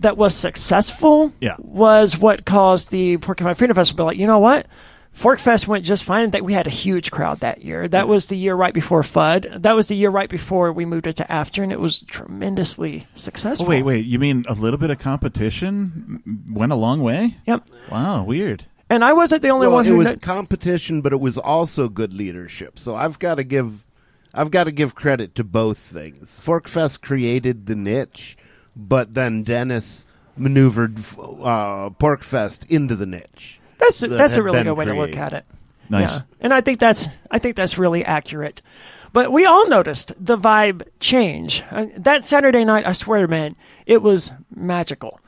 that 0.00 0.18
was 0.18 0.34
successful 0.34 1.32
Yeah. 1.40 1.56
was 1.56 2.18
what 2.18 2.44
caused 2.44 2.90
the 2.90 3.16
Porcupine 3.16 3.54
Freedom 3.54 3.74
Festival 3.74 3.96
to 3.96 4.02
be 4.02 4.06
like, 4.08 4.20
you 4.20 4.26
know 4.26 4.40
what? 4.40 4.66
Forkfest 5.16 5.66
went 5.66 5.84
just 5.84 6.04
fine. 6.04 6.30
That 6.30 6.44
we 6.44 6.52
had 6.52 6.66
a 6.66 6.70
huge 6.70 7.10
crowd 7.10 7.40
that 7.40 7.62
year. 7.62 7.88
That 7.88 8.06
was 8.06 8.28
the 8.28 8.36
year 8.36 8.54
right 8.54 8.72
before 8.72 9.02
FUD. 9.02 9.62
That 9.62 9.74
was 9.74 9.88
the 9.88 9.96
year 9.96 10.10
right 10.10 10.30
before 10.30 10.72
we 10.72 10.84
moved 10.84 11.06
it 11.06 11.16
to 11.16 11.30
After, 11.30 11.62
and 11.62 11.72
it 11.72 11.80
was 11.80 12.00
tremendously 12.02 13.06
successful. 13.14 13.66
Oh, 13.66 13.68
wait, 13.68 13.82
wait. 13.82 14.04
You 14.06 14.18
mean 14.18 14.44
a 14.48 14.54
little 14.54 14.78
bit 14.78 14.90
of 14.90 14.98
competition 14.98 16.44
went 16.52 16.72
a 16.72 16.76
long 16.76 17.02
way? 17.02 17.36
Yep. 17.46 17.68
Wow. 17.90 18.24
Weird. 18.24 18.66
And 18.90 19.04
I 19.04 19.12
wasn't 19.12 19.42
the 19.42 19.50
only 19.50 19.66
well, 19.66 19.76
one 19.76 19.86
it 19.86 19.92
was 19.92 20.06
kno- 20.06 20.16
competition, 20.16 21.02
but 21.02 21.12
it 21.12 21.20
was 21.20 21.36
also 21.36 21.88
good 21.88 22.14
leadership. 22.14 22.78
So 22.78 22.96
I've 22.96 23.18
got 23.18 23.34
to 23.34 23.44
give, 23.44 23.84
I've 24.32 24.50
got 24.50 24.64
to 24.64 24.72
give 24.72 24.94
credit 24.94 25.34
to 25.34 25.44
both 25.44 25.78
things. 25.78 26.38
Forkfest 26.42 27.02
created 27.02 27.66
the 27.66 27.74
niche, 27.74 28.36
but 28.74 29.14
then 29.14 29.42
Dennis 29.42 30.06
maneuvered 30.36 30.98
uh, 30.98 31.90
Porcfest 31.90 32.70
into 32.70 32.94
the 32.96 33.06
niche. 33.06 33.60
That's 33.78 34.00
that 34.00 34.08
that's 34.08 34.36
a 34.36 34.42
really 34.42 34.62
good 34.62 34.72
way 34.72 34.84
to 34.84 34.94
look 34.94 35.16
at 35.16 35.32
it. 35.32 35.44
Nice. 35.90 36.10
Yeah, 36.10 36.22
and 36.40 36.52
I 36.52 36.60
think 36.60 36.78
that's 36.78 37.08
I 37.30 37.38
think 37.38 37.56
that's 37.56 37.78
really 37.78 38.04
accurate. 38.04 38.60
But 39.12 39.32
we 39.32 39.46
all 39.46 39.66
noticed 39.68 40.12
the 40.22 40.36
vibe 40.36 40.82
change 41.00 41.62
Uh, 41.70 41.86
that 41.96 42.24
Saturday 42.26 42.64
night. 42.64 42.86
I 42.86 42.92
swear, 42.92 43.26
man, 43.26 43.56
it 43.86 44.02
was 44.02 44.32
magical. 44.54 45.18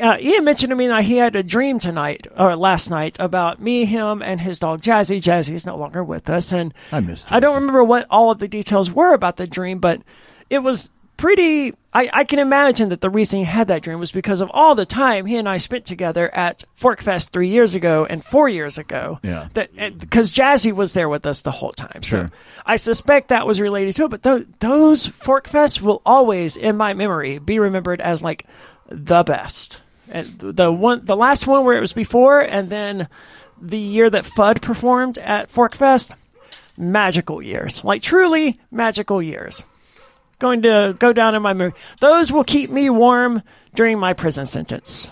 Uh, 0.00 0.16
Ian 0.20 0.44
mentioned 0.44 0.70
to 0.70 0.76
me 0.76 0.86
that 0.86 1.04
he 1.04 1.16
had 1.16 1.34
a 1.36 1.42
dream 1.42 1.78
tonight 1.80 2.26
or 2.36 2.54
last 2.56 2.88
night 2.88 3.16
about 3.18 3.60
me, 3.60 3.84
him, 3.84 4.22
and 4.22 4.40
his 4.40 4.58
dog 4.60 4.80
Jazzy. 4.80 5.20
Jazzy 5.20 5.54
is 5.54 5.66
no 5.66 5.76
longer 5.76 6.02
with 6.04 6.30
us, 6.30 6.52
and 6.52 6.72
I 6.92 7.00
missed 7.00 7.30
I 7.30 7.40
don't 7.40 7.56
remember 7.56 7.82
what 7.84 8.06
all 8.08 8.30
of 8.30 8.38
the 8.38 8.48
details 8.48 8.90
were 8.90 9.12
about 9.12 9.36
the 9.36 9.46
dream, 9.46 9.78
but 9.80 10.00
it 10.48 10.60
was 10.60 10.90
pretty. 11.16 11.74
I, 11.98 12.10
I 12.12 12.24
can 12.24 12.38
imagine 12.38 12.90
that 12.90 13.00
the 13.00 13.10
reason 13.10 13.40
he 13.40 13.44
had 13.44 13.66
that 13.66 13.82
dream 13.82 13.98
was 13.98 14.12
because 14.12 14.40
of 14.40 14.48
all 14.54 14.76
the 14.76 14.86
time 14.86 15.26
he 15.26 15.36
and 15.36 15.48
I 15.48 15.56
spent 15.56 15.84
together 15.84 16.32
at 16.32 16.62
Forkfest 16.80 17.30
three 17.30 17.48
years 17.48 17.74
ago 17.74 18.06
and 18.08 18.24
four 18.24 18.48
years 18.48 18.78
ago. 18.78 19.18
Yeah. 19.24 19.48
That 19.54 19.70
eh, 19.76 19.90
because 19.90 20.32
Jazzy 20.32 20.72
was 20.72 20.92
there 20.92 21.08
with 21.08 21.26
us 21.26 21.42
the 21.42 21.50
whole 21.50 21.72
time. 21.72 22.02
Sure. 22.02 22.28
So 22.28 22.30
I 22.64 22.76
suspect 22.76 23.30
that 23.30 23.48
was 23.48 23.60
related 23.60 23.96
to 23.96 24.04
it. 24.04 24.10
But 24.10 24.22
th- 24.22 24.46
those 24.60 25.08
Forkfests 25.08 25.80
will 25.80 26.00
always, 26.06 26.56
in 26.56 26.76
my 26.76 26.94
memory, 26.94 27.40
be 27.40 27.58
remembered 27.58 28.00
as 28.00 28.22
like 28.22 28.46
the 28.88 29.24
best. 29.24 29.80
And 30.08 30.38
the 30.38 30.70
one, 30.70 31.04
the 31.04 31.16
last 31.16 31.48
one 31.48 31.64
where 31.64 31.76
it 31.76 31.80
was 31.80 31.94
before, 31.94 32.40
and 32.40 32.70
then 32.70 33.08
the 33.60 33.76
year 33.76 34.08
that 34.08 34.24
Fudd 34.24 34.62
performed 34.62 35.18
at 35.18 35.50
Forkfest, 35.52 36.12
magical 36.76 37.42
years, 37.42 37.82
like 37.82 38.02
truly 38.02 38.60
magical 38.70 39.20
years. 39.20 39.64
Going 40.38 40.62
to 40.62 40.94
go 40.98 41.12
down 41.12 41.34
in 41.34 41.42
my 41.42 41.52
memory. 41.52 41.74
Those 42.00 42.30
will 42.30 42.44
keep 42.44 42.70
me 42.70 42.90
warm 42.90 43.42
during 43.74 43.98
my 43.98 44.12
prison 44.12 44.46
sentence. 44.46 45.10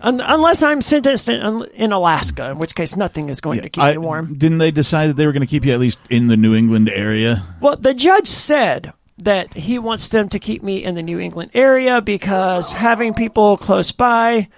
Un- 0.00 0.20
unless 0.20 0.62
I'm 0.62 0.80
sentenced 0.80 1.28
in, 1.28 1.64
in 1.74 1.90
Alaska, 1.92 2.50
in 2.50 2.58
which 2.58 2.74
case 2.74 2.96
nothing 2.96 3.30
is 3.30 3.40
going 3.40 3.62
to 3.62 3.68
keep 3.70 3.82
I- 3.82 3.92
me 3.92 3.98
warm. 3.98 4.34
Didn't 4.34 4.58
they 4.58 4.70
decide 4.70 5.08
that 5.08 5.16
they 5.16 5.26
were 5.26 5.32
going 5.32 5.40
to 5.40 5.46
keep 5.46 5.64
you 5.64 5.72
at 5.72 5.80
least 5.80 5.98
in 6.10 6.26
the 6.28 6.36
New 6.36 6.54
England 6.54 6.88
area? 6.88 7.44
Well, 7.60 7.76
the 7.76 7.94
judge 7.94 8.26
said 8.26 8.92
that 9.18 9.54
he 9.54 9.78
wants 9.78 10.08
them 10.08 10.28
to 10.28 10.38
keep 10.38 10.62
me 10.62 10.84
in 10.84 10.94
the 10.94 11.02
New 11.02 11.18
England 11.18 11.50
area 11.54 12.00
because 12.00 12.72
having 12.72 13.14
people 13.14 13.56
close 13.56 13.92
by 13.92 14.48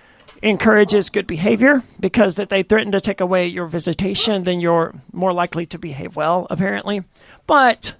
encourages 0.43 1.11
good 1.11 1.27
behavior 1.27 1.83
because 2.01 2.35
that 2.35 2.49
they 2.49 2.63
threaten 2.63 2.93
to 2.93 3.01
take 3.01 3.21
away 3.21 3.47
your 3.47 3.67
visitation 3.67 4.45
then 4.45 4.61
you're 4.61 4.95
more 5.13 5.33
likely 5.33 5.65
to 5.65 5.79
behave 5.79 6.15
well 6.15 6.47
apparently 6.51 7.03
but 7.47 7.95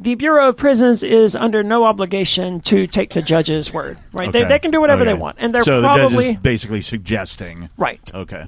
the 0.00 0.14
bureau 0.14 0.48
of 0.50 0.56
prisons 0.56 1.02
is 1.02 1.34
under 1.34 1.62
no 1.62 1.84
obligation 1.84 2.60
to 2.60 2.86
take 2.86 3.10
the 3.14 3.22
judge's 3.22 3.72
word 3.72 3.98
right 4.12 4.32
they, 4.32 4.40
Okay. 4.40 4.48
they 4.48 4.58
can 4.58 4.70
do 4.70 4.80
whatever 4.80 5.04
they 5.04 5.14
want 5.14 5.36
and 5.40 5.54
they're 5.54 5.64
so 5.64 5.80
probably 5.82 6.08
the 6.16 6.22
judge 6.32 6.36
is 6.36 6.42
basically 6.42 6.82
suggesting. 6.82 7.68
right 7.76 8.10
Okay. 8.14 8.44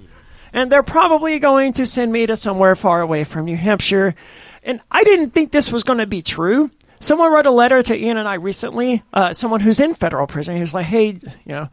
and 0.52 0.70
they're 0.70 0.82
probably 0.82 1.38
going 1.38 1.72
to 1.74 1.86
send 1.86 2.12
me 2.12 2.26
to 2.26 2.36
somewhere 2.36 2.74
far 2.76 3.00
away 3.00 3.24
from 3.24 3.44
New 3.46 3.56
Hampshire. 3.56 4.14
And 4.62 4.80
I 4.90 5.04
didn't 5.04 5.30
think 5.30 5.52
this 5.52 5.72
was 5.72 5.82
going 5.84 5.98
to 6.00 6.06
be 6.06 6.20
true. 6.22 6.70
someone 7.00 7.32
wrote 7.32 7.46
a 7.46 7.50
letter 7.50 7.80
to 7.82 7.96
Ian 7.96 8.18
and 8.18 8.28
I 8.28 8.34
recently. 8.34 9.02
Uh, 9.12 9.32
someone 9.32 9.60
who's 9.60 9.80
in 9.80 9.94
federal 9.94 10.26
prison. 10.26 10.54
He 10.56 10.60
was 10.60 10.74
like, 10.74 10.84
"Hey, 10.86 11.06
you 11.16 11.20
know, 11.46 11.68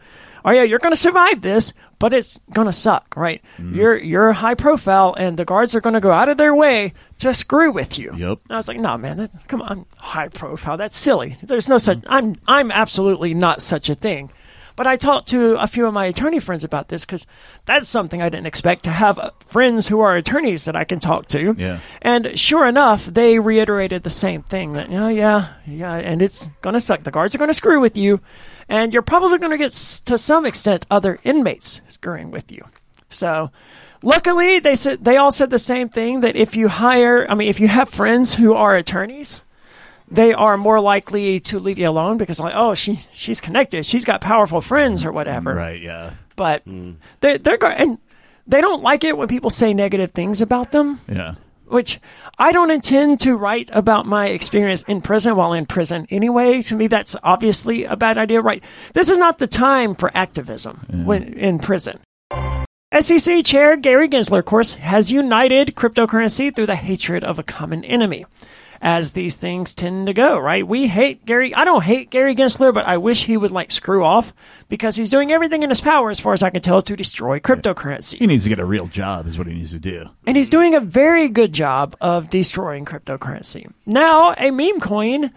oh 0.45 0.51
yeah, 0.51 0.63
you're 0.63 0.80
going 0.80 0.93
to 0.93 0.99
survive 0.99 1.41
this, 1.41 1.73
but 2.00 2.14
it's 2.14 2.39
to 2.68 2.74
suck, 2.74 3.16
right? 3.16 3.41
Mm-hmm. 3.58 3.76
You're 3.76 3.98
you're 3.98 4.34
high 4.34 4.56
profile, 4.56 5.16
and 5.18 5.38
the 5.38 5.45
guards 5.45 5.76
are 5.76 5.82
to 5.93 6.00
go 6.00 6.12
out 6.12 6.30
of 6.30 6.38
their 6.38 6.56
way 6.56 6.93
to 7.20 7.34
screw 7.34 7.72
with 7.72 7.98
you." 7.98 8.14
Yep. 8.16 8.39
I 8.50 8.56
was 8.56 8.68
like, 8.68 8.80
"No, 8.80 8.98
man, 8.98 9.18
that, 9.18 9.32
come 9.48 9.62
on, 9.62 9.86
high 9.95 10.30
profile. 10.30 10.78
That's 10.78 10.98
silly. 10.98 11.38
There's 11.41 11.70
no 11.70 11.78
such. 11.78 12.00
Mm-hmm. 12.00 12.14
I'm 12.14 12.36
I'm 12.48 12.72
absolutely 12.72 13.34
not 13.34 13.62
such 13.62 13.89
a 13.89 13.95
thing." 13.95 14.32
But 14.78 14.86
I 14.86 14.95
talked 14.95 15.28
to 15.30 15.55
a 15.59 15.65
few 15.65 15.88
of 15.88 15.93
my 15.93 16.05
attorney 16.05 16.39
friends 16.39 16.63
about 16.63 16.89
this 16.89 17.03
because 17.03 17.25
that's 17.65 17.89
something 17.89 18.21
I 18.21 18.30
didn't 18.30 18.45
expect 18.45 18.84
to 18.84 18.91
have 18.91 19.17
uh, 19.17 19.32
friends 19.47 19.88
who 19.88 19.99
are 20.01 20.15
attorneys 20.15 20.65
that 20.65 20.75
I 20.75 20.84
can 20.84 20.99
talk 20.99 21.28
to. 21.30 21.55
Yeah. 21.57 21.80
And 21.99 22.39
sure 22.39 22.67
enough, 22.67 23.07
they 23.07 23.39
reiterated 23.39 24.03
the 24.03 24.11
same 24.11 24.43
thing 24.43 24.73
that, 24.73 24.89
oh, 24.91 25.07
yeah, 25.07 25.55
yeah, 25.65 25.95
and 25.95 26.21
it's 26.21 26.47
going 26.61 26.75
to 26.75 26.80
suck. 26.80 27.03
The 27.03 27.11
guards 27.11 27.34
are 27.34 27.39
going 27.39 27.49
to 27.49 27.55
screw 27.55 27.80
with 27.80 27.97
you, 27.97 28.21
and 28.69 28.93
you're 28.93 29.01
probably 29.01 29.39
going 29.39 29.51
to 29.51 29.57
get, 29.57 29.71
to 30.05 30.15
some 30.15 30.45
extent, 30.45 30.86
other 30.91 31.17
inmates 31.23 31.82
screwing 31.89 32.30
with 32.30 32.51
you. 32.51 32.63
So, 33.09 33.49
luckily, 34.03 34.59
they 34.59 34.75
said 34.75 35.03
they 35.03 35.17
all 35.17 35.32
said 35.32 35.49
the 35.49 35.57
same 35.57 35.89
thing 35.89 36.19
that 36.21 36.36
if 36.36 36.55
you 36.55 36.67
hire, 36.67 37.25
I 37.28 37.34
mean, 37.34 37.49
if 37.49 37.59
you 37.59 37.67
have 37.67 37.89
friends 37.89 38.36
who 38.36 38.53
are 38.53 38.75
attorneys, 38.75 39.41
they 40.10 40.34
are 40.34 40.58
more 40.58 40.80
likely 40.80 41.39
to 41.41 41.60
leave 41.60 41.78
you 41.80 41.89
alone 41.89 42.18
because, 42.18 42.39
like, 42.39 42.53
oh, 42.55 42.74
she 42.74 43.05
she's 43.14 43.41
connected, 43.41 43.86
she's 43.86 44.05
got 44.05 44.22
powerful 44.22 44.62
friends 44.62 45.03
or 45.05 45.12
whatever 45.12 45.53
Right. 45.53 45.82
Yeah. 45.82 46.14
but 46.36 46.64
hmm. 46.64 46.93
they're 47.22 47.38
they're 47.38 47.58
go- 47.58 47.68
and 47.68 47.97
they 48.47 48.62
don't 48.62 48.82
like 48.82 49.03
it 49.03 49.18
when 49.18 49.28
people 49.28 49.49
say 49.49 49.74
negative 49.74 50.12
things 50.12 50.41
about 50.41 50.72
them. 50.72 51.01
Yeah. 51.10 51.36
Which 51.66 51.99
I 52.39 52.53
don't 52.53 52.72
intend 52.72 53.20
to 53.22 53.36
write 53.36 53.70
about 53.74 54.05
my 54.05 54.28
experience 54.28 54.84
in 54.84 55.01
prison 55.01 55.36
while 55.36 55.51
in 55.51 55.66
prison 55.66 56.08
anyway. 56.10 56.62
To 56.62 56.76
me, 56.78 56.88
that's 56.88 57.14
obviously 57.24 57.84
a 57.84 57.97
bad 57.97 58.18
idea. 58.18 58.39
Right? 58.41 58.64
This 58.93 59.10
is 59.10 59.18
not 59.18 59.39
the 59.39 59.47
time 59.47 59.93
for 59.93 60.10
activism 60.16 60.86
when 61.05 61.34
in 61.34 61.60
prison. 61.60 61.99
SEC 62.97 63.43
Chair 63.43 63.76
Gary 63.76 64.08
Gensler, 64.08 64.39
of 64.39 64.45
course, 64.45 64.76
has 64.76 65.12
united 65.12 65.76
cryptocurrency 65.76 66.55
through 66.55 66.68
the 66.68 66.78
hatred 66.78 67.26
of 67.26 67.38
a 67.38 67.43
common 67.43 67.84
enemy. 67.84 68.26
As 68.82 69.13
these 69.13 69.36
things 69.36 69.73
tend 69.73 70.07
to 70.07 70.13
go, 70.13 70.38
right? 70.38 70.67
We 70.67 70.88
hate 70.88 71.25
Gary. 71.25 71.53
I 71.55 71.65
don't 71.65 71.84
hate 71.84 72.09
Gary 72.09 72.36
Gensler, 72.36 72.73
but 72.73 72.86
I 72.86 72.97
wish 72.97 73.25
he 73.25 73.36
would 73.36 73.51
like 73.51 73.71
screw 73.71 74.03
off 74.03 74.34
because 74.69 74.95
he's 74.95 75.09
doing 75.09 75.32
everything 75.32 75.63
in 75.63 75.69
his 75.69 75.82
power, 75.82 76.09
as 76.11 76.19
far 76.19 76.34
as 76.34 76.43
I 76.43 76.49
can 76.49 76.61
tell, 76.61 76.82
to 76.82 76.95
destroy 76.95 77.39
cryptocurrency. 77.39 78.17
He 78.19 78.28
needs 78.28 78.43
to 78.43 78.49
get 78.49 78.59
a 78.59 78.65
real 78.65 78.88
job, 78.88 79.28
is 79.28 79.38
what 79.38 79.47
he 79.47 79.53
needs 79.53 79.71
to 79.71 79.80
do. 79.80 80.09
And 80.25 80.38
he's 80.38 80.49
doing 80.49 80.75
a 80.75 80.80
very 80.80 81.28
good 81.28 81.53
job 81.53 81.95
of 81.99 82.30
destroying 82.30 82.86
cryptocurrency. 82.86 83.71
Now, 83.86 84.34
a 84.38 84.51
meme 84.51 84.80
coin 84.80 85.32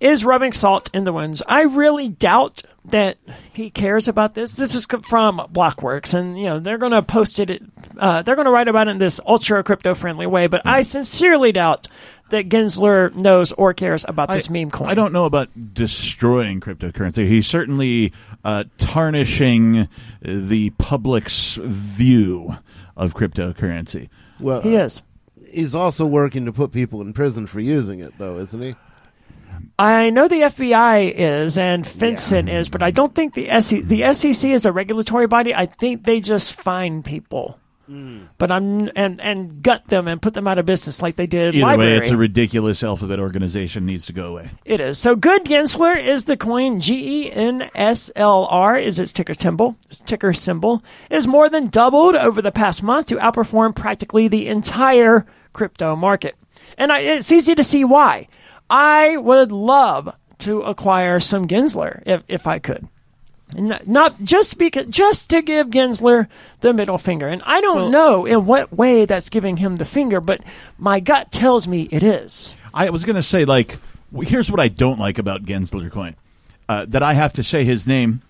is 0.00 0.24
rubbing 0.24 0.52
salt 0.52 0.90
in 0.94 1.04
the 1.04 1.12
wounds. 1.12 1.42
I 1.48 1.62
really 1.62 2.08
doubt 2.08 2.62
that 2.84 3.18
he 3.52 3.70
cares 3.70 4.08
about 4.08 4.34
this. 4.34 4.52
This 4.52 4.74
is 4.74 4.86
from 4.86 5.38
Blockworks, 5.52 6.14
and 6.14 6.38
you 6.38 6.46
know 6.46 6.60
they're 6.60 6.78
going 6.78 6.92
to 6.92 7.02
post 7.02 7.38
it. 7.40 7.62
Uh, 7.98 8.22
they're 8.22 8.36
going 8.36 8.46
to 8.46 8.52
write 8.52 8.68
about 8.68 8.88
it 8.88 8.92
in 8.92 8.98
this 8.98 9.20
ultra 9.26 9.62
crypto 9.64 9.94
friendly 9.94 10.26
way. 10.26 10.46
But 10.46 10.62
I 10.64 10.82
sincerely 10.82 11.52
doubt 11.52 11.88
that 12.30 12.48
Gensler 12.48 13.14
knows 13.14 13.52
or 13.52 13.72
cares 13.74 14.04
about 14.08 14.28
this 14.28 14.50
meme 14.50 14.70
coin. 14.70 14.88
I 14.88 14.94
don't 14.94 15.12
know 15.12 15.24
about 15.24 15.48
destroying 15.74 16.60
cryptocurrency. 16.60 17.26
He's 17.28 17.46
certainly 17.46 18.12
uh, 18.44 18.64
tarnishing 18.78 19.88
the 20.22 20.70
public's 20.70 21.54
view 21.62 22.56
of 22.96 23.14
cryptocurrency. 23.14 24.08
Well, 24.40 24.60
He 24.60 24.74
is. 24.76 25.02
he's 25.50 25.74
also 25.74 26.06
working 26.06 26.44
to 26.44 26.52
put 26.52 26.72
people 26.72 27.00
in 27.00 27.12
prison 27.12 27.46
for 27.46 27.60
using 27.60 28.00
it, 28.00 28.12
though, 28.18 28.38
isn't 28.38 28.60
he? 28.60 28.74
I 29.78 30.10
know 30.10 30.28
the 30.28 30.42
FBI 30.42 31.12
is 31.16 31.56
and 31.58 31.84
FinCEN 31.84 32.48
is, 32.52 32.68
but 32.68 32.82
I 32.82 32.90
don't 32.90 33.14
think 33.14 33.34
the 33.34 33.48
SEC, 33.60 33.82
the 33.84 34.12
SEC 34.12 34.50
is 34.50 34.66
a 34.66 34.72
regulatory 34.72 35.26
body. 35.26 35.54
I 35.54 35.66
think 35.66 36.04
they 36.04 36.20
just 36.20 36.52
fine 36.52 37.02
people. 37.02 37.58
Mm. 37.88 38.28
But 38.36 38.52
I'm 38.52 38.90
and 38.94 39.20
and 39.22 39.62
gut 39.62 39.86
them 39.86 40.08
and 40.08 40.20
put 40.20 40.34
them 40.34 40.46
out 40.46 40.58
of 40.58 40.66
business 40.66 41.00
like 41.00 41.16
they 41.16 41.26
did. 41.26 41.54
Either 41.54 41.64
LBRY. 41.64 41.78
way, 41.78 41.96
it's 41.96 42.10
a 42.10 42.16
ridiculous 42.16 42.82
alphabet 42.82 43.18
organization 43.18 43.86
needs 43.86 44.04
to 44.06 44.12
go 44.12 44.26
away. 44.26 44.50
It 44.64 44.80
is. 44.80 44.98
So 44.98 45.16
good 45.16 45.44
Gensler 45.44 45.96
is 45.96 46.24
the 46.24 46.36
coin. 46.36 46.80
G 46.80 47.24
E 47.24 47.32
N 47.32 47.70
S 47.74 48.10
L 48.14 48.46
R 48.50 48.78
is 48.78 48.98
its 48.98 49.12
ticker 49.12 49.34
symbol. 49.34 49.76
Its 49.86 49.98
ticker 49.98 50.34
symbol 50.34 50.82
is 51.08 51.26
more 51.26 51.48
than 51.48 51.68
doubled 51.68 52.14
over 52.14 52.42
the 52.42 52.52
past 52.52 52.82
month 52.82 53.06
to 53.06 53.16
outperform 53.16 53.74
practically 53.74 54.28
the 54.28 54.48
entire 54.48 55.24
crypto 55.54 55.96
market. 55.96 56.36
And 56.76 56.92
I, 56.92 57.00
it's 57.00 57.32
easy 57.32 57.54
to 57.54 57.64
see 57.64 57.84
why. 57.84 58.28
I 58.68 59.16
would 59.16 59.50
love 59.50 60.14
to 60.40 60.60
acquire 60.62 61.20
some 61.20 61.48
Gensler 61.48 62.02
if, 62.04 62.22
if 62.28 62.46
I 62.46 62.58
could. 62.58 62.86
And 63.56 63.68
not- 63.70 63.88
not 63.88 64.22
just 64.24 64.58
because, 64.58 64.86
just 64.88 65.30
to 65.30 65.40
give 65.42 65.68
Gensler 65.68 66.28
the 66.60 66.72
middle 66.74 66.98
finger. 66.98 67.26
And 67.28 67.42
I 67.46 67.60
don't 67.60 67.90
know 67.90 68.26
in 68.26 68.44
what 68.46 68.72
way 68.72 69.04
that's 69.06 69.30
giving 69.30 69.56
him 69.56 69.76
the 69.76 69.84
finger, 69.86 70.20
but 70.20 70.40
my 70.78 71.00
gut 71.00 71.32
tells 71.32 71.66
me 71.66 71.88
it 71.90 72.02
is. 72.02 72.54
I 72.74 72.90
was 72.90 73.04
going 73.04 73.16
to 73.16 73.22
say, 73.22 73.44
like, 73.46 73.78
here's 74.22 74.50
what 74.50 74.60
I 74.60 74.68
don't 74.68 74.98
like 74.98 75.18
about 75.18 75.44
Gensler 75.44 75.90
coin: 75.90 76.14
uh, 76.68 76.84
that 76.88 77.02
I 77.02 77.14
have 77.14 77.32
to 77.34 77.42
say 77.42 77.64
his 77.64 77.86
name, 77.86 78.20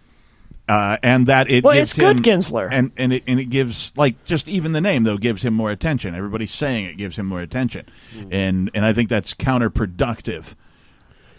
uh, 0.69 0.99
and 1.03 1.27
that 1.27 1.51
it 1.51 1.65
Well, 1.65 1.75
gives 1.75 1.91
it's 1.91 1.99
good, 1.99 2.19
him, 2.19 2.23
Gensler. 2.23 2.69
and 2.71 2.93
and 2.97 3.13
it, 3.13 3.25
and 3.27 3.41
it 3.41 3.47
gives 3.47 3.91
like 3.97 4.25
just 4.25 4.47
even 4.49 4.73
the 4.73 4.81
name 4.81 5.03
though 5.03 5.17
gives 5.17 5.43
him 5.43 5.53
more 5.55 5.71
attention. 5.73 6.15
Everybody's 6.15 6.53
saying 6.53 6.85
it 6.85 6.97
gives 6.97 7.19
him 7.19 7.27
more 7.27 7.41
attention, 7.41 7.87
and 8.31 8.71
and 8.75 8.85
I 8.87 8.93
think 8.93 9.09
that's 9.09 9.35
counterproductive. 9.35 10.55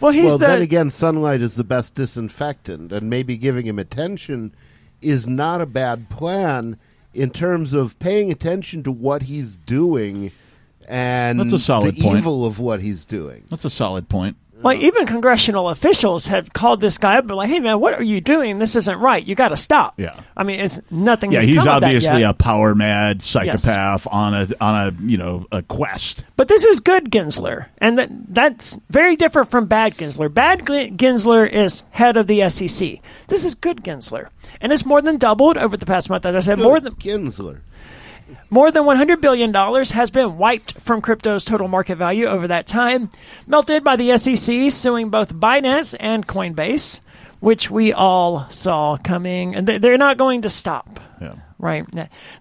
Well, 0.00 0.12
he's 0.12 0.24
well, 0.24 0.38
the 0.38 0.46
then 0.46 0.62
again, 0.62 0.90
sunlight 0.90 1.42
is 1.42 1.54
the 1.56 1.64
best 1.64 1.94
disinfectant, 1.94 2.90
and 2.92 3.10
maybe 3.10 3.36
giving 3.36 3.66
him 3.66 3.78
attention 3.78 4.54
is 5.02 5.26
not 5.26 5.60
a 5.60 5.66
bad 5.66 6.08
plan 6.08 6.78
in 7.12 7.30
terms 7.30 7.74
of 7.74 7.98
paying 7.98 8.30
attention 8.30 8.82
to 8.84 8.92
what 8.92 9.22
he's 9.22 9.56
doing 9.56 10.32
and 10.88 11.38
That's 11.38 11.52
a 11.52 11.58
solid 11.58 11.94
the 11.94 12.02
point. 12.02 12.18
evil 12.18 12.44
of 12.44 12.58
what 12.58 12.80
he's 12.80 13.04
doing. 13.04 13.44
That's 13.48 13.64
a 13.64 13.70
solid 13.70 14.08
point. 14.08 14.36
Like 14.62 14.80
even 14.80 15.06
congressional 15.06 15.68
officials 15.68 16.26
have 16.26 16.52
called 16.52 16.80
this 16.80 16.98
guy 16.98 17.16
up 17.16 17.24
and 17.24 17.34
like, 17.36 17.48
"Hey 17.48 17.60
man, 17.60 17.80
what 17.80 17.94
are 17.94 18.02
you 18.02 18.20
doing? 18.20 18.58
This 18.58 18.76
isn't 18.76 18.98
right. 18.98 19.24
You 19.24 19.34
got 19.34 19.48
to 19.48 19.56
stop." 19.56 19.94
Yeah. 19.96 20.20
I 20.36 20.42
mean, 20.42 20.60
it's 20.60 20.80
nothing. 20.90 21.32
Yeah, 21.32 21.38
has 21.38 21.46
he's 21.46 21.58
come 21.58 21.68
of 21.68 21.80
that 21.80 21.86
obviously 21.86 22.20
yet. 22.20 22.30
a 22.30 22.34
power 22.34 22.74
mad 22.74 23.22
psychopath 23.22 24.06
on 24.10 24.34
a 24.34 24.48
on 24.60 24.88
a 24.88 25.02
you 25.02 25.16
know 25.16 25.46
a 25.50 25.62
quest. 25.62 26.24
But 26.36 26.48
this 26.48 26.64
is 26.64 26.80
good 26.80 27.10
Gensler, 27.10 27.66
and 27.78 27.98
that, 27.98 28.08
that's 28.28 28.78
very 28.88 29.16
different 29.16 29.50
from 29.50 29.66
bad 29.66 29.96
Gensler. 29.96 30.32
Bad 30.32 30.60
Gl- 30.60 30.96
Gensler 30.96 31.48
is 31.48 31.82
head 31.90 32.16
of 32.16 32.26
the 32.26 32.48
SEC. 32.48 33.00
This 33.28 33.44
is 33.44 33.54
good 33.54 33.82
Gensler, 33.82 34.28
and 34.60 34.72
it's 34.72 34.86
more 34.86 35.02
than 35.02 35.16
doubled 35.18 35.58
over 35.58 35.76
the 35.76 35.86
past 35.86 36.10
month. 36.10 36.26
As 36.26 36.34
I 36.34 36.40
said, 36.40 36.58
more 36.58 36.80
than 36.80 36.94
Ginsler. 36.94 37.60
More 38.50 38.70
than 38.70 38.84
$100 38.84 39.20
billion 39.20 39.52
has 39.54 40.10
been 40.10 40.38
wiped 40.38 40.80
from 40.80 41.00
crypto's 41.00 41.44
total 41.44 41.68
market 41.68 41.96
value 41.96 42.26
over 42.26 42.48
that 42.48 42.66
time, 42.66 43.10
melted 43.46 43.84
by 43.84 43.96
the 43.96 44.16
SEC 44.18 44.70
suing 44.72 45.10
both 45.10 45.34
Binance 45.34 45.94
and 46.00 46.26
Coinbase, 46.26 47.00
which 47.40 47.70
we 47.70 47.92
all 47.92 48.46
saw 48.50 48.96
coming. 48.96 49.54
And 49.54 49.66
they- 49.66 49.78
they're 49.78 49.98
not 49.98 50.16
going 50.18 50.42
to 50.42 50.50
stop. 50.50 51.00
Yeah. 51.20 51.34
Right. 51.58 51.84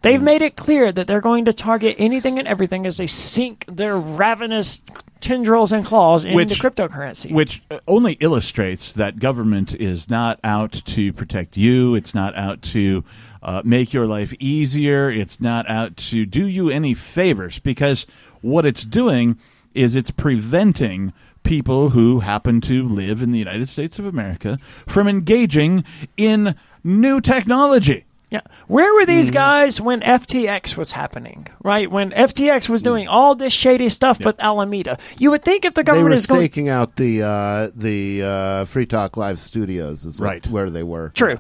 They've 0.02 0.22
made 0.22 0.42
it 0.42 0.56
clear 0.56 0.94
that 0.94 1.06
they're 1.06 1.20
going 1.20 1.44
to 1.46 1.54
target 1.54 1.98
anything 2.00 2.40
and 2.40 2.48
everything 2.48 2.86
as 2.86 2.96
they 2.96 3.08
sink 3.08 3.66
their 3.68 3.98
ravenous 3.98 4.82
tendrils 5.20 5.74
and 5.74 5.86
claws 5.86 6.24
into 6.24 6.36
Which- 6.38 6.62
cryptocurrency. 6.62 7.34
Which 7.34 7.62
uh, 7.70 7.80
only 7.86 8.14
illustrates 8.14 8.94
that 8.94 9.20
government 9.20 9.76
is 9.76 10.10
not 10.10 10.40
out 10.46 10.72
to 10.72 11.12
protect 11.12 11.58
you. 11.58 11.96
It's 11.96 12.16
not 12.16 12.34
out 12.38 12.62
to 12.72 13.04
uh, 13.42 13.62
make 13.66 13.94
your 13.94 14.06
life 14.08 14.34
easier. 14.40 15.10
It's 15.10 15.40
not 15.42 15.70
out 15.70 15.98
to 15.98 16.26
do 16.26 16.46
you 16.48 16.70
any 16.70 16.94
favors 16.94 17.60
because 17.60 18.06
what 18.42 18.66
it's 18.66 18.84
doing 18.84 19.38
is 19.74 19.96
it's 19.96 20.12
preventing 20.12 21.14
people 21.44 21.92
who 21.92 22.20
happen 22.20 22.60
to 22.62 22.88
live 22.88 23.22
in 23.22 23.32
the 23.32 23.40
United 23.40 23.68
States 23.70 23.98
of 24.00 24.06
America 24.06 24.58
from 24.88 25.08
engaging 25.08 25.84
in 26.18 26.56
new 26.84 27.22
technology. 27.22 28.06
Yeah. 28.30 28.42
Where 28.68 28.94
were 28.94 29.02
Mm-hmm. 29.02 29.08
these 29.10 29.32
guys 29.32 29.82
when 29.82 30.02
FTX 30.02 30.78
was 30.78 30.92
happening? 30.92 31.48
Right? 31.64 31.90
When 31.90 32.12
FTX 32.12 32.70
was 32.70 32.84
doing 32.84 33.08
all 33.08 33.34
this 33.34 33.54
shady 33.54 33.90
stuff 33.90 34.24
with 34.24 34.40
Alameda. 34.40 35.00
You 35.18 35.32
would 35.32 35.44
think 35.44 35.66
if 35.66 35.74
the 35.74 35.82
They 35.82 35.86
government 35.86 36.10
were 36.10 36.16
is 36.16 36.28
going 36.28 36.42
staking 36.42 36.70
out 36.70 36.96
the 36.98 37.24
uh, 37.24 37.70
the 37.76 38.22
uh, 38.24 38.66
Free 38.66 38.86
Talk 38.86 39.18
Live 39.18 39.40
studios, 39.40 40.06
is 40.06 40.20
Right. 40.20 40.46
where 40.48 40.70
they 40.70 40.84
were. 40.84 41.10
True. 41.16 41.40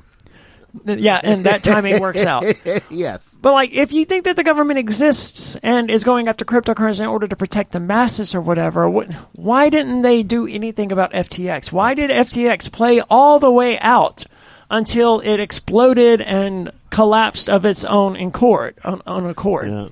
Yeah, 0.85 1.19
and 1.23 1.45
that 1.45 1.63
timing 1.63 1.99
works 1.99 2.23
out. 2.23 2.43
yes. 2.89 3.37
But 3.41 3.53
like 3.53 3.71
if 3.71 3.91
you 3.91 4.05
think 4.05 4.25
that 4.25 4.35
the 4.35 4.43
government 4.43 4.79
exists 4.79 5.55
and 5.57 5.89
is 5.89 6.03
going 6.03 6.27
after 6.27 6.45
cryptocurrency 6.45 7.01
in 7.01 7.07
order 7.07 7.27
to 7.27 7.35
protect 7.35 7.71
the 7.71 7.79
masses 7.79 8.35
or 8.35 8.41
whatever, 8.41 8.89
what, 8.89 9.11
why 9.35 9.69
didn't 9.69 10.01
they 10.01 10.23
do 10.23 10.47
anything 10.47 10.91
about 10.91 11.11
FTX? 11.13 11.71
Why 11.71 11.93
did 11.93 12.11
FTX 12.11 12.71
play 12.71 13.01
all 13.09 13.39
the 13.39 13.51
way 13.51 13.79
out 13.79 14.25
until 14.69 15.19
it 15.21 15.39
exploded 15.39 16.21
and 16.21 16.71
collapsed 16.89 17.49
of 17.49 17.65
its 17.65 17.83
own 17.85 18.15
accord? 18.15 18.75
On, 18.83 19.01
on 19.05 19.25
accord. 19.25 19.69
Yeah. 19.69 19.87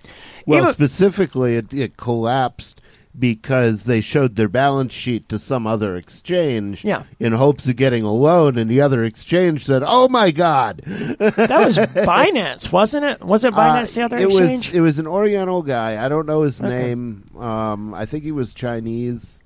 Well, 0.46 0.62
Even- 0.62 0.74
specifically, 0.74 1.56
it, 1.56 1.74
it 1.74 1.98
collapsed 1.98 2.82
because 3.20 3.86
they 3.86 4.02
showed 4.02 4.36
their 4.36 4.48
balance 4.48 4.94
sheet 4.94 5.28
to 5.30 5.40
some 5.40 5.66
other 5.66 5.96
exchange 5.96 6.84
Yeah. 6.84 7.04
in 7.20 7.34
hopes 7.34 7.68
of 7.68 7.76
getting 7.76 8.04
a 8.04 8.12
loan, 8.14 8.58
and 8.58 8.70
the 8.70 8.82
other 8.82 9.04
exchange 9.04 9.66
said, 9.66 9.84
"Oh 9.86 10.08
my 10.08 10.32
God, 10.32 10.82
That 10.86 11.62
was 11.66 11.78
Binance, 12.06 12.72
wasn't 12.72 13.06
it? 13.06 13.24
Was 13.24 13.44
it 13.46 13.54
Binance 13.54 13.96
the 13.96 14.02
Uh, 14.02 14.06
other 14.06 14.18
it 14.18 14.26
exchange? 14.26 14.68
was 14.68 14.76
it 14.76 14.82
was 14.82 15.00
an 15.00 15.08
Oriental 15.08 15.62
guy. 15.64 16.04
I 16.04 16.10
don't 16.10 16.26
know 16.28 16.44
his 16.44 16.62
Okay. 16.62 16.70
name. 16.70 17.24
Um, 17.40 17.94
I 17.94 18.06
think 18.06 18.24
he 18.24 18.32
was 18.32 18.54
Chinese. 18.54 19.40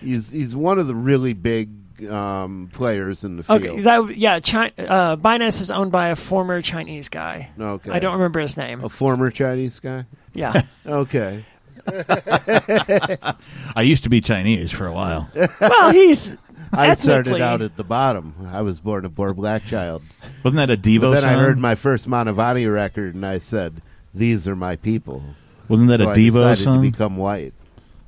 He's 0.00 0.30
he's 0.30 0.54
one 0.54 0.78
of 0.78 0.86
the 0.86 0.94
really 0.94 1.32
big 1.32 1.70
um, 2.10 2.68
players 2.72 3.22
in 3.24 3.36
the 3.36 3.42
field. 3.44 3.64
okay, 3.64 3.80
that 3.82 4.16
yeah. 4.18 4.40
Chi- 4.40 4.72
uh, 4.78 5.16
Binance 5.16 5.60
is 5.60 5.70
owned 5.70 5.92
by 5.92 6.08
a 6.08 6.16
former 6.16 6.60
Chinese 6.60 7.08
guy. 7.08 7.50
Okay. 7.58 7.90
I 7.90 8.00
don't 8.00 8.14
remember 8.14 8.40
his 8.40 8.56
name. 8.56 8.82
a 8.84 8.88
former 8.88 9.30
Chinese 9.30 9.78
guy. 9.80 10.04
Yeah. 10.34 10.62
Okay, 10.86 11.46
I 13.76 13.82
used 13.82 14.02
to 14.04 14.08
be 14.08 14.20
Chinese 14.20 14.70
for 14.72 14.86
a 14.86 14.92
while. 14.92 15.28
well, 15.60 15.92
he's 15.92 16.36
I 16.72 16.94
started 16.94 17.28
Ethnically- 17.28 17.42
out 17.42 17.62
at 17.62 17.76
the 17.76 17.84
bottom. 17.84 18.34
I 18.52 18.62
was 18.62 18.80
born 18.80 19.04
a 19.04 19.10
poor 19.10 19.32
black 19.34 19.64
child. 19.64 20.02
Wasn't 20.42 20.56
that 20.56 20.70
a 20.70 20.76
Devo 20.76 21.00
But 21.02 21.10
then 21.12 21.22
song? 21.22 21.30
I 21.30 21.34
heard 21.34 21.58
my 21.58 21.74
first 21.74 22.08
Mantovani 22.08 22.72
record, 22.72 23.14
and 23.14 23.24
I 23.24 23.38
said, 23.38 23.80
"These 24.12 24.48
are 24.48 24.56
my 24.56 24.76
people." 24.76 25.22
Wasn't 25.68 25.88
that 25.88 26.00
so 26.00 26.08
a 26.08 26.12
I 26.12 26.16
Devo 26.16 26.32
decided 26.32 26.64
song? 26.64 26.82
to 26.82 26.90
become 26.90 27.16
white. 27.16 27.54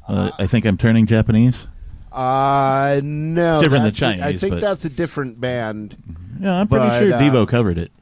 uh, 0.09 0.31
I 0.39 0.47
think 0.47 0.64
I'm 0.66 0.77
turning 0.77 1.07
Japanese. 1.07 1.66
Uh 2.12 3.01
no, 3.05 3.57
It's 3.61 3.64
different 3.64 3.85
than 3.85 3.93
that's 3.93 4.03
a- 4.03 4.07
I 4.07 4.16
Chinese, 4.27 4.41
think 4.41 4.51
but- 4.55 4.61
that's 4.62 4.85
a 4.85 4.89
different 4.91 5.41
band. 5.41 5.97
Yeah, 6.41 6.55
I'm 6.61 6.68
pretty 6.68 6.87
But, 6.87 7.01
sure 7.03 7.14
uh, 7.14 7.20
Devo 7.20 7.47
covered 7.49 7.79
it. 7.79 7.93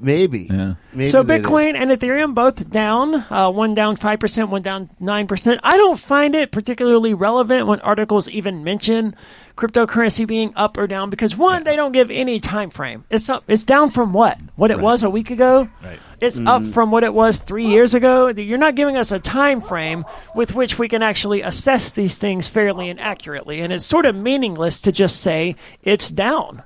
Maybe. 0.00 0.48
Yeah. 0.50 0.74
Maybe 0.92 1.06
so. 1.08 1.22
Bitcoin 1.22 1.74
and 1.74 1.90
Ethereum 1.90 2.34
both 2.34 2.70
down. 2.70 3.14
Uh, 3.30 3.50
one 3.50 3.74
down 3.74 3.96
five 3.96 4.18
percent, 4.18 4.48
one 4.50 4.62
down 4.62 4.88
nine 4.98 5.26
percent. 5.26 5.60
I 5.62 5.76
don't 5.76 5.98
find 5.98 6.34
it 6.34 6.50
particularly 6.52 7.12
relevant 7.14 7.66
when 7.66 7.80
articles 7.80 8.28
even 8.28 8.64
mention 8.64 9.14
cryptocurrency 9.56 10.26
being 10.26 10.52
up 10.56 10.78
or 10.78 10.86
down 10.86 11.10
because 11.10 11.36
one, 11.36 11.64
they 11.64 11.76
don't 11.76 11.92
give 11.92 12.10
any 12.10 12.40
time 12.40 12.70
frame. 12.70 13.04
It's 13.10 13.28
up. 13.28 13.44
It's 13.46 13.62
down 13.64 13.90
from 13.90 14.14
what? 14.14 14.38
What 14.56 14.70
it 14.70 14.76
Right. 14.78 14.82
was 14.84 15.02
a 15.02 15.10
week 15.10 15.30
ago. 15.30 15.68
Right. 15.84 15.98
It's 16.18 16.38
up 16.38 16.64
from 16.66 16.90
what 16.90 17.02
it 17.04 17.12
was 17.14 17.38
three 17.40 17.66
years 17.66 17.94
ago. 17.94 18.28
You're 18.28 18.58
not 18.58 18.74
giving 18.74 18.96
us 18.96 19.10
a 19.12 19.18
time 19.18 19.60
frame 19.60 20.04
with 20.34 20.54
which 20.54 20.78
we 20.78 20.88
can 20.88 21.02
actually 21.02 21.42
assess 21.42 21.90
these 21.92 22.16
things 22.18 22.46
fairly 22.48 22.88
and 22.90 22.98
accurately, 23.00 23.60
and 23.60 23.72
it's 23.72 23.84
sort 23.86 24.06
of 24.06 24.14
meaningless 24.14 24.80
to 24.82 24.92
just 24.92 25.20
say 25.20 25.56
it's 25.82 26.10
down. 26.10 26.62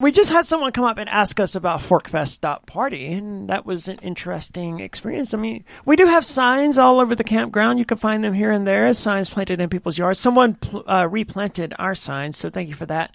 We 0.00 0.12
just 0.12 0.32
had 0.32 0.46
someone 0.46 0.72
come 0.72 0.86
up 0.86 0.96
and 0.96 1.10
ask 1.10 1.38
us 1.38 1.54
about 1.54 1.80
ForkFest.party, 1.80 3.12
and 3.12 3.50
that 3.50 3.66
was 3.66 3.86
an 3.86 3.98
interesting 3.98 4.80
experience. 4.80 5.34
I 5.34 5.36
mean, 5.36 5.62
we 5.84 5.94
do 5.94 6.06
have 6.06 6.24
signs 6.24 6.78
all 6.78 7.00
over 7.00 7.14
the 7.14 7.22
campground. 7.22 7.78
You 7.78 7.84
can 7.84 7.98
find 7.98 8.24
them 8.24 8.32
here 8.32 8.50
and 8.50 8.66
there, 8.66 8.90
signs 8.94 9.28
planted 9.28 9.60
in 9.60 9.68
people's 9.68 9.98
yards. 9.98 10.18
Someone 10.18 10.56
uh, 10.88 11.06
replanted 11.06 11.74
our 11.78 11.94
signs, 11.94 12.38
so 12.38 12.48
thank 12.48 12.70
you 12.70 12.74
for 12.74 12.86
that. 12.86 13.14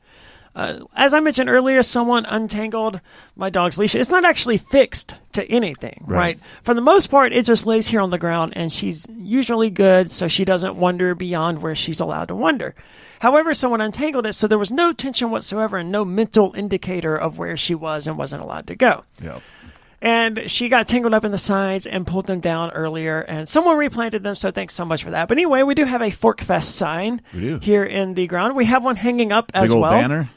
Uh, 0.56 0.86
as 0.95 1.14
I 1.14 1.20
mentioned 1.20 1.49
earlier, 1.49 1.84
someone 1.84 2.26
untangled 2.26 3.01
my 3.36 3.49
dog's 3.49 3.78
leash. 3.78 3.93
It's 3.93 4.10
not 4.10 4.24
actually 4.24 4.58
fixed 4.58 5.16
to 5.34 5.43
anything, 5.51 6.01
right. 6.08 6.18
Right. 6.18 6.39
For 6.64 6.74
the 6.74 6.80
most 6.82 7.08
part, 7.08 7.34
it 7.34 7.43
just 7.43 7.66
lays 7.66 7.89
here 7.89 7.99
on 7.99 8.10
the 8.10 8.18
ground, 8.18 8.53
and 8.56 8.72
she's 8.72 9.06
usually 9.18 9.70
good, 9.70 10.12
so 10.12 10.30
she 10.30 10.45
doesn't 10.45 10.76
wander 10.78 11.14
beyond 11.14 11.62
where 11.62 11.76
she's 11.76 11.99
allowed 11.99 12.30
to 12.30 12.36
wander. 12.36 12.74
However, 13.20 13.53
someone 13.53 13.82
untangled 13.82 14.26
it, 14.26 14.34
so 14.34 14.47
there 14.47 14.58
was 14.58 14.72
no 14.72 14.93
tension 14.93 15.30
whatsoever 15.30 15.78
and 15.78 15.91
no 15.91 16.06
mental 16.06 16.53
indicator 16.56 17.18
of 17.18 17.38
where 17.38 17.58
she 17.58 17.76
was 17.76 18.08
and 18.08 18.18
wasn't 18.18 18.41
allowed 18.41 18.68
to 18.68 18.76
go. 18.76 19.03
Yeah. 19.22 19.39
And 20.01 20.49
she 20.51 20.70
got 20.70 20.88
tangled 20.88 21.14
up 21.14 21.26
in 21.26 21.32
the 21.32 21.38
sides 21.38 21.88
and 21.88 22.06
pulled 22.06 22.28
them 22.28 22.39
down 22.39 22.72
earlier, 22.72 23.22
and 23.22 23.49
someone 23.49 23.76
replanted 23.76 24.24
them, 24.24 24.36
so 24.36 24.51
thanks 24.51 24.74
so 24.74 24.86
much 24.86 25.03
for 25.03 25.10
that. 25.12 25.28
But 25.28 25.38
anyway, 25.38 25.64
we 25.64 25.76
do 25.76 25.84
have 25.84 26.01
a 26.01 26.12
Forkfest 26.12 26.66
sign 26.66 27.22
here 27.34 27.84
in 27.84 28.14
the 28.14 28.28
ground. 28.28 28.56
We 28.56 28.66
have 28.66 28.86
one 28.86 28.95
hanging 28.97 29.32
up 29.34 29.51
as 29.53 29.72
Big 29.72 29.76
old 29.76 29.82
well. 29.82 29.91
banner. 29.91 30.30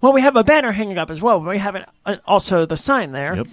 Well, 0.00 0.12
we 0.12 0.20
have 0.20 0.36
a 0.36 0.44
banner 0.44 0.72
hanging 0.72 0.98
up 0.98 1.10
as 1.10 1.20
well. 1.20 1.40
but 1.40 1.50
We 1.50 1.58
have 1.58 1.74
an, 1.74 1.86
uh, 2.06 2.16
also 2.26 2.66
the 2.66 2.76
sign 2.76 3.12
there. 3.12 3.36
Yep. 3.36 3.46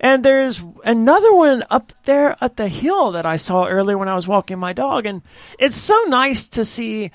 And 0.00 0.24
there's 0.24 0.62
another 0.82 1.32
one 1.32 1.62
up 1.68 1.92
there 2.04 2.36
at 2.40 2.56
the 2.56 2.68
hill 2.68 3.12
that 3.12 3.26
I 3.26 3.36
saw 3.36 3.66
earlier 3.66 3.98
when 3.98 4.08
I 4.08 4.14
was 4.14 4.26
walking 4.26 4.58
my 4.58 4.72
dog. 4.72 5.04
And 5.04 5.20
it's 5.58 5.76
so 5.76 5.98
nice 6.08 6.46
to 6.48 6.64
see 6.64 7.10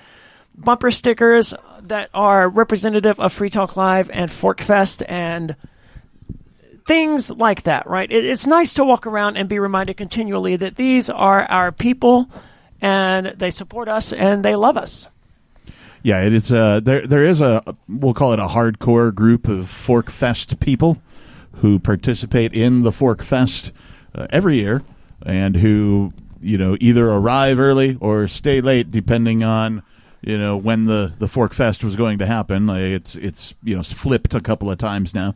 bumper 0.56 0.92
stickers 0.92 1.54
that 1.82 2.10
are 2.14 2.48
representative 2.48 3.20
of 3.20 3.34
Free 3.34 3.50
Talk 3.50 3.76
Live 3.76 4.10
and 4.12 4.30
Forkfest 4.30 5.04
and 5.10 5.56
things 6.86 7.32
like 7.32 7.64
that, 7.64 7.88
right? 7.88 8.12
It, 8.12 8.24
it's 8.24 8.46
nice 8.46 8.76
to 8.76 8.86
walk 8.86 9.08
around 9.08 9.38
and 9.38 9.50
be 9.50 9.58
reminded 9.58 9.98
continually 9.98 10.56
that 10.56 10.76
these 10.76 11.10
are 11.10 11.44
our 11.46 11.72
people 11.72 12.30
and 12.80 13.34
they 13.38 13.50
support 13.50 13.88
us 13.88 14.14
and 14.14 14.46
they 14.46 14.56
love 14.56 14.78
us. 14.78 15.10
Yeah, 16.06 16.22
it 16.22 16.34
is. 16.34 16.52
Uh, 16.52 16.82
there, 16.82 17.02
there 17.08 17.26
is 17.26 17.42
a 17.42 17.64
we'll 17.90 18.14
call 18.14 18.32
it 18.32 18.38
a 18.38 18.46
hardcore 18.46 19.12
group 19.12 19.48
of 19.48 19.68
Fork 19.68 20.12
Fest 20.12 20.60
people 20.60 21.02
who 21.54 21.80
participate 21.80 22.54
in 22.54 22.84
the 22.84 22.92
Fork 22.92 23.24
Fest 23.24 23.72
uh, 24.14 24.28
every 24.30 24.60
year, 24.60 24.84
and 25.26 25.56
who 25.56 26.12
you 26.40 26.60
know 26.60 26.78
either 26.80 27.10
arrive 27.10 27.60
early 27.60 27.98
or 28.00 28.28
stay 28.28 28.62
late, 28.62 28.92
depending 28.92 29.42
on 29.42 29.82
you 30.22 30.38
know 30.38 30.58
when 30.58 30.86
the 30.86 31.12
the 31.18 31.28
Fork 31.28 31.56
Fest 31.56 31.84
was 31.84 31.96
going 31.96 32.20
to 32.20 32.28
happen. 32.28 32.70
It's 32.70 33.16
it's 33.16 33.56
you 33.64 33.76
know 33.76 33.82
flipped 33.82 34.36
a 34.36 34.42
couple 34.42 34.70
of 34.70 34.78
times 34.78 35.16
now. 35.16 35.34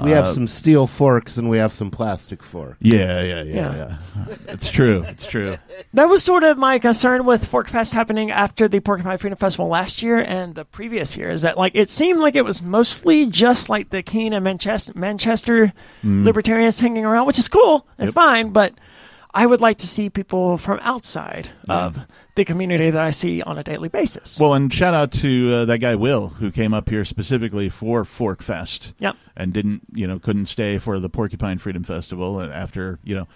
We 0.00 0.10
have 0.10 0.24
uh, 0.26 0.32
some 0.34 0.46
steel 0.48 0.86
forks 0.86 1.36
and 1.36 1.48
we 1.48 1.58
have 1.58 1.72
some 1.72 1.90
plastic 1.90 2.42
forks. 2.42 2.76
Yeah, 2.80 3.22
yeah, 3.22 3.42
yeah, 3.42 3.54
Yeah. 3.54 3.96
yeah. 4.16 4.34
it's 4.48 4.70
true. 4.70 5.02
It's 5.08 5.26
true. 5.26 5.56
That 5.94 6.08
was 6.08 6.22
sort 6.24 6.42
of 6.42 6.56
my 6.58 6.78
concern 6.80 7.24
with 7.24 7.48
Forkfest 7.50 7.92
happening 7.94 8.30
after 8.30 8.66
the 8.68 8.80
Porcupine 8.80 9.12
Pie 9.12 9.16
Freedom 9.18 9.36
Festival 9.36 9.68
last 9.68 10.02
year 10.02 10.18
and 10.18 10.54
the 10.56 10.64
previous 10.64 11.16
year. 11.16 11.30
Is 11.30 11.42
that 11.42 11.56
like 11.56 11.72
it 11.74 11.88
seemed 11.90 12.18
like 12.20 12.34
it 12.34 12.44
was 12.44 12.60
mostly 12.62 13.26
just 13.26 13.68
like 13.68 13.90
the 13.90 14.02
Keene 14.02 14.32
and 14.32 14.42
Manchester, 14.44 14.92
Manchester 14.96 15.72
libertarians 16.02 16.80
hanging 16.80 17.04
around, 17.04 17.26
which 17.26 17.38
is 17.38 17.48
cool 17.48 17.86
and 17.98 18.08
Yep. 18.08 18.14
fine, 18.14 18.48
but 18.50 18.74
I 19.34 19.46
would 19.46 19.60
like 19.60 19.78
to 19.78 19.86
see 19.88 20.10
people 20.10 20.56
from 20.58 20.78
outside 20.82 21.50
of 21.68 21.98
the 22.36 22.44
community 22.44 22.90
that 22.90 23.02
I 23.02 23.10
see 23.10 23.42
on 23.42 23.58
a 23.58 23.64
daily 23.64 23.88
basis. 23.88 24.38
Well, 24.38 24.54
and 24.54 24.72
shout 24.72 24.94
out 24.94 25.10
to 25.12 25.52
uh, 25.52 25.64
that 25.64 25.78
guy 25.78 25.96
Will 25.96 26.28
who 26.28 26.52
came 26.52 26.72
up 26.72 26.88
here 26.88 27.04
specifically 27.04 27.68
for 27.68 28.04
Fork 28.04 28.42
Fest. 28.42 28.94
Yep. 29.00 29.16
And 29.36 29.52
didn't 29.52 29.82
you 29.92 30.06
know 30.06 30.20
couldn't 30.20 30.46
stay 30.46 30.78
for 30.78 31.00
the 31.00 31.08
Porcupine 31.08 31.58
Freedom 31.58 31.82
Festival 31.82 32.40
after 32.40 32.98
you 33.02 33.16
know 33.16 33.26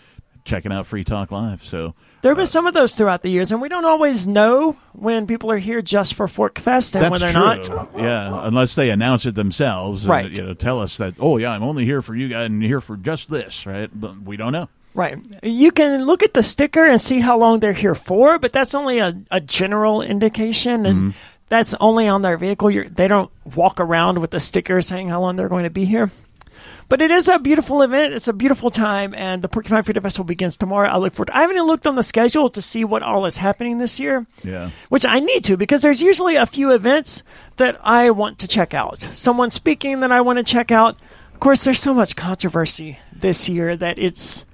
checking 0.45 0.73
out 0.73 0.87
Free 0.87 1.05
Talk 1.05 1.31
Live. 1.31 1.65
So 1.65 1.95
there 2.23 2.31
have 2.31 2.37
been 2.37 2.47
some 2.47 2.67
of 2.67 2.75
those 2.75 2.95
throughout 2.95 3.23
the 3.23 3.31
years, 3.31 3.53
and 3.53 3.61
we 3.61 3.69
don't 3.69 3.85
always 3.85 4.27
know 4.27 4.77
when 4.93 5.27
people 5.27 5.51
are 5.51 5.59
here 5.59 5.83
just 5.83 6.15
for 6.15 6.27
Forkfest 6.27 6.95
and 6.95 7.05
that's 7.05 7.11
when 7.11 7.21
they're 7.21 7.33
true. 7.33 7.75
not. 7.75 7.91
Yeah, 7.99 8.47
unless 8.47 8.75
they 8.75 8.91
announce 8.91 9.27
it 9.27 9.35
themselves, 9.35 10.05
and, 10.05 10.11
Right. 10.11 10.37
You 10.37 10.45
know, 10.45 10.55
tell 10.55 10.81
us 10.81 10.97
that. 10.99 11.15
Oh 11.19 11.37
yeah, 11.39 11.51
I'm 11.51 11.63
only 11.63 11.85
here 11.85 12.03
for 12.03 12.15
you 12.15 12.29
guys 12.29 12.47
and 12.47 12.63
here 12.63 12.81
for 12.81 12.97
just 12.97 13.31
this, 13.31 13.67
right? 13.67 13.91
But 13.93 14.23
we 14.23 14.37
don't 14.37 14.53
know. 14.53 14.69
Right. 14.99 15.17
You 15.45 15.71
can 15.71 16.07
look 16.07 16.25
at 16.25 16.35
the 16.35 16.43
sticker 16.43 16.85
and 16.85 17.01
see 17.01 17.21
how 17.21 17.39
long 17.39 17.61
they're 17.61 17.73
here 17.73 17.95
for, 17.95 18.37
but 18.41 18.53
that's 18.53 18.75
only 18.75 18.99
a, 18.99 19.17
a 19.31 19.41
general 19.41 20.03
indication, 20.03 20.85
and 20.85 20.99
mm-hmm. 20.99 21.19
that's 21.49 21.73
only 21.79 22.09
on 22.09 22.23
their 22.23 22.37
vehicle. 22.37 22.69
You're, 22.69 22.89
they 22.89 23.07
don't 23.07 23.31
walk 23.55 23.79
around 23.79 24.19
with 24.19 24.33
the 24.33 24.41
sticker 24.41 24.83
saying 24.83 25.09
how 25.09 25.21
long 25.21 25.37
they're 25.37 25.49
going 25.49 25.63
to 25.63 25.71
be 25.71 25.85
here. 25.85 26.11
But 26.89 27.01
it 27.01 27.13
is 27.13 27.29
a 27.29 27.39
beautiful 27.39 27.83
event. 27.83 28.13
It's 28.13 28.27
a 28.27 28.33
beautiful 28.33 28.71
time, 28.71 29.15
and 29.15 29.41
the 29.41 29.49
Porcupine 29.49 29.85
Freedom 29.85 30.03
Festival 30.03 30.25
begins 30.25 30.57
tomorrow. 30.57 30.89
I 30.89 30.97
look 30.97 31.15
forward. 31.15 31.31
I 31.31 31.43
haven't 31.43 31.55
even 31.55 31.69
looked 31.69 31.87
on 31.87 31.95
the 31.95 32.03
schedule 32.03 32.49
to 32.49 32.61
see 32.61 32.85
what 32.85 33.05
all 33.05 33.25
is 33.25 33.37
happening 33.37 33.79
this 33.79 34.01
year 34.01 34.27
Yeah. 34.43 34.71
which 34.89 35.07
I 35.07 35.21
need 35.21 35.45
to 35.45 35.57
because 35.57 35.83
there's 35.83 36.03
usually 36.03 36.35
a 36.35 36.45
few 36.45 36.73
events 36.73 37.23
that 37.57 37.79
I 37.85 38.11
want 38.11 38.41
to 38.41 38.49
check 38.49 38.75
out. 38.75 39.09
Someone 39.13 39.53
speaking 39.53 40.01
that 40.01 40.11
I 40.11 40.21
want 40.23 40.39
to 40.39 40.43
check 40.43 40.73
out. 40.73 40.97
Of 41.35 41.39
course, 41.39 41.63
there's 41.63 41.81
so 41.81 41.95
much 41.95 42.17
controversy 42.17 42.99
this 43.13 43.49
year 43.49 43.77
that 43.77 43.97
it's 44.01 44.45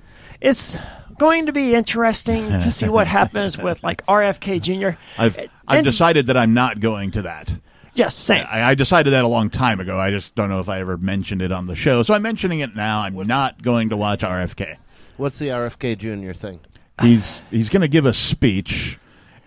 it's 0.44 0.76
going 1.18 1.46
to 1.46 1.52
be 1.52 1.74
interesting 1.74 2.48
to 2.48 2.70
see 2.70 2.88
what 2.88 3.06
happens 3.18 3.56
with 3.58 3.82
like 3.82 4.04
RFK 4.06 4.60
Jr. 4.60 4.98
I've 5.18 5.38
I've 5.66 5.78
And- 5.78 5.84
decided 5.84 6.26
that 6.28 6.36
I'm 6.36 6.54
not 6.54 6.80
going 6.80 7.10
to 7.12 7.22
that. 7.22 7.52
Yes, 7.96 8.16
same. 8.16 8.44
I, 8.50 8.62
I 8.70 8.74
decided 8.74 9.12
that 9.12 9.24
a 9.24 9.28
long 9.28 9.50
time 9.50 9.78
ago. 9.78 9.96
I 9.98 10.10
just 10.10 10.34
don't 10.34 10.48
know 10.48 10.58
if 10.58 10.68
I 10.68 10.80
ever 10.80 10.96
mentioned 10.96 11.40
it 11.40 11.52
on 11.52 11.66
the 11.68 11.76
show, 11.76 12.02
so 12.02 12.12
I'm 12.12 12.22
mentioning 12.22 12.58
it 12.58 12.74
now. 12.74 13.00
I'm 13.02 13.14
not 13.14 13.62
going 13.62 13.90
to 13.90 13.96
watch 13.96 14.20
RFK. 14.22 14.78
What's 15.16 15.38
the 15.38 15.48
RFK 15.48 15.96
Jr. 15.98 16.32
thing? 16.36 16.58
He's 17.00 17.40
he's 17.52 17.68
going 17.68 17.82
to 17.82 17.88
give 17.88 18.04
a 18.04 18.12
speech, 18.12 18.98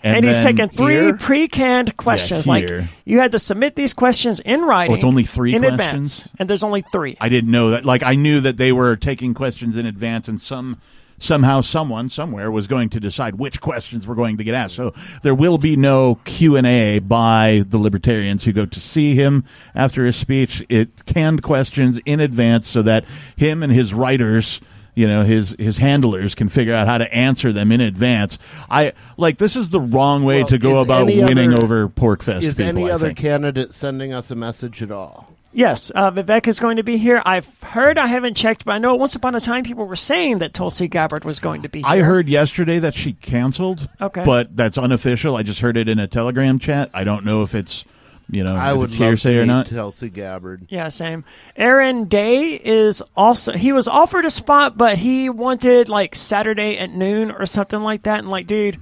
and, 0.03 0.17
And, 0.17 0.25
he's 0.25 0.39
taken 0.39 0.69
three 0.69 0.93
here- 0.93 1.17
pre-canned 1.17 1.97
questions. 1.97 2.45
like 2.47 2.69
you 3.05 3.19
had 3.19 3.31
to 3.31 3.39
submit 3.39 3.75
these 3.75 3.93
questions 3.93 4.39
in 4.39 4.61
writing. 4.61 4.91
Oh, 4.91 4.95
it's 4.95 5.03
only 5.03 5.23
three 5.23 5.53
in 5.55 5.61
questions? 5.61 5.79
advance, 5.79 6.29
and 6.39 6.49
there's 6.49 6.63
only 6.63 6.83
three. 6.91 7.17
I 7.19 7.29
didn't 7.29 7.51
know 7.51 7.71
that. 7.71 7.85
Like 7.85 8.03
I 8.03 8.15
knew 8.15 8.39
that 8.41 8.57
they 8.57 8.71
were 8.71 8.95
taking 8.95 9.33
questions 9.33 9.75
in 9.77 9.85
advance, 9.85 10.27
and 10.27 10.39
some 10.39 10.77
somehow 11.19 11.59
someone 11.61 12.07
somewhere 12.09 12.51
was 12.51 12.67
going 12.67 12.89
to 12.89 12.99
decide 12.99 13.33
which 13.35 13.59
questions 13.59 14.05
were 14.05 14.13
going 14.13 14.37
to 14.37 14.43
get 14.43 14.53
asked. 14.53 14.75
So 14.75 14.93
there 15.23 15.33
will 15.33 15.57
be 15.57 15.75
no 15.75 16.19
Q 16.25 16.55
and 16.55 16.67
A 16.67 16.99
by 16.99 17.63
the 17.67 17.79
libertarians 17.79 18.43
who 18.43 18.51
go 18.53 18.67
to 18.67 18.79
see 18.79 19.15
him 19.15 19.43
after 19.73 20.05
his 20.05 20.15
speech. 20.15 20.63
It 20.69 21.05
canned 21.07 21.41
questions 21.41 21.99
in 22.05 22.19
advance 22.19 22.67
so 22.67 22.83
that 22.83 23.03
him 23.35 23.63
and 23.63 23.73
his 23.73 23.95
writers. 23.95 24.61
You 24.97 25.07
know 25.07 25.23
his 25.23 25.55
his 25.59 25.77
handlers 25.77 26.33
can 26.33 26.49
figure 26.49 26.73
out 26.73 26.87
how 26.87 26.97
to 26.97 27.13
answer 27.13 27.53
them 27.53 27.71
in 27.71 27.81
advance. 27.81 28.39
I 28.67 28.93
like 29.15 29.37
this 29.37 29.55
is 29.55 29.69
the 29.69 29.79
wrong 29.79 30.23
way 30.23 30.39
Well, 30.39 30.47
to 30.49 30.57
go 30.57 30.81
about 30.81 31.05
winning 31.05 31.53
other- 31.53 31.63
over 31.63 31.87
Porcfest 31.87 32.41
Is 32.41 32.55
people. 32.55 32.65
any 32.69 32.89
I 32.89 32.95
other 32.95 33.07
think. 33.09 33.19
candidate 33.19 33.73
sending 33.75 34.11
us 34.11 34.31
a 34.31 34.35
message 34.35 34.81
at 34.81 34.91
all? 34.91 35.27
Yes, 35.53 35.91
uh, 35.95 36.11
Vivek 36.11 36.47
is 36.47 36.59
going 36.59 36.77
to 36.77 36.83
be 36.83 36.97
here. 36.97 37.21
I've 37.25 37.49
heard, 37.63 37.97
I 37.97 38.05
haven't 38.07 38.35
checked, 38.35 38.65
but 38.65 38.73
I 38.73 38.77
know 38.79 38.95
once 38.95 39.15
upon 39.15 39.33
a 39.33 39.39
time 39.39 39.63
people 39.63 39.85
were 39.85 39.95
saying 39.95 40.39
that 40.39 40.53
Tulsi 40.53 40.87
Gabbard 40.87 41.25
was 41.25 41.39
going 41.39 41.61
to 41.63 41.69
be 41.69 41.79
here. 41.79 41.87
I 41.87 41.99
heard 41.99 42.27
yesterday 42.27 42.77
that 42.79 42.93
she 42.95 43.13
canceled. 43.13 43.87
Okay. 44.01 44.23
but 44.25 44.55
that's 44.57 44.77
unofficial. 44.77 45.35
I 45.35 45.43
just 45.43 45.61
heard 45.61 45.77
it 45.77 45.87
in 45.87 45.99
a 45.99 46.07
Telegram 46.07 46.59
chat. 46.59 46.89
I 46.93 47.03
don't 47.03 47.23
know 47.25 47.43
if 47.43 47.55
it's 47.55 47.85
you 48.29 48.43
know 48.43 48.55
I 48.55 48.71
if 48.71 48.77
would 48.77 48.89
it's 48.89 48.99
love 48.99 49.09
hearsay 49.09 49.33
to 49.33 49.41
or 49.41 49.45
not. 49.45 49.67
Tulsi 49.67 50.09
Gabbard. 50.09 50.67
Yeah, 50.69 50.89
same. 50.89 51.23
Aaron 51.55 52.05
Day 52.05 52.53
is 52.55 53.01
also 53.15 53.53
he 53.53 53.71
was 53.71 53.87
offered 53.87 54.25
a 54.25 54.29
spot, 54.31 54.77
but 54.77 54.97
he 54.97 55.29
wanted 55.29 55.89
like 55.89 56.15
Saturday 56.15 56.77
at 56.77 56.89
noon 56.91 57.31
or 57.31 57.45
something 57.45 57.79
like 57.81 58.03
that. 58.03 58.19
And 58.19 58.29
like, 58.29 58.47
dude, 58.47 58.77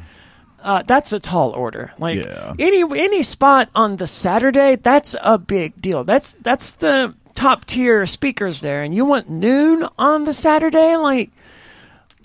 uh, 0.64 0.82
that's 0.88 1.14
a 1.14 1.20
tall 1.20 1.52
order. 1.52 1.94
Like 2.00 2.18
Yeah. 2.18 2.54
any 2.58 2.82
any 2.82 3.22
spot 3.24 3.70
on 3.76 3.98
the 3.98 4.08
Saturday, 4.08 4.78
that's 4.78 5.16
a 5.22 5.38
big 5.38 5.80
deal. 5.82 6.04
That's 6.04 6.34
that's 6.42 6.74
the 6.74 7.14
top 7.36 7.66
tier 7.66 8.06
speakers 8.08 8.62
there, 8.62 8.82
and 8.82 8.96
you 8.96 9.06
want 9.06 9.30
noon 9.30 9.88
on 10.00 10.24
the 10.26 10.34
Saturday, 10.34 10.96
like 10.96 11.30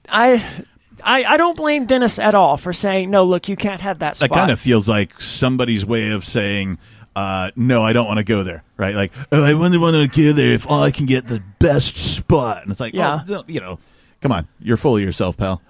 I. 0.09 0.64
I, 1.03 1.25
I 1.25 1.37
don't 1.39 1.57
blame 1.57 1.87
Dennis 1.87 2.18
at 2.18 2.35
all 2.35 2.59
for 2.59 2.75
saying 2.75 3.11
no. 3.11 3.25
Look, 3.25 3.49
you 3.49 3.57
can't 3.57 3.81
have 3.81 4.01
that 4.01 4.18
spot. 4.18 4.29
That 4.29 4.37
kind 4.37 4.51
of 4.51 4.61
feels 4.61 4.87
like 4.87 5.18
somebody's 5.18 5.83
way 5.87 6.11
of 6.11 6.27
saying. 6.27 6.77
Uh, 7.17 7.51
no, 7.57 7.83
I 7.83 7.93
don't 7.93 8.07
want 8.07 8.19
to 8.19 8.25
go 8.25 8.43
there. 8.43 8.63
Right? 8.77 8.95
Like, 8.95 9.13
oh, 9.33 9.45
I 9.45 9.55
wouldn't 9.55 9.81
want 9.81 10.13
to 10.13 10.23
go 10.23 10.33
there 10.33 10.53
if 10.53 10.67
all 10.71 10.83
I 10.83 10.91
can 10.91 11.07
get 11.07 11.27
the 11.27 11.43
best 11.59 11.97
spot. 11.97 12.63
And 12.63 12.71
it's 12.71 12.81
like, 12.81 12.95
Yeah. 12.95 13.23
yeah, 13.27 13.43
you 13.47 13.61
know, 13.61 13.79
come 14.21 14.33
on, 14.33 14.47
you're 14.61 14.77
full 14.77 14.97
of 14.97 15.03
yourself, 15.03 15.37
pal. 15.37 15.61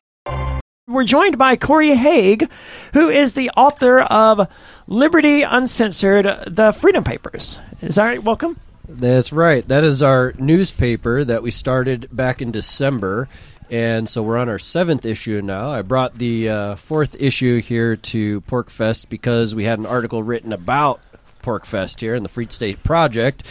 We're 0.86 1.04
joined 1.04 1.38
by 1.38 1.54
Corey 1.56 1.94
Haag, 1.94 2.48
who 2.94 3.08
is 3.10 3.34
the 3.34 3.50
author 3.50 4.00
of 4.00 4.48
Liberty 4.88 5.42
Uncensored, 5.42 6.26
the 6.48 6.72
Freedom 6.72 7.04
Papers. 7.04 7.60
Is 7.80 7.94
that 7.94 8.04
right? 8.06 8.22
Welcome. 8.22 8.58
That's 8.88 9.32
right. 9.32 9.66
That 9.68 9.84
is 9.84 10.02
our 10.02 10.34
newspaper 10.36 11.24
that 11.24 11.44
we 11.44 11.52
started 11.52 12.08
back 12.10 12.42
in 12.42 12.50
December. 12.50 13.28
And 13.70 14.08
so 14.08 14.20
we're 14.24 14.36
on 14.36 14.48
our 14.48 14.58
seventh 14.58 15.04
issue 15.04 15.40
now. 15.42 15.70
I 15.70 15.82
brought 15.82 16.18
the 16.18 16.48
uh, 16.48 16.74
fourth 16.74 17.14
issue 17.20 17.60
here 17.62 17.94
to 17.94 18.40
Porcfest 18.42 19.08
because 19.08 19.54
we 19.54 19.62
had 19.62 19.78
an 19.78 19.86
article 19.86 20.24
written 20.24 20.52
about 20.52 21.00
Porcfest 21.42 22.00
here 22.00 22.14
in 22.14 22.22
the 22.22 22.28
Freak 22.28 22.52
State 22.52 22.82
Project. 22.82 23.44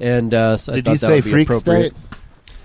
And 0.00 0.32
uh, 0.34 0.56
so 0.56 0.72
I 0.72 0.76
Did 0.76 0.84
thought 0.84 0.90
you 0.92 0.98
that 0.98 1.06
say 1.06 1.14
would 1.16 1.24
be 1.24 1.30
Freak 1.30 1.48
appropriate. 1.48 1.90
State? 1.96 2.02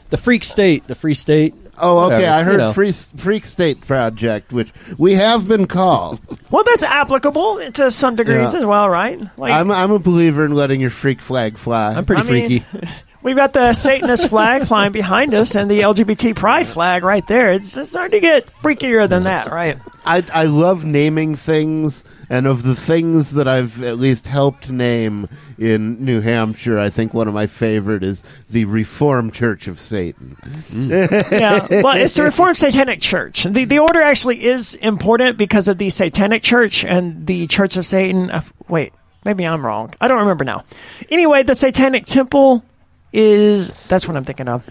The 0.09 0.17
Freak 0.17 0.43
State. 0.43 0.87
The 0.87 0.95
Free 0.95 1.13
State. 1.15 1.55
Oh, 1.79 2.05
okay. 2.05 2.15
Whatever, 2.17 2.31
I 2.31 2.43
heard 2.43 2.51
you 2.51 2.57
know. 2.59 2.73
Free 2.73 2.91
Freak 2.91 3.45
State 3.45 3.81
Project, 3.81 4.53
which 4.53 4.71
we 4.99 5.13
have 5.15 5.47
been 5.47 5.65
called. 5.65 6.19
Well, 6.51 6.63
that's 6.63 6.83
applicable 6.83 7.71
to 7.71 7.89
some 7.89 8.15
degrees 8.15 8.53
Yeah. 8.53 8.59
as 8.59 8.65
well, 8.67 8.87
right? 8.87 9.19
Like, 9.39 9.51
I'm 9.53 9.71
I'm 9.71 9.89
a 9.89 9.97
believer 9.97 10.45
in 10.45 10.53
letting 10.53 10.79
your 10.81 10.91
freak 10.91 11.19
flag 11.19 11.57
fly. 11.57 11.93
I'm 11.93 12.05
pretty 12.05 12.21
I 12.21 12.31
mean- 12.31 12.61
freaky. 12.61 12.87
we've 13.23 13.35
got 13.35 13.53
the 13.53 13.73
Satanist 13.73 14.29
flag 14.29 14.67
flying 14.67 14.91
behind 14.91 15.33
us 15.33 15.55
and 15.55 15.71
the 15.71 15.79
LGBT 15.79 16.35
pride 16.35 16.67
flag 16.67 17.03
right 17.03 17.25
there. 17.27 17.53
It's, 17.53 17.75
it's 17.75 17.95
hard 17.95 18.11
to 18.11 18.19
get 18.19 18.53
freakier 18.61 19.09
than 19.09 19.23
that, 19.23 19.51
right? 19.51 19.79
I 20.05 20.23
I 20.31 20.43
love 20.43 20.85
naming 20.85 21.33
things, 21.33 22.03
and 22.33 22.47
of 22.47 22.63
the 22.63 22.75
things 22.75 23.33
that 23.33 23.47
I've 23.47 23.83
at 23.83 23.99
least 23.99 24.25
helped 24.25 24.71
name 24.71 25.29
in 25.59 26.03
New 26.03 26.19
Hampshire, 26.19 26.79
I 26.79 26.89
think 26.89 27.13
one 27.13 27.27
of 27.27 27.33
my 27.35 27.45
favorite 27.45 28.03
is 28.03 28.23
the 28.49 28.65
Reformed 28.65 29.35
Church 29.35 29.67
of 29.67 29.79
Satan. 29.79 30.35
yeah. 30.73 31.67
Well, 31.69 31.95
it's 31.95 32.15
the 32.15 32.23
Reformed 32.23 32.57
Satanic 32.57 33.01
Church. 33.01 33.43
The 33.43 33.65
the 33.65 33.77
order 33.77 34.01
actually 34.01 34.45
is 34.45 34.73
important 34.73 35.37
because 35.37 35.67
of 35.67 35.77
the 35.77 35.91
Satanic 35.91 36.41
Church 36.41 36.83
and 36.83 37.27
the 37.27 37.45
Church 37.45 37.77
of 37.77 37.85
Satan. 37.85 38.31
Uh, 38.31 38.41
wait, 38.67 38.93
maybe 39.23 39.45
I'm 39.45 39.63
wrong. 39.63 39.93
I 40.01 40.07
don't 40.07 40.17
remember 40.17 40.43
now. 40.43 40.65
Anyway, 41.11 41.43
the 41.43 41.53
Satanic 41.53 42.07
Temple 42.07 42.65
is 43.11 43.69
that's 43.89 44.07
what 44.07 44.17
I'm 44.17 44.25
thinking 44.25 44.47
of. 44.47 44.67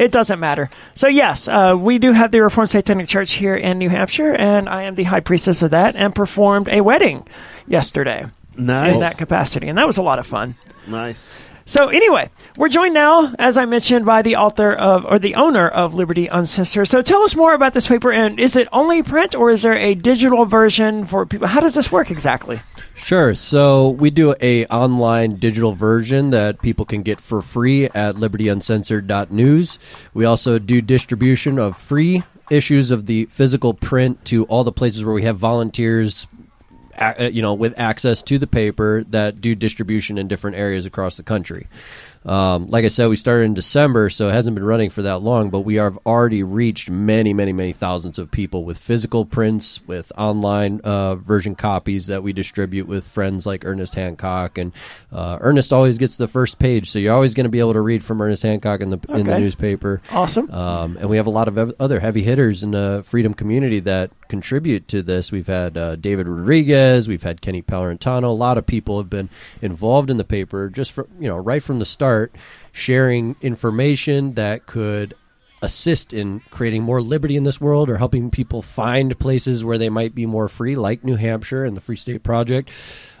It 0.00 0.12
doesn't 0.12 0.40
matter. 0.40 0.70
So 0.94 1.08
yes, 1.08 1.46
uh, 1.46 1.76
we 1.78 1.98
do 1.98 2.12
have 2.12 2.30
the 2.30 2.40
Reformed 2.40 2.70
Satanic 2.70 3.06
Church 3.06 3.34
here 3.34 3.54
in 3.54 3.76
New 3.76 3.90
Hampshire, 3.90 4.34
and 4.34 4.66
I 4.66 4.84
am 4.84 4.94
the 4.94 5.04
high 5.04 5.20
priestess 5.20 5.60
of 5.60 5.72
that, 5.72 5.94
and 5.94 6.14
performed 6.14 6.70
a 6.70 6.80
wedding 6.80 7.28
yesterday 7.68 8.24
Nice, 8.56 8.94
in 8.94 9.00
that 9.00 9.18
capacity, 9.18 9.68
and 9.68 9.76
that 9.76 9.86
was 9.86 9.98
a 9.98 10.02
lot 10.02 10.18
of 10.18 10.26
fun. 10.26 10.56
nice. 10.86 11.30
So 11.66 11.88
anyway, 11.88 12.30
we're 12.56 12.70
joined 12.70 12.94
now, 12.94 13.34
as 13.38 13.58
I 13.58 13.66
mentioned, 13.66 14.06
by 14.06 14.22
the 14.22 14.36
author 14.36 14.72
of 14.72 15.04
or 15.04 15.18
the 15.20 15.34
owner 15.34 15.68
of 15.68 15.94
Liberty 15.94 16.26
Uncensored. 16.26 16.88
So 16.88 17.02
tell 17.02 17.22
us 17.22 17.36
more 17.36 17.52
about 17.52 17.74
this 17.74 17.86
paper, 17.86 18.10
and 18.10 18.40
is 18.40 18.56
it 18.56 18.68
only 18.72 19.02
print 19.02 19.36
or 19.36 19.50
is 19.50 19.62
there 19.62 19.76
a 19.76 19.94
digital 19.94 20.46
version 20.46 21.04
for 21.04 21.26
people? 21.26 21.46
How 21.46 21.60
does 21.60 21.74
this 21.74 21.92
work 21.92 22.10
exactly? 22.10 22.62
Sure. 23.02 23.34
So 23.34 23.88
we 23.88 24.10
do 24.10 24.34
a 24.40 24.66
online 24.66 25.36
digital 25.36 25.72
version 25.72 26.30
that 26.30 26.60
people 26.60 26.84
can 26.84 27.02
get 27.02 27.20
for 27.20 27.42
free 27.42 27.86
at 27.86 28.16
libertyuncensored.news. 28.16 29.78
We 30.14 30.24
also 30.24 30.58
do 30.58 30.80
distribution 30.80 31.58
of 31.58 31.76
free 31.76 32.22
issues 32.50 32.90
of 32.90 33.06
the 33.06 33.24
physical 33.26 33.74
print 33.74 34.24
to 34.26 34.44
all 34.44 34.64
the 34.64 34.72
places 34.72 35.04
where 35.04 35.14
we 35.14 35.22
have 35.22 35.38
volunteers 35.38 36.26
uh, 36.98 37.30
you 37.32 37.40
know 37.40 37.54
with 37.54 37.78
access 37.78 38.22
to 38.22 38.38
the 38.38 38.46
paper 38.46 39.04
that 39.04 39.40
do 39.40 39.54
distribution 39.54 40.18
in 40.18 40.28
different 40.28 40.56
areas 40.56 40.86
across 40.86 41.16
the 41.16 41.22
country. 41.22 41.66
Um, 42.24 42.68
like 42.68 42.84
I 42.84 42.88
said, 42.88 43.08
we 43.08 43.16
started 43.16 43.44
in 43.44 43.54
December, 43.54 44.10
so 44.10 44.28
it 44.28 44.32
hasn't 44.32 44.54
been 44.54 44.64
running 44.64 44.90
for 44.90 45.02
that 45.02 45.22
long, 45.22 45.48
but 45.48 45.60
we 45.60 45.76
have 45.76 45.98
already 46.04 46.42
reached 46.42 46.90
many, 46.90 47.32
many, 47.32 47.52
many 47.52 47.72
thousands 47.72 48.18
of 48.18 48.30
people 48.30 48.64
with 48.64 48.76
physical 48.76 49.24
prints, 49.24 49.80
with 49.86 50.12
online 50.18 50.80
uh, 50.84 51.14
version 51.14 51.54
copies 51.54 52.08
that 52.08 52.22
we 52.22 52.32
distribute 52.34 52.86
with 52.86 53.06
friends 53.06 53.46
like 53.46 53.64
Ernest 53.64 53.94
Hancock. 53.94 54.58
And 54.58 54.72
uh, 55.10 55.38
Ernest 55.40 55.72
always 55.72 55.96
gets 55.96 56.16
the 56.16 56.28
first 56.28 56.58
page, 56.58 56.90
so 56.90 56.98
you're 56.98 57.14
always 57.14 57.32
going 57.32 57.44
to 57.44 57.50
be 57.50 57.60
able 57.60 57.72
to 57.72 57.80
read 57.80 58.04
from 58.04 58.20
Ernest 58.20 58.42
Hancock 58.42 58.80
in 58.80 58.90
the 58.90 58.98
in 59.08 59.26
the 59.26 59.38
newspaper. 59.38 60.02
Awesome. 60.10 60.50
Um, 60.50 60.98
and 60.98 61.08
we 61.08 61.16
have 61.16 61.26
a 61.26 61.30
lot 61.30 61.48
of 61.48 61.56
ev- 61.56 61.74
other 61.80 62.00
heavy 62.00 62.22
hitters 62.22 62.62
in 62.62 62.72
the 62.72 63.02
freedom 63.06 63.32
community 63.32 63.80
that 63.80 64.10
contribute 64.30 64.88
to 64.88 65.02
this. 65.02 65.30
We've 65.30 65.46
had 65.46 65.76
uh, 65.76 65.96
David 65.96 66.26
Rodriguez, 66.28 67.08
we've 67.08 67.22
had 67.22 67.42
Kenny 67.42 67.60
Palorentano. 67.60 68.24
A 68.24 68.28
lot 68.28 68.56
of 68.56 68.64
people 68.64 68.96
have 68.98 69.10
been 69.10 69.28
involved 69.60 70.10
in 70.10 70.16
the 70.16 70.24
paper 70.24 70.70
just 70.70 70.92
from 70.92 71.08
you 71.18 71.28
know 71.28 71.36
right 71.36 71.62
from 71.62 71.78
the 71.78 71.84
start, 71.84 72.34
sharing 72.72 73.36
information 73.42 74.34
that 74.34 74.66
could 74.66 75.14
assist 75.62 76.14
in 76.14 76.40
creating 76.50 76.82
more 76.82 77.02
liberty 77.02 77.36
in 77.36 77.44
this 77.44 77.60
world 77.60 77.90
or 77.90 77.98
helping 77.98 78.30
people 78.30 78.62
find 78.62 79.18
places 79.18 79.62
where 79.62 79.76
they 79.76 79.90
might 79.90 80.14
be 80.14 80.24
more 80.24 80.48
free, 80.48 80.76
like 80.76 81.04
New 81.04 81.16
Hampshire 81.16 81.64
and 81.64 81.76
the 81.76 81.82
Free 81.82 81.96
State 81.96 82.22
Project. 82.22 82.70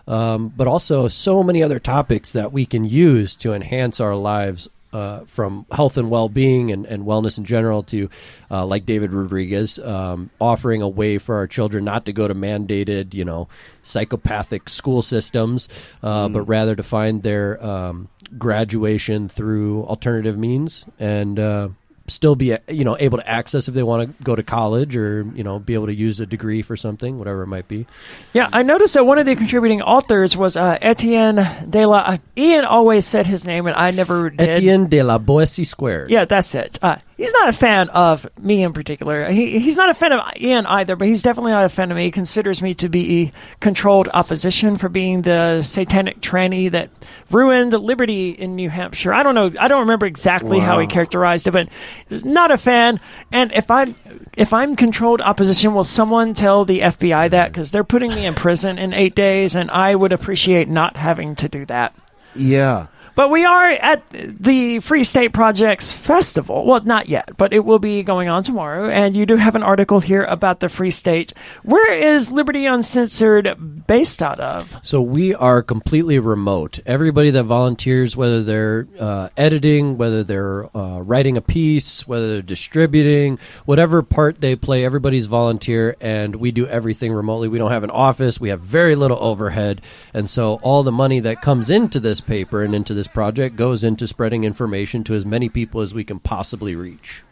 Um, 0.08 0.48
but 0.56 0.66
also 0.66 1.08
so 1.08 1.42
many 1.42 1.62
other 1.62 1.78
topics 1.78 2.32
that 2.32 2.52
we 2.52 2.66
can 2.66 2.84
use 2.84 3.36
to 3.36 3.52
enhance 3.52 4.00
our 4.00 4.16
lives 4.16 4.68
uh, 4.92 5.20
from 5.26 5.66
health 5.70 5.96
and 5.96 6.10
well-being 6.10 6.72
and, 6.72 6.86
and 6.86 7.04
wellness 7.04 7.38
in 7.38 7.44
general 7.44 7.82
to 7.82 8.08
uh, 8.50 8.64
like 8.64 8.86
david 8.86 9.12
rodriguez 9.12 9.78
um, 9.78 10.30
offering 10.40 10.82
a 10.82 10.88
way 10.88 11.18
for 11.18 11.36
our 11.36 11.46
children 11.46 11.84
not 11.84 12.06
to 12.06 12.12
go 12.12 12.26
to 12.26 12.34
mandated 12.34 13.14
you 13.14 13.24
know 13.24 13.48
psychopathic 13.82 14.68
school 14.68 15.02
systems 15.02 15.68
uh, 16.02 16.28
but 16.28 16.42
rather 16.42 16.74
to 16.76 16.82
find 16.82 17.22
their 17.22 17.62
um, 17.64 18.08
graduation 18.38 19.28
through 19.28 19.84
alternative 19.84 20.38
means. 20.38 20.84
And 20.98 21.38
uh, 21.38 21.70
still 22.10 22.36
be 22.36 22.56
you 22.68 22.84
know 22.84 22.96
able 22.98 23.18
to 23.18 23.28
access 23.28 23.68
if 23.68 23.74
they 23.74 23.82
want 23.82 24.18
to 24.18 24.24
go 24.24 24.36
to 24.36 24.42
college 24.42 24.94
or 24.96 25.22
you 25.34 25.42
know 25.42 25.58
be 25.58 25.74
able 25.74 25.86
to 25.86 25.94
use 25.94 26.20
a 26.20 26.26
degree 26.26 26.62
for 26.62 26.76
something 26.76 27.18
whatever 27.18 27.42
it 27.42 27.46
might 27.46 27.68
be 27.68 27.86
Yeah, 28.32 28.48
I 28.52 28.62
noticed 28.62 28.94
that 28.94 29.04
one 29.06 29.18
of 29.18 29.26
the 29.26 29.36
contributing 29.36 29.82
authors 29.82 30.36
was 30.36 30.56
uh, 30.56 30.78
Etienne 30.80 31.48
de 31.68 31.86
la. 31.86 31.98
Uh, 31.98 32.18
Ian 32.36 32.64
always 32.64 33.06
said 33.06 33.26
his 33.26 33.44
name, 33.46 33.66
and 33.66 33.76
I 33.76 33.90
never 33.90 34.30
did. 34.30 34.48
etienne 34.48 34.88
de 34.88 35.02
la 35.02 35.18
Boétie 35.18 35.66
squared 35.66 36.10
Yeah, 36.10 36.24
that's 36.24 36.54
it. 36.54 36.78
Uh, 36.82 36.96
he's 37.20 37.32
not 37.34 37.50
a 37.50 37.52
fan 37.52 37.90
of 37.90 38.26
me 38.38 38.62
in 38.62 38.72
particular. 38.72 39.30
He, 39.30 39.58
he's 39.58 39.76
not 39.76 39.90
a 39.90 39.94
fan 39.94 40.12
of 40.12 40.20
Ian 40.40 40.64
either, 40.64 40.96
but 40.96 41.06
he's 41.06 41.22
definitely 41.22 41.52
not 41.52 41.66
a 41.66 41.68
fan 41.68 41.90
of 41.90 41.98
me. 41.98 42.04
He 42.04 42.10
considers 42.10 42.62
me 42.62 42.72
to 42.74 42.88
be 42.88 43.32
controlled 43.60 44.08
opposition 44.14 44.78
for 44.78 44.88
being 44.88 45.22
the 45.22 45.60
satanic 45.60 46.20
tranny 46.20 46.70
that 46.70 46.88
ruined 47.30 47.74
liberty 47.74 48.30
in 48.30 48.56
New 48.56 48.70
Hampshire. 48.70 49.12
I 49.12 49.22
don't 49.22 49.34
know. 49.34 49.52
I 49.60 49.68
don't 49.68 49.80
remember 49.80 50.06
exactly 50.06 50.60
how 50.60 50.78
he 50.78 50.86
characterized 50.86 51.46
it, 51.46 51.50
but 51.50 51.68
he's 52.08 52.24
not 52.24 52.50
a 52.50 52.56
fan. 52.56 53.00
And 53.30 53.52
if 53.52 53.70
I 53.70 53.92
if 54.36 54.54
I'm 54.54 54.74
controlled 54.74 55.20
opposition, 55.20 55.74
will 55.74 55.84
someone 55.84 56.32
tell 56.32 56.64
the 56.64 56.80
FBI 56.80 57.28
that 57.30 57.52
because 57.52 57.70
they're 57.70 57.84
putting 57.84 58.14
me 58.14 58.24
in 58.24 58.34
prison 58.34 58.78
in 58.78 58.94
eight 58.94 59.14
days, 59.14 59.54
and 59.54 59.70
I 59.70 59.94
would 59.94 60.12
appreciate 60.12 60.68
not 60.68 60.96
having 60.96 61.36
to 61.36 61.48
do 61.50 61.66
that. 61.66 61.94
Yeah. 62.34 62.86
But 63.20 63.28
we 63.28 63.44
are 63.44 63.66
at 63.68 64.02
the 64.08 64.80
Free 64.80 65.04
State 65.04 65.34
Projects 65.34 65.92
Festival. 65.92 66.64
Well, 66.64 66.82
not 66.84 67.10
yet, 67.10 67.36
but 67.36 67.52
it 67.52 67.66
will 67.66 67.78
be 67.78 68.02
going 68.02 68.30
on 68.30 68.42
tomorrow. 68.42 68.88
And 68.88 69.14
you 69.14 69.26
do 69.26 69.36
have 69.36 69.54
an 69.54 69.62
article 69.62 70.00
here 70.00 70.24
about 70.24 70.60
the 70.60 70.70
Free 70.70 70.90
State. 70.90 71.34
Where 71.62 71.92
is 71.92 72.32
Liberty 72.32 72.64
Uncensored 72.64 73.86
based 73.86 74.22
out 74.22 74.40
of? 74.40 74.74
So 74.82 75.02
we 75.02 75.34
are 75.34 75.62
completely 75.62 76.18
remote. 76.18 76.80
Everybody 76.86 77.28
that 77.32 77.44
volunteers, 77.44 78.16
whether 78.16 78.42
they're 78.42 78.88
uh, 78.98 79.28
editing, 79.36 79.98
whether 79.98 80.24
they're 80.24 80.74
uh, 80.74 81.00
writing 81.00 81.36
a 81.36 81.42
piece, 81.42 82.08
whether 82.08 82.26
they're 82.26 82.40
distributing, 82.40 83.38
whatever 83.66 84.00
part 84.00 84.40
they 84.40 84.56
play, 84.56 84.82
everybody's 84.82 85.26
volunteer, 85.26 85.94
and 86.00 86.36
we 86.36 86.52
do 86.52 86.66
everything 86.66 87.12
remotely. 87.12 87.48
We 87.48 87.58
don't 87.58 87.70
have 87.70 87.84
an 87.84 87.90
office. 87.90 88.40
We 88.40 88.48
have 88.48 88.60
very 88.60 88.94
little 88.94 89.18
overhead, 89.22 89.82
and 90.14 90.26
so 90.26 90.54
all 90.62 90.82
the 90.82 90.90
money 90.90 91.20
that 91.20 91.42
comes 91.42 91.68
into 91.68 92.00
this 92.00 92.22
paper 92.22 92.62
and 92.62 92.74
into 92.74 92.94
this 92.94 93.09
project 93.12 93.56
goes 93.56 93.84
into 93.84 94.06
spreading 94.06 94.44
information 94.44 95.04
to 95.04 95.14
as 95.14 95.24
many 95.24 95.48
people 95.48 95.80
as 95.80 95.94
we 95.94 96.04
can 96.04 96.18
possibly 96.18 96.74
reach. 96.74 97.22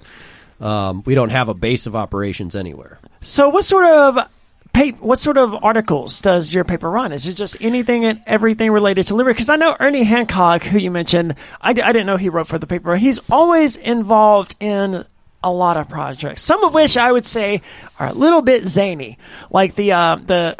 Um, 0.60 1.02
we 1.06 1.14
don't 1.14 1.30
have 1.30 1.48
a 1.48 1.54
base 1.54 1.86
of 1.86 1.94
operations 1.94 2.56
anywhere. 2.56 2.98
So, 3.20 3.48
what 3.48 3.64
sort 3.64 3.84
of 3.86 4.28
pa- 4.72 4.96
what 5.00 5.18
sort 5.18 5.38
of 5.38 5.54
articles 5.62 6.20
does 6.20 6.52
your 6.52 6.64
paper 6.64 6.90
run? 6.90 7.12
Is 7.12 7.26
it 7.26 7.34
just 7.34 7.56
anything 7.60 8.04
and 8.04 8.20
everything 8.26 8.70
related 8.70 9.06
to 9.08 9.14
liberty? 9.14 9.34
Because 9.34 9.48
I 9.48 9.56
know 9.56 9.76
Ernie 9.78 10.04
Hancock, 10.04 10.64
who 10.64 10.78
you 10.78 10.90
mentioned, 10.90 11.34
I, 11.60 11.70
I 11.70 11.72
didn't 11.72 12.06
know 12.06 12.16
he 12.16 12.28
wrote 12.28 12.48
for 12.48 12.58
the 12.58 12.66
paper. 12.66 12.96
He's 12.96 13.20
always 13.30 13.76
involved 13.76 14.56
in 14.60 15.04
a 15.42 15.50
lot 15.50 15.76
of 15.76 15.88
projects, 15.88 16.42
some 16.42 16.64
of 16.64 16.74
which 16.74 16.96
I 16.96 17.12
would 17.12 17.24
say 17.24 17.62
are 17.98 18.08
a 18.08 18.12
little 18.12 18.42
bit 18.42 18.66
zany, 18.66 19.18
like 19.50 19.76
the 19.76 19.92
uh, 19.92 20.16
the 20.16 20.56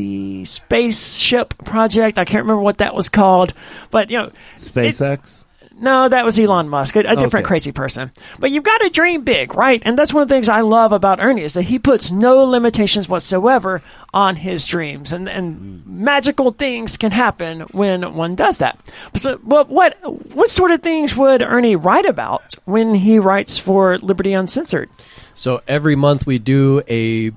the 0.00 0.44
spaceship 0.46 1.54
project. 1.64 2.18
I 2.18 2.24
can't 2.24 2.42
remember 2.44 2.62
what 2.62 2.78
that 2.78 2.94
was 2.94 3.08
called, 3.08 3.52
but 3.90 4.10
you 4.10 4.18
know, 4.18 4.30
SpaceX. 4.58 5.44
no, 5.78 6.08
that 6.08 6.24
was 6.24 6.38
Elon 6.38 6.68
Musk, 6.68 6.96
a, 6.96 7.00
a 7.00 7.16
different 7.16 7.44
Okay. 7.44 7.52
crazy 7.52 7.72
person. 7.72 8.10
But 8.38 8.50
you've 8.50 8.64
got 8.64 8.78
to 8.78 8.88
dream 8.90 9.22
big, 9.24 9.54
right? 9.54 9.82
And 9.84 9.98
that's 9.98 10.12
one 10.14 10.22
of 10.22 10.28
the 10.28 10.34
things 10.34 10.48
I 10.48 10.60
love 10.62 10.92
about 10.92 11.20
Ernie 11.20 11.42
is 11.42 11.54
that 11.54 11.62
he 11.64 11.78
puts 11.78 12.10
no 12.10 12.44
limitations 12.44 13.08
whatsoever 13.08 13.82
on 14.14 14.36
his 14.36 14.64
dreams, 14.66 15.12
and 15.12 15.28
and 15.28 15.84
magical 15.86 16.50
things 16.52 16.96
can 16.96 17.10
happen 17.12 17.60
when 17.72 18.14
one 18.14 18.34
does 18.34 18.58
that. 18.58 18.78
So, 19.16 19.38
well, 19.44 19.64
what 19.66 19.96
what 20.34 20.48
sort 20.48 20.70
of 20.70 20.82
things 20.82 21.14
would 21.16 21.42
Ernie 21.42 21.76
write 21.76 22.06
about 22.06 22.54
when 22.64 22.94
he 22.94 23.18
writes 23.18 23.58
for 23.58 23.98
Liberty 23.98 24.32
Uncensored? 24.32 24.88
So 25.34 25.62
every 25.68 25.96
month 25.96 26.26
we 26.26 26.38
do 26.38 26.82
a 26.88 27.30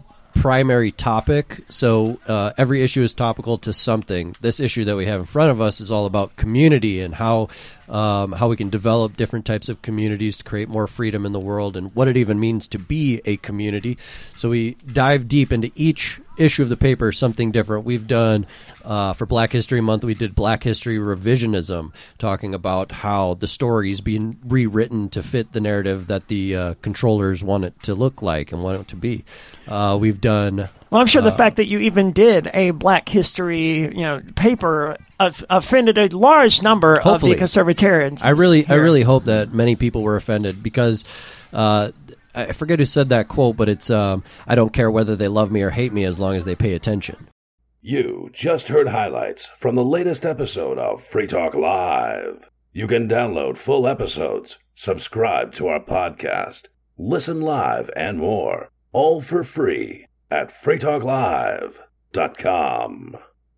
primary 0.43 0.91
topic. 0.91 1.61
So 1.69 2.19
uh, 2.27 2.51
every 2.57 2.83
issue 2.83 3.01
is 3.01 3.13
topical 3.13 3.59
to 3.59 3.71
something. 3.71 4.35
This 4.41 4.59
issue 4.59 4.83
that 4.83 4.97
we 4.97 5.05
have 5.05 5.21
in 5.21 5.25
front 5.25 5.51
of 5.51 5.61
us 5.61 5.79
is 5.79 5.89
all 5.89 6.05
about 6.05 6.35
community 6.35 6.99
and 6.99 7.15
how 7.15 7.47
um, 7.87 8.33
how 8.33 8.49
we 8.49 8.57
can 8.57 8.69
develop 8.69 9.15
different 9.15 9.45
types 9.45 9.69
of 9.69 9.81
communities 9.81 10.39
to 10.39 10.43
create 10.43 10.67
more 10.67 10.85
freedom 10.85 11.25
in 11.25 11.31
the 11.31 11.39
world 11.39 11.77
and 11.77 11.95
what 11.95 12.09
it 12.09 12.17
even 12.17 12.41
means 12.41 12.67
to 12.69 12.77
be 12.77 13.21
a 13.23 13.37
community. 13.37 13.97
So 14.35 14.49
we 14.49 14.75
dive 14.85 15.29
deep 15.29 15.53
into 15.53 15.71
each 15.75 16.19
issue 16.37 16.63
of 16.63 16.69
the 16.69 16.77
paper 16.77 17.11
something 17.11 17.51
different. 17.51 17.85
We've 17.85 18.07
done 18.07 18.45
uh, 18.83 19.13
for 19.13 19.25
Black 19.25 19.51
History 19.51 19.81
Month. 19.81 20.03
We 20.03 20.13
did 20.13 20.35
Black 20.35 20.63
History 20.63 20.97
revisionism, 20.97 21.93
talking 22.17 22.53
about 22.53 22.91
how 22.91 23.35
the 23.35 23.47
story 23.47 23.91
is 23.91 24.01
being 24.01 24.39
rewritten 24.43 25.09
to 25.09 25.23
fit 25.23 25.53
the 25.53 25.61
narrative 25.61 26.07
that 26.07 26.27
the 26.27 26.55
uh, 26.55 26.73
controllers 26.81 27.43
want 27.43 27.65
it 27.65 27.81
to 27.83 27.95
look 27.95 28.21
like 28.21 28.51
and 28.51 28.63
want 28.63 28.81
it 28.81 28.87
to 28.89 28.95
be. 28.95 29.23
Uh, 29.67 29.97
we've 29.99 30.21
done 30.21 30.69
Well, 30.89 31.01
I'm 31.01 31.07
sure 31.07 31.21
the 31.21 31.31
fact 31.31 31.57
that 31.57 31.67
you 31.67 31.79
even 31.79 32.11
did 32.11 32.49
a 32.53 32.71
Black 32.71 33.07
History, 33.09 33.81
you 33.81 34.01
know, 34.01 34.21
paper 34.35 34.97
of, 35.19 35.45
offended 35.49 35.97
a 35.97 36.07
large 36.15 36.61
number 36.61 36.99
of 36.99 37.21
the 37.21 37.35
conservatarians. 37.35 38.25
I 38.25 38.29
really, 38.29 38.67
I 38.67 38.75
really 38.75 39.03
hope 39.03 39.25
that 39.25 39.53
many 39.53 39.75
people 39.75 40.01
were 40.01 40.15
offended 40.15 40.61
because 40.61 41.05
uh, 41.53 41.91
I 42.35 42.51
forget 42.51 42.79
who 42.79 42.85
said 42.85 43.09
that 43.09 43.27
quote, 43.27 43.57
but 43.57 43.69
it's 43.69 43.89
um, 43.89 44.23
I 44.47 44.55
don't 44.55 44.73
care 44.73 44.89
whether 44.89 45.15
they 45.15 45.27
love 45.27 45.51
me 45.51 45.61
or 45.61 45.69
hate 45.69 45.93
me 45.93 46.03
as 46.03 46.19
long 46.19 46.35
as 46.35 46.45
they 46.45 46.55
pay 46.55 46.73
attention. 46.73 47.29
You 47.81 48.29
just 48.31 48.69
heard 48.69 48.87
highlights 48.87 49.45
from 49.57 49.75
the 49.75 49.83
latest 49.83 50.25
episode 50.25 50.77
of 50.77 51.03
Free 51.03 51.27
Talk 51.27 51.53
Live. 51.53 52.49
You 52.71 52.87
can 52.87 53.09
download 53.09 53.57
full 53.57 53.87
episodes, 53.87 54.57
subscribe 54.73 55.53
to 55.55 55.67
our 55.67 55.81
podcast, 55.81 56.69
listen 56.97 57.41
live, 57.41 57.89
and 57.95 58.17
more, 58.17 58.69
all 58.93 59.21
for 59.21 59.43
free 59.43 60.07
at 60.31 60.49
freetalklive.com. 60.49 63.17